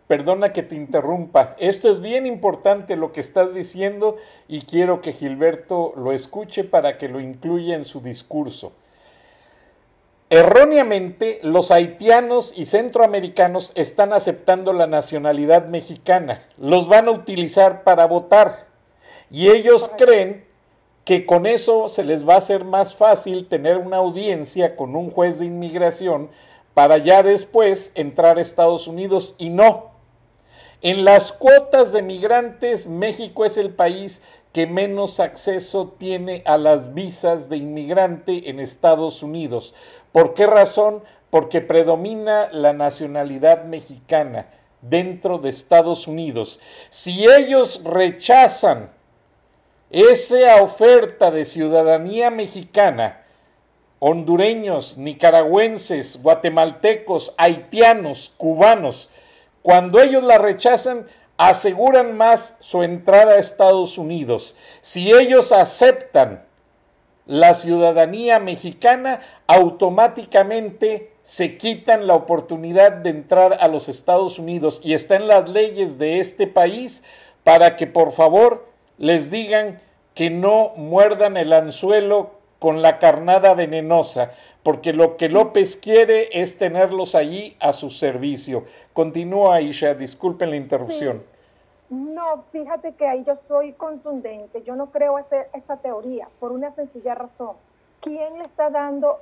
perdona 0.08 0.54
que 0.54 0.64
te 0.64 0.76
interrumpa. 0.76 1.56
Esto 1.60 1.92
es 1.92 2.02
bien 2.02 2.26
importante 2.26 2.96
lo 2.96 3.12
que 3.12 3.20
estás 3.20 3.54
diciendo 3.54 4.18
y 4.48 4.62
quiero 4.62 5.02
que 5.02 5.14
Gilberto 5.14 5.94
lo 5.98 6.12
escuche 6.12 6.64
para 6.64 6.98
que 6.98 7.10
lo 7.10 7.20
incluya 7.20 7.76
en 7.76 7.86
su 7.86 8.02
discurso. 8.02 8.72
Erróneamente, 10.30 11.40
los 11.42 11.72
haitianos 11.72 12.54
y 12.58 12.66
centroamericanos 12.66 13.72
están 13.76 14.12
aceptando 14.12 14.74
la 14.74 14.86
nacionalidad 14.86 15.68
mexicana. 15.68 16.44
Los 16.58 16.90
van 16.90 17.08
a 17.08 17.12
utilizar 17.12 17.84
para 17.84 18.06
votar. 18.08 18.68
Y 19.32 19.50
ellos 19.50 19.90
creen 19.98 20.46
que 21.06 21.26
con 21.26 21.46
eso 21.46 21.88
se 21.88 22.04
les 22.04 22.28
va 22.28 22.34
a 22.34 22.40
hacer 22.40 22.66
más 22.66 22.94
fácil 22.94 23.48
tener 23.48 23.78
una 23.78 23.98
audiencia 23.98 24.76
con 24.76 24.98
un 24.98 25.12
juez 25.12 25.40
de 25.40 25.46
inmigración 25.46 26.30
para 26.74 26.98
ya 26.98 27.24
después 27.24 27.92
entrar 27.96 28.38
a 28.38 28.42
Estados 28.42 28.88
Unidos 28.90 29.36
y 29.38 29.50
no. 29.50 29.97
En 30.82 31.06
las 31.06 31.32
cuotas 31.32 31.92
de 31.92 32.04
migrantes, 32.04 32.86
México 32.86 33.46
es 33.46 33.58
el 33.58 33.72
país 33.72 34.22
que 34.54 34.68
menos 34.68 35.20
acceso 35.20 35.96
tiene 35.98 36.44
a 36.46 36.58
las 36.60 36.94
visas 36.94 37.50
de 37.50 37.58
inmigrante 37.58 38.50
en 38.50 38.60
Estados 38.60 39.24
Unidos. 39.24 39.74
¿Por 40.12 40.36
qué 40.36 40.46
razón? 40.46 41.04
Porque 41.32 41.62
predomina 41.62 42.50
la 42.52 42.74
nacionalidad 42.74 43.66
mexicana 43.66 44.48
dentro 44.82 45.40
de 45.40 45.50
Estados 45.50 46.08
Unidos. 46.08 46.60
Si 46.90 47.26
ellos 47.28 47.82
rechazan 47.84 48.92
esa 49.90 50.62
oferta 50.62 51.32
de 51.32 51.44
ciudadanía 51.44 52.30
mexicana, 52.30 53.24
hondureños, 54.00 54.98
nicaragüenses, 54.98 56.22
guatemaltecos, 56.22 57.34
haitianos, 57.38 58.32
cubanos, 58.38 59.10
cuando 59.68 60.00
ellos 60.02 60.24
la 60.24 60.38
rechazan, 60.38 61.08
aseguran 61.36 62.16
más 62.16 62.56
su 62.62 62.84
entrada 62.84 63.34
a 63.34 63.40
Estados 63.40 63.98
Unidos. 63.98 64.56
Si 64.80 65.12
ellos 65.12 65.52
aceptan 65.52 66.46
la 67.26 67.54
ciudadanía 67.54 68.40
mexicana, 68.40 69.20
automáticamente 69.46 71.12
se 71.22 71.58
quitan 71.58 72.08
la 72.08 72.14
oportunidad 72.14 72.94
de 72.94 73.10
entrar 73.10 73.58
a 73.60 73.68
los 73.68 73.90
Estados 73.90 74.40
Unidos 74.40 74.80
y 74.86 74.94
está 74.94 75.18
en 75.18 75.28
las 75.28 75.50
leyes 75.50 75.98
de 75.98 76.20
este 76.20 76.48
país 76.48 77.04
para 77.44 77.76
que 77.76 77.88
por 77.88 78.14
favor 78.14 78.70
les 78.98 79.30
digan 79.32 79.82
que 80.14 80.30
no 80.30 80.72
muerdan 80.78 81.36
el 81.36 81.52
anzuelo 81.52 82.40
con 82.60 82.82
la 82.82 83.00
carnada 83.00 83.54
venenosa, 83.54 84.32
porque 84.68 84.92
lo 84.92 85.16
que 85.16 85.30
López 85.30 85.78
quiere 85.78 86.28
es 86.34 86.58
tenerlos 86.58 87.16
allí 87.16 87.56
a 87.62 87.72
su 87.72 87.90
servicio. 87.90 88.66
Continúa, 88.92 89.56
Aisha, 89.56 89.94
disculpen 89.94 90.50
la 90.50 90.58
interrupción. 90.58 91.24
No, 91.90 92.42
fíjate 92.52 92.92
que 92.92 93.08
ahí 93.08 93.24
yo 93.24 93.34
soy 93.38 93.72
contundente, 93.72 94.64
yo 94.64 94.76
no 94.76 94.92
creo 94.92 95.20
ese, 95.20 95.48
esa 95.54 95.78
teoría, 95.78 96.28
por 96.42 96.52
una 96.52 96.72
sencilla 96.72 97.16
razón. 97.16 97.56
¿Quién 98.02 98.40
le 98.40 98.44
está 98.44 98.70
dando? 98.70 99.22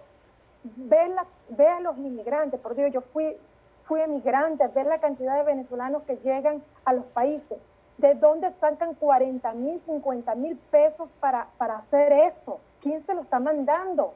Ve, 0.64 1.10
la, 1.10 1.28
ve 1.50 1.68
a 1.68 1.80
los 1.80 1.96
inmigrantes, 2.00 2.60
por 2.60 2.76
Dios, 2.76 2.92
yo 2.92 3.02
fui, 3.02 3.38
fui 3.84 4.02
emigrante, 4.02 4.68
ver 4.70 4.88
la 4.88 4.98
cantidad 4.98 5.38
de 5.38 5.44
venezolanos 5.44 6.02
que 6.08 6.16
llegan 6.16 6.64
a 6.86 6.94
los 6.94 7.06
países. 7.06 7.60
¿De 8.00 8.16
dónde 8.16 8.50
sacan 8.60 8.96
40 8.96 9.54
mil, 9.54 9.80
50 9.86 10.34
mil 10.34 10.58
pesos 10.72 11.08
para, 11.20 11.50
para 11.60 11.78
hacer 11.78 12.14
eso? 12.14 12.60
¿quién 12.86 13.02
se 13.02 13.16
lo 13.16 13.22
está 13.22 13.40
mandando? 13.40 14.14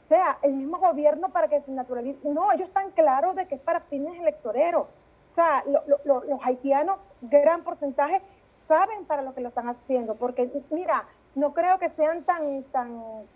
O 0.00 0.04
sea, 0.04 0.38
el 0.42 0.54
mismo 0.54 0.78
gobierno 0.78 1.30
para 1.30 1.48
que 1.48 1.60
se 1.60 1.70
naturalice. 1.70 2.28
No, 2.28 2.50
ellos 2.52 2.68
están 2.68 2.90
claros 2.92 3.36
de 3.36 3.46
que 3.46 3.56
es 3.56 3.60
para 3.60 3.80
fines 3.80 4.18
electoreros. 4.18 4.86
O 5.28 5.32
sea, 5.32 5.64
los 6.04 6.40
haitianos, 6.44 6.98
gran 7.20 7.62
porcentaje, 7.62 8.20
saben 8.52 9.04
para 9.04 9.22
lo 9.22 9.34
que 9.34 9.40
lo 9.40 9.48
están 9.48 9.68
haciendo. 9.68 10.16
Porque, 10.16 10.50
mira, 10.70 11.06
no 11.34 11.54
creo 11.54 11.78
que 11.78 11.88
sean 11.88 12.24
tan, 12.24 12.64
tan 12.64 13.28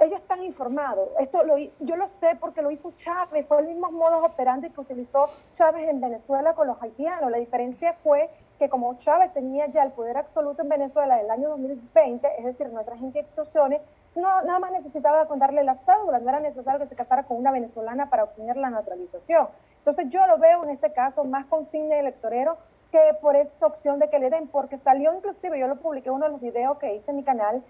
ellos 0.00 0.20
están 0.20 0.42
informados. 0.42 1.08
Esto 1.18 1.44
lo, 1.44 1.56
yo 1.58 1.96
lo 1.96 2.06
sé 2.06 2.36
porque 2.38 2.62
lo 2.62 2.70
hizo 2.70 2.92
Chávez, 2.92 3.46
fue 3.46 3.60
el 3.60 3.66
mismo 3.66 3.90
modo 3.90 4.24
operandi 4.24 4.70
que 4.70 4.80
utilizó 4.80 5.28
Chávez 5.52 5.88
en 5.88 6.00
Venezuela 6.00 6.54
con 6.54 6.68
los 6.68 6.80
haitianos. 6.80 7.30
La 7.30 7.38
diferencia 7.38 7.94
fue 7.94 8.30
que 8.58 8.68
como 8.68 8.96
Chávez 8.96 9.32
tenía 9.32 9.66
ya 9.66 9.82
el 9.82 9.92
poder 9.92 10.16
absoluto 10.16 10.62
en 10.62 10.68
Venezuela 10.68 11.18
en 11.18 11.24
el 11.24 11.30
año 11.30 11.48
2020, 11.50 12.28
es 12.38 12.44
decir, 12.44 12.68
nuestras 12.70 13.00
instituciones, 13.00 13.80
no, 14.18 14.42
nada 14.42 14.58
más 14.58 14.72
necesitaba 14.72 15.26
contarle 15.26 15.64
la 15.64 15.76
cédula, 15.76 16.18
no 16.18 16.28
era 16.28 16.40
necesario 16.40 16.80
que 16.80 16.86
se 16.86 16.94
casara 16.94 17.24
con 17.24 17.36
una 17.36 17.52
venezolana 17.52 18.10
para 18.10 18.24
obtener 18.24 18.56
la 18.56 18.70
naturalización. 18.70 19.48
Entonces 19.78 20.06
yo 20.10 20.26
lo 20.26 20.38
veo 20.38 20.64
en 20.64 20.70
este 20.70 20.92
caso 20.92 21.24
más 21.24 21.46
con 21.46 21.66
fin 21.68 21.88
de 21.88 22.00
electorero 22.00 22.58
que 22.90 22.98
por 23.20 23.36
esta 23.36 23.66
opción 23.66 23.98
de 23.98 24.08
que 24.08 24.18
le 24.18 24.30
den, 24.30 24.48
porque 24.48 24.78
salió 24.78 25.14
inclusive, 25.14 25.58
yo 25.58 25.68
lo 25.68 25.76
publiqué 25.76 26.10
uno 26.10 26.26
de 26.26 26.32
los 26.32 26.40
videos 26.40 26.78
que 26.78 26.94
hice 26.94 27.10
en 27.10 27.18
mi 27.18 27.24
canal, 27.24 27.62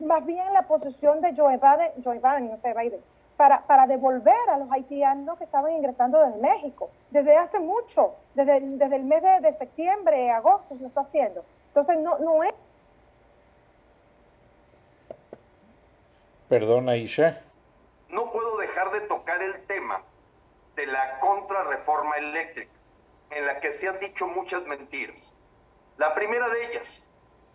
más 0.00 0.24
bien 0.24 0.52
la 0.52 0.62
posición 0.62 1.20
de 1.20 1.34
Joe 1.34 1.56
Biden, 1.56 2.02
Joe 2.04 2.18
Biden 2.18 2.50
no 2.50 2.58
sé, 2.58 2.74
Biden, 2.74 3.00
para, 3.36 3.62
para 3.66 3.86
devolver 3.86 4.34
a 4.50 4.58
los 4.58 4.70
haitianos 4.70 5.38
que 5.38 5.44
estaban 5.44 5.72
ingresando 5.72 6.20
desde 6.20 6.38
México, 6.38 6.90
desde 7.10 7.36
hace 7.36 7.58
mucho, 7.58 8.14
desde, 8.34 8.60
desde 8.60 8.96
el 8.96 9.04
mes 9.04 9.22
de, 9.22 9.40
de 9.40 9.56
septiembre, 9.56 10.30
agosto, 10.30 10.76
se 10.76 10.82
lo 10.82 10.88
está 10.88 11.00
haciendo. 11.00 11.44
Entonces 11.68 11.98
no, 11.98 12.18
no 12.18 12.42
es 12.44 12.54
Perdona, 16.48 16.96
Isha. 16.96 17.42
No 18.08 18.30
puedo 18.30 18.58
dejar 18.58 18.92
de 18.92 19.00
tocar 19.02 19.42
el 19.42 19.64
tema 19.66 20.02
de 20.76 20.86
la 20.86 21.18
contrarreforma 21.20 22.16
eléctrica, 22.16 22.72
en 23.30 23.46
la 23.46 23.60
que 23.60 23.72
se 23.72 23.88
han 23.88 23.98
dicho 23.98 24.26
muchas 24.26 24.62
mentiras. 24.66 25.34
La 25.96 26.14
primera 26.14 26.48
de 26.48 26.66
ellas, 26.66 27.08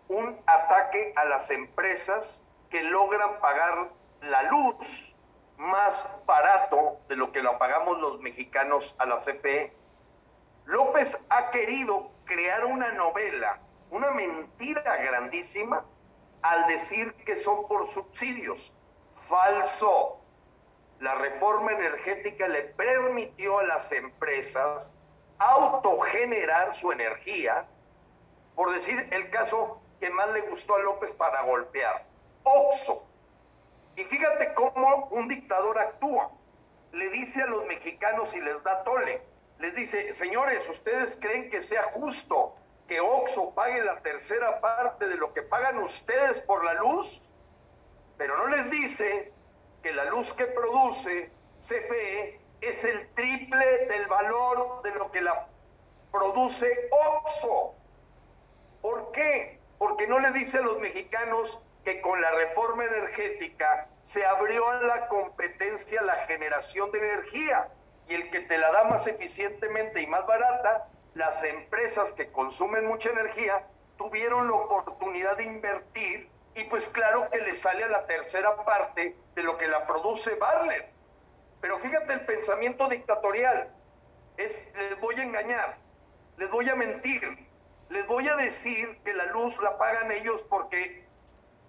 un 0.08 0.36
ataque 0.46 1.12
a 1.14 1.24
las 1.26 1.50
empresas 1.50 2.42
que 2.68 2.82
logran 2.82 3.40
pagar 3.40 3.90
la 4.22 4.42
luz 4.44 5.14
más 5.56 6.10
barato 6.26 6.98
de 7.08 7.16
lo 7.16 7.30
que 7.30 7.42
lo 7.42 7.58
pagamos 7.58 8.00
los 8.00 8.20
mexicanos 8.20 8.96
a 8.98 9.06
la 9.06 9.16
CFE. 9.18 9.72
López 10.64 11.24
ha 11.28 11.50
querido 11.50 12.10
crear 12.24 12.64
una 12.64 12.92
novela, 12.92 13.60
una 13.90 14.10
mentira 14.10 14.96
grandísima, 14.96 15.84
al 16.42 16.66
decir 16.66 17.12
que 17.24 17.36
son 17.36 17.68
por 17.68 17.86
subsidios. 17.86 18.72
Falso. 19.30 20.18
La 20.98 21.14
reforma 21.14 21.70
energética 21.70 22.48
le 22.48 22.62
permitió 22.62 23.60
a 23.60 23.62
las 23.62 23.92
empresas 23.92 24.92
autogenerar 25.38 26.74
su 26.74 26.90
energía, 26.90 27.64
por 28.56 28.72
decir 28.72 29.08
el 29.12 29.30
caso 29.30 29.80
que 30.00 30.10
más 30.10 30.32
le 30.32 30.40
gustó 30.42 30.74
a 30.74 30.80
López 30.80 31.14
para 31.14 31.42
golpear, 31.42 32.04
Oxo. 32.42 33.06
Y 33.94 34.02
fíjate 34.02 34.52
cómo 34.54 35.06
un 35.12 35.28
dictador 35.28 35.78
actúa. 35.78 36.32
Le 36.90 37.08
dice 37.10 37.42
a 37.42 37.46
los 37.46 37.64
mexicanos 37.66 38.34
y 38.34 38.40
les 38.40 38.60
da 38.64 38.82
tole. 38.82 39.22
Les 39.60 39.76
dice, 39.76 40.12
señores, 40.12 40.68
¿ustedes 40.68 41.16
creen 41.20 41.50
que 41.50 41.62
sea 41.62 41.84
justo 41.94 42.56
que 42.88 43.00
Oxo 43.00 43.54
pague 43.54 43.80
la 43.84 44.00
tercera 44.00 44.60
parte 44.60 45.06
de 45.06 45.16
lo 45.16 45.32
que 45.32 45.42
pagan 45.42 45.78
ustedes 45.78 46.40
por 46.40 46.64
la 46.64 46.74
luz? 46.74 47.29
Pero 48.20 48.36
no 48.36 48.48
les 48.48 48.70
dice 48.70 49.32
que 49.82 49.94
la 49.94 50.04
luz 50.04 50.34
que 50.34 50.44
produce 50.44 51.30
CFE 51.58 52.38
es 52.60 52.84
el 52.84 53.08
triple 53.14 53.86
del 53.86 54.08
valor 54.08 54.82
de 54.82 54.90
lo 54.90 55.10
que 55.10 55.22
la 55.22 55.48
produce 56.12 56.90
OXO. 56.90 57.74
¿Por 58.82 59.10
qué? 59.12 59.58
Porque 59.78 60.06
no 60.06 60.18
le 60.18 60.32
dice 60.32 60.58
a 60.58 60.60
los 60.60 60.78
mexicanos 60.80 61.60
que 61.82 62.02
con 62.02 62.20
la 62.20 62.30
reforma 62.32 62.84
energética 62.84 63.88
se 64.02 64.26
abrió 64.26 64.68
a 64.68 64.82
la 64.82 65.08
competencia 65.08 66.02
la 66.02 66.26
generación 66.26 66.92
de 66.92 66.98
energía 66.98 67.68
y 68.06 68.16
el 68.16 68.30
que 68.30 68.40
te 68.40 68.58
la 68.58 68.70
da 68.70 68.84
más 68.84 69.06
eficientemente 69.06 70.02
y 70.02 70.06
más 70.06 70.26
barata, 70.26 70.88
las 71.14 71.42
empresas 71.42 72.12
que 72.12 72.30
consumen 72.30 72.84
mucha 72.84 73.08
energía 73.08 73.66
tuvieron 73.96 74.48
la 74.48 74.56
oportunidad 74.56 75.38
de 75.38 75.44
invertir 75.44 76.28
y 76.54 76.64
pues 76.64 76.88
claro 76.88 77.28
que 77.30 77.38
le 77.38 77.54
sale 77.54 77.84
a 77.84 77.88
la 77.88 78.06
tercera 78.06 78.64
parte 78.64 79.16
de 79.34 79.42
lo 79.42 79.56
que 79.56 79.68
la 79.68 79.86
produce 79.86 80.34
Barlet. 80.34 80.90
Pero 81.60 81.78
fíjate 81.78 82.12
el 82.12 82.26
pensamiento 82.26 82.88
dictatorial. 82.88 83.72
Es, 84.36 84.72
les 84.74 84.98
voy 85.00 85.14
a 85.16 85.22
engañar, 85.22 85.76
les 86.38 86.50
voy 86.50 86.68
a 86.68 86.74
mentir, 86.74 87.46
les 87.90 88.06
voy 88.06 88.28
a 88.28 88.36
decir 88.36 88.98
que 89.04 89.12
la 89.12 89.26
luz 89.26 89.60
la 89.60 89.76
pagan 89.76 90.10
ellos 90.10 90.42
porque 90.44 91.04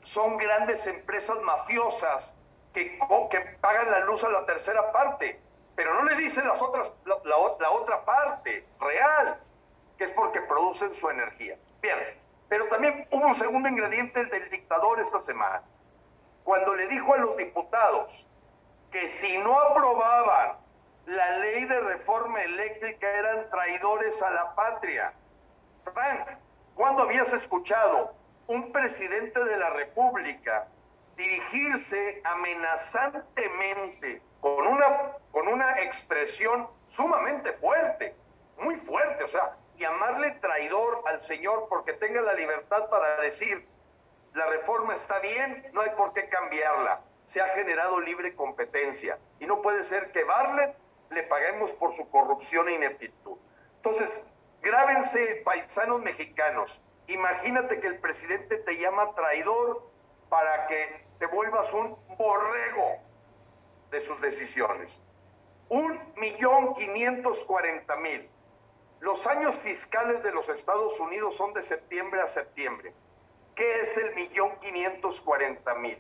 son 0.01 0.38
grandes 0.38 0.88
empresas 0.88 1.39
mafiosas 1.41 2.36
que, 2.73 2.97
que 3.29 3.39
pagan 3.59 3.91
la 3.91 3.99
luz 3.99 4.23
a 4.23 4.29
la 4.29 4.45
tercera 4.45 4.91
parte. 4.91 5.39
Pero 5.75 5.93
no 5.93 6.03
le 6.03 6.15
dicen 6.15 6.47
las 6.47 6.61
otras, 6.61 6.91
la, 7.05 7.15
la 7.59 7.69
otra 7.71 8.05
parte 8.05 8.65
real, 8.79 9.39
que 9.97 10.05
es 10.05 10.11
porque 10.11 10.41
producen 10.41 10.93
su 10.93 11.09
energía. 11.09 11.57
Bien, 11.82 11.97
pero 12.52 12.66
también 12.66 13.08
hubo 13.12 13.28
un 13.28 13.34
segundo 13.34 13.70
ingrediente 13.70 14.26
del 14.26 14.49
dictador 14.49 14.99
esta 14.99 15.20
semana, 15.20 15.64
cuando 16.43 16.76
le 16.76 16.86
dijo 16.88 17.14
a 17.14 17.18
los 17.18 17.38
diputados 17.38 18.28
que 18.91 19.08
si 19.08 19.38
no 19.38 19.58
aprobaban 19.58 20.58
la 21.06 21.38
ley 21.38 21.64
de 21.64 21.80
reforma 21.80 22.41
eléctrica 22.41 23.10
eran 23.10 23.49
traidores 23.49 24.22
a 24.22 24.32
la 24.32 24.54
patria. 24.54 25.14
Frank, 25.93 26.28
¿cuándo 26.76 27.04
habías 27.04 27.32
escuchado 27.32 28.14
un 28.47 28.74
presidente 28.74 29.41
de 29.45 29.56
la 29.56 29.70
República 29.70 30.68
dirigirse 31.16 32.22
amenazantemente 32.26 34.22
con 34.41 34.68
una, 34.68 35.14
con 35.32 35.47
una 35.47 35.80
expresión 35.80 36.68
sumamente 36.88 37.54
fuerte, 37.54 38.14
muy 38.58 38.76
fuerte, 38.76 39.24
o 39.24 39.28
sea, 39.30 39.56
llamarle 39.82 40.32
traidor 40.32 41.03
al 41.05 41.19
Señor 41.19 41.67
porque 41.67 41.93
tenga 41.93 42.21
la 42.21 42.34
libertad 42.34 42.89
para 42.89 43.19
decir, 43.19 43.67
la 44.34 44.45
reforma 44.45 44.93
está 44.93 45.19
bien, 45.19 45.69
no 45.73 45.82
hay 45.82 45.89
por 45.97 46.13
qué 46.13 46.29
cambiarla, 46.29 47.01
se 47.23 47.41
ha 47.41 47.47
generado 47.49 47.99
libre 47.99 48.34
competencia 48.36 49.19
y 49.39 49.45
no 49.45 49.61
puede 49.61 49.84
ser 49.84 50.11
que 50.13 50.23
Barlet 50.23 50.73
le 51.09 51.23
paguemos 51.23 51.73
por 51.73 51.93
su 51.93 52.09
corrupción 52.09 52.69
e 52.69 52.73
ineptitud. 52.73 53.38
Entonces, 53.75 54.32
grábense, 54.61 55.41
paisanos 55.43 56.01
mexicanos, 56.01 56.82
imagínate 57.07 57.82
que 57.82 57.88
el 57.88 57.99
presidente 57.99 58.57
te 58.57 58.77
llama 58.77 59.13
traidor 59.13 59.91
para 60.29 60.67
que 60.67 61.05
te 61.19 61.25
vuelvas 61.25 61.73
un 61.73 61.97
borrego 62.17 62.99
de 63.89 63.99
sus 63.99 64.21
decisiones. 64.21 65.03
Un 65.67 66.13
millón 66.15 66.73
quinientos 66.73 67.43
cuarenta 67.43 67.97
mil. 67.97 68.30
Los 69.02 69.26
años 69.26 69.58
fiscales 69.58 70.22
de 70.22 70.32
los 70.32 70.47
Estados 70.47 70.99
Unidos 70.99 71.36
son 71.36 71.56
de 71.56 71.64
septiembre 71.64 72.22
a 72.22 72.28
septiembre. 72.28 72.93
¿Qué 73.56 73.82
es 73.82 73.97
el 73.97 74.14
millón 74.14 74.56
quinientos 74.60 75.22
cuarenta 75.22 75.74
mil? 75.74 75.97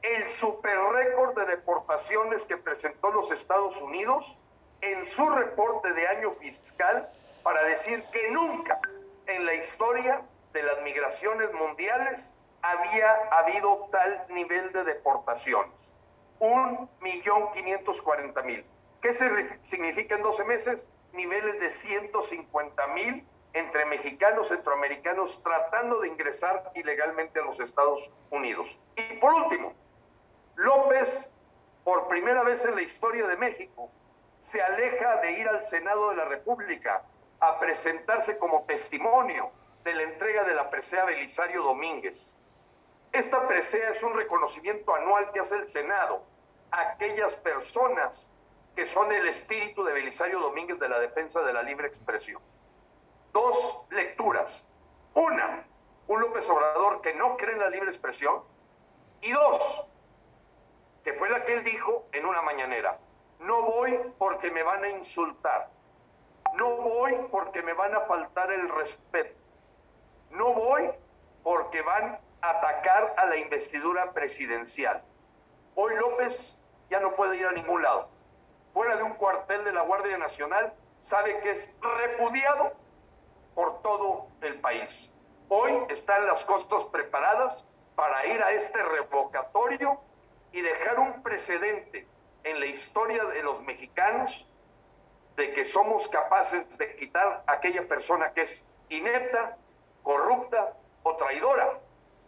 El 0.00 0.28
super 0.28 0.78
récord 0.92 1.36
de 1.36 1.44
deportaciones 1.44 2.46
que 2.46 2.56
presentó 2.56 3.10
los 3.10 3.32
Estados 3.32 3.82
Unidos 3.82 4.38
en 4.80 5.04
su 5.04 5.28
reporte 5.28 5.92
de 5.92 6.06
año 6.06 6.34
fiscal 6.34 7.12
para 7.42 7.64
decir 7.64 8.04
que 8.12 8.30
nunca 8.30 8.78
en 9.26 9.44
la 9.44 9.54
historia 9.54 10.22
de 10.52 10.62
las 10.62 10.80
migraciones 10.82 11.52
mundiales 11.52 12.36
había 12.62 13.12
habido 13.32 13.88
tal 13.90 14.24
nivel 14.28 14.72
de 14.72 14.84
deportaciones. 14.84 15.92
Un 16.38 16.88
millón 17.00 17.50
quinientos 17.50 18.00
cuarenta 18.00 18.42
mil. 18.42 18.64
¿Qué 19.00 19.12
significa 19.12 20.16
en 20.16 20.22
12 20.22 20.44
meses? 20.44 20.88
niveles 21.16 21.58
de 21.60 21.70
150 21.70 22.86
mil 22.88 23.26
entre 23.54 23.86
mexicanos, 23.86 24.48
centroamericanos 24.48 25.42
tratando 25.42 26.00
de 26.00 26.08
ingresar 26.08 26.70
ilegalmente 26.74 27.40
a 27.40 27.44
los 27.44 27.58
Estados 27.58 28.12
Unidos. 28.30 28.78
Y 28.96 29.16
por 29.16 29.32
último, 29.32 29.72
López, 30.56 31.32
por 31.82 32.06
primera 32.06 32.42
vez 32.42 32.66
en 32.66 32.74
la 32.74 32.82
historia 32.82 33.26
de 33.26 33.36
México, 33.36 33.90
se 34.38 34.60
aleja 34.60 35.16
de 35.22 35.32
ir 35.32 35.48
al 35.48 35.62
Senado 35.62 36.10
de 36.10 36.16
la 36.16 36.26
República 36.26 37.02
a 37.40 37.58
presentarse 37.58 38.38
como 38.38 38.64
testimonio 38.64 39.50
de 39.84 39.94
la 39.94 40.02
entrega 40.02 40.44
de 40.44 40.54
la 40.54 40.68
presea 40.68 41.04
Belisario 41.04 41.62
Domínguez. 41.62 42.34
Esta 43.12 43.48
presea 43.48 43.90
es 43.90 44.02
un 44.02 44.14
reconocimiento 44.14 44.94
anual 44.94 45.32
que 45.32 45.40
hace 45.40 45.56
el 45.56 45.68
Senado 45.68 46.22
a 46.70 46.80
aquellas 46.90 47.36
personas 47.36 48.30
que 48.76 48.84
son 48.84 49.10
el 49.10 49.26
espíritu 49.26 49.82
de 49.84 49.94
Belisario 49.94 50.38
Domínguez 50.38 50.78
de 50.78 50.90
la 50.90 50.98
defensa 50.98 51.40
de 51.40 51.54
la 51.54 51.62
libre 51.62 51.88
expresión. 51.88 52.42
Dos 53.32 53.86
lecturas. 53.90 54.68
Una, 55.14 55.66
un 56.08 56.20
López 56.20 56.48
Obrador 56.50 57.00
que 57.00 57.14
no 57.14 57.38
cree 57.38 57.54
en 57.54 57.60
la 57.60 57.70
libre 57.70 57.88
expresión. 57.88 58.42
Y 59.22 59.32
dos, 59.32 59.86
que 61.02 61.14
fue 61.14 61.30
la 61.30 61.42
que 61.46 61.54
él 61.54 61.64
dijo 61.64 62.06
en 62.12 62.26
una 62.26 62.42
mañanera. 62.42 62.98
No 63.40 63.62
voy 63.62 63.98
porque 64.18 64.50
me 64.50 64.62
van 64.62 64.84
a 64.84 64.90
insultar. 64.90 65.70
No 66.58 66.76
voy 66.76 67.16
porque 67.30 67.62
me 67.62 67.72
van 67.72 67.94
a 67.94 68.02
faltar 68.02 68.52
el 68.52 68.68
respeto. 68.68 69.38
No 70.32 70.52
voy 70.52 70.90
porque 71.42 71.80
van 71.80 72.20
a 72.42 72.50
atacar 72.50 73.14
a 73.16 73.24
la 73.24 73.38
investidura 73.38 74.12
presidencial. 74.12 75.02
Hoy 75.76 75.94
López 75.96 76.58
ya 76.90 77.00
no 77.00 77.16
puede 77.16 77.38
ir 77.38 77.46
a 77.46 77.52
ningún 77.52 77.82
lado 77.82 78.15
fuera 78.76 78.94
de 78.98 79.04
un 79.04 79.14
cuartel 79.14 79.64
de 79.64 79.72
la 79.72 79.80
Guardia 79.80 80.18
Nacional, 80.18 80.70
sabe 80.98 81.40
que 81.40 81.48
es 81.48 81.78
repudiado 81.80 82.74
por 83.54 83.80
todo 83.80 84.26
el 84.42 84.60
país. 84.60 85.10
Hoy 85.48 85.72
están 85.88 86.26
las 86.26 86.44
costas 86.44 86.84
preparadas 86.84 87.66
para 87.94 88.26
ir 88.26 88.42
a 88.42 88.52
este 88.52 88.82
revocatorio 88.82 89.98
y 90.52 90.60
dejar 90.60 90.98
un 91.00 91.22
precedente 91.22 92.06
en 92.44 92.60
la 92.60 92.66
historia 92.66 93.24
de 93.24 93.42
los 93.42 93.62
mexicanos 93.62 94.46
de 95.36 95.54
que 95.54 95.64
somos 95.64 96.06
capaces 96.08 96.76
de 96.76 96.96
quitar 96.96 97.44
a 97.46 97.52
aquella 97.52 97.88
persona 97.88 98.34
que 98.34 98.42
es 98.42 98.66
inepta, 98.90 99.56
corrupta 100.02 100.74
o 101.02 101.16
traidora. 101.16 101.80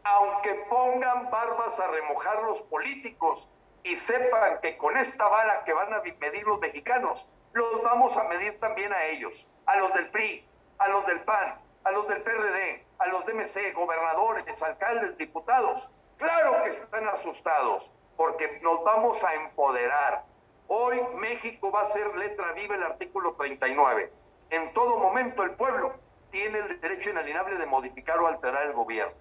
Aunque 0.03 0.55
pongan 0.71 1.31
barbas 1.31 1.79
a 1.79 1.89
remojar 1.89 2.43
los 2.45 2.63
políticos 2.63 3.51
y 3.89 3.97
sepan 3.97 4.61
que 4.61 4.77
con 4.77 4.97
esta 4.99 5.27
vara 5.29 5.65
que 5.65 5.73
van 5.73 5.93
a 5.95 6.03
medir 6.21 6.47
los 6.47 6.61
mexicanos, 6.61 7.27
los 7.55 7.83
vamos 7.83 8.17
a 8.19 8.25
medir 8.25 8.61
también 8.61 8.93
a 8.93 9.05
ellos, 9.07 9.49
a 9.65 9.77
los 9.77 9.93
del 9.95 10.11
PRI, 10.11 10.47
a 10.79 10.89
los 10.89 11.07
del 11.07 11.21
PAN, 11.21 11.59
a 11.85 11.91
los 11.91 12.07
del 12.07 12.23
PRD, 12.23 12.85
a 12.99 13.07
los 13.07 13.25
DMC, 13.25 13.73
gobernadores, 13.75 14.63
alcaldes, 14.63 15.17
diputados. 15.17 15.91
Claro 16.19 16.63
que 16.63 16.69
están 16.69 17.09
asustados 17.09 17.93
porque 18.17 18.61
nos 18.61 18.85
vamos 18.85 19.25
a 19.25 19.35
empoderar. 19.35 20.25
Hoy 20.67 21.01
México 21.15 21.73
va 21.73 21.81
a 21.81 21.87
ser 21.87 22.15
letra 22.17 22.53
viva 22.53 22.75
el 22.75 22.83
artículo 22.83 23.37
39. 23.37 24.13
En 24.51 24.75
todo 24.75 24.99
momento 24.99 25.45
el 25.45 25.53
pueblo 25.53 25.95
tiene 26.31 26.59
el 26.59 26.81
derecho 26.81 27.09
inalienable 27.09 27.57
de 27.57 27.65
modificar 27.65 28.19
o 28.19 28.27
alterar 28.27 28.67
el 28.67 28.75
gobierno. 28.75 29.15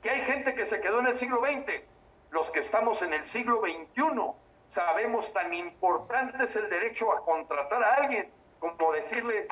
que 0.00 0.10
hay 0.10 0.20
gente 0.22 0.54
que 0.54 0.66
se 0.66 0.82
quedó 0.82 1.00
en 1.00 1.06
el 1.06 1.14
siglo 1.14 1.40
XX. 1.40 1.93
Los 2.34 2.50
que 2.50 2.58
estamos 2.58 3.00
en 3.02 3.14
el 3.14 3.24
siglo 3.26 3.60
XXI 3.60 4.02
sabemos 4.66 5.32
tan 5.32 5.54
importante 5.54 6.42
es 6.42 6.56
el 6.56 6.68
derecho 6.68 7.12
a 7.12 7.24
contratar 7.24 7.80
a 7.80 7.94
alguien 7.94 8.28
como 8.58 8.92
decirle, 8.92 9.46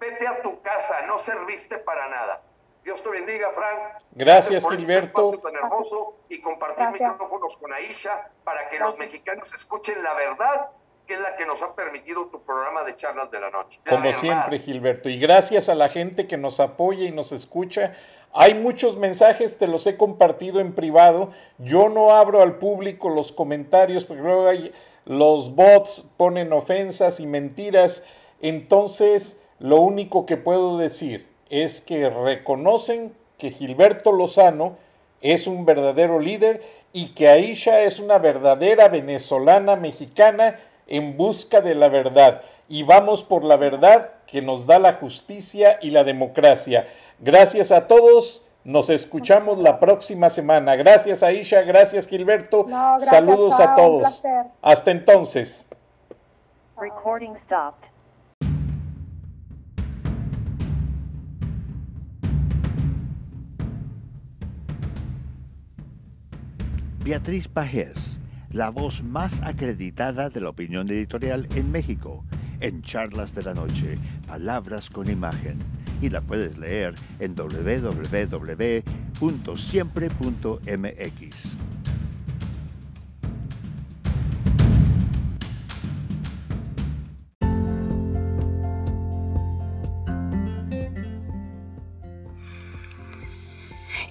vete 0.00 0.26
a 0.26 0.42
tu 0.42 0.60
casa, 0.60 1.06
no 1.06 1.16
serviste 1.16 1.78
para 1.78 2.08
nada. 2.08 2.42
Dios 2.82 3.04
te 3.04 3.08
bendiga, 3.08 3.50
Frank. 3.52 4.02
Gracias, 4.10 4.64
este 4.64 4.78
Gilberto. 4.78 5.38
tan 5.38 5.54
hermoso 5.54 6.16
y 6.28 6.40
compartir 6.40 6.88
micrófonos 6.88 7.56
con 7.56 7.72
Aisha 7.72 8.28
para 8.42 8.68
que 8.68 8.80
los 8.80 8.98
mexicanos 8.98 9.54
escuchen 9.54 10.02
la 10.02 10.14
verdad 10.14 10.70
que 11.06 11.14
es 11.14 11.20
la 11.20 11.36
que 11.36 11.46
nos 11.46 11.62
ha 11.62 11.74
permitido 11.74 12.26
tu 12.26 12.42
programa 12.42 12.82
de 12.82 12.96
charlas 12.96 13.30
de 13.30 13.38
la 13.38 13.50
noche. 13.50 13.78
Como 13.88 14.12
siempre, 14.12 14.58
Gilberto. 14.58 15.08
Y 15.08 15.20
gracias 15.20 15.68
a 15.68 15.74
la 15.74 15.88
gente 15.88 16.26
que 16.26 16.36
nos 16.36 16.58
apoya 16.58 17.04
y 17.04 17.12
nos 17.12 17.30
escucha. 17.30 17.92
Hay 18.36 18.54
muchos 18.54 18.98
mensajes, 18.98 19.58
te 19.58 19.68
los 19.68 19.86
he 19.86 19.96
compartido 19.96 20.58
en 20.58 20.74
privado. 20.74 21.30
Yo 21.58 21.88
no 21.88 22.10
abro 22.10 22.42
al 22.42 22.58
público 22.58 23.08
los 23.08 23.30
comentarios 23.30 24.04
porque 24.04 24.24
luego 24.24 24.48
hay, 24.48 24.72
los 25.04 25.54
bots 25.54 26.10
ponen 26.16 26.52
ofensas 26.52 27.20
y 27.20 27.26
mentiras. 27.28 28.02
Entonces, 28.42 29.40
lo 29.60 29.80
único 29.80 30.26
que 30.26 30.36
puedo 30.36 30.78
decir 30.78 31.28
es 31.48 31.80
que 31.80 32.10
reconocen 32.10 33.12
que 33.38 33.52
Gilberto 33.52 34.10
Lozano 34.10 34.78
es 35.20 35.46
un 35.46 35.64
verdadero 35.64 36.18
líder 36.18 36.60
y 36.92 37.10
que 37.10 37.28
Aisha 37.28 37.82
es 37.82 38.00
una 38.00 38.18
verdadera 38.18 38.88
venezolana 38.88 39.76
mexicana 39.76 40.58
en 40.86 41.16
busca 41.16 41.60
de 41.60 41.74
la 41.74 41.88
verdad. 41.88 42.42
Y 42.68 42.82
vamos 42.82 43.22
por 43.24 43.44
la 43.44 43.56
verdad 43.56 44.10
que 44.26 44.42
nos 44.42 44.66
da 44.66 44.78
la 44.78 44.94
justicia 44.94 45.78
y 45.82 45.90
la 45.90 46.04
democracia. 46.04 46.86
Gracias 47.20 47.72
a 47.72 47.86
todos. 47.86 48.42
Nos 48.64 48.88
escuchamos 48.88 49.58
la 49.58 49.78
próxima 49.78 50.30
semana. 50.30 50.74
Gracias 50.74 51.22
Aisha, 51.22 51.60
gracias 51.62 52.06
Gilberto. 52.06 52.66
Saludos 52.98 53.60
a 53.60 53.74
todos. 53.74 54.22
Hasta 54.62 54.90
entonces. 54.90 55.66
Recording 56.76 57.36
stopped. 57.36 57.90
Beatriz 67.04 67.46
Pajés, 67.46 68.18
la 68.54 68.70
voz 68.70 69.02
más 69.02 69.42
acreditada 69.42 70.30
de 70.30 70.40
la 70.40 70.48
opinión 70.50 70.88
editorial 70.88 71.48
en 71.56 71.72
México, 71.72 72.24
en 72.60 72.82
Charlas 72.82 73.34
de 73.34 73.42
la 73.42 73.52
Noche, 73.52 73.96
Palabras 74.28 74.88
con 74.90 75.10
Imagen. 75.10 75.58
Y 76.00 76.08
la 76.08 76.20
puedes 76.20 76.56
leer 76.56 76.94
en 77.18 77.34
www.siempre.mx. 77.34 78.84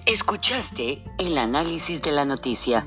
Escuchaste 0.06 1.02
el 1.18 1.38
análisis 1.38 2.02
de 2.02 2.12
la 2.12 2.26
noticia, 2.26 2.86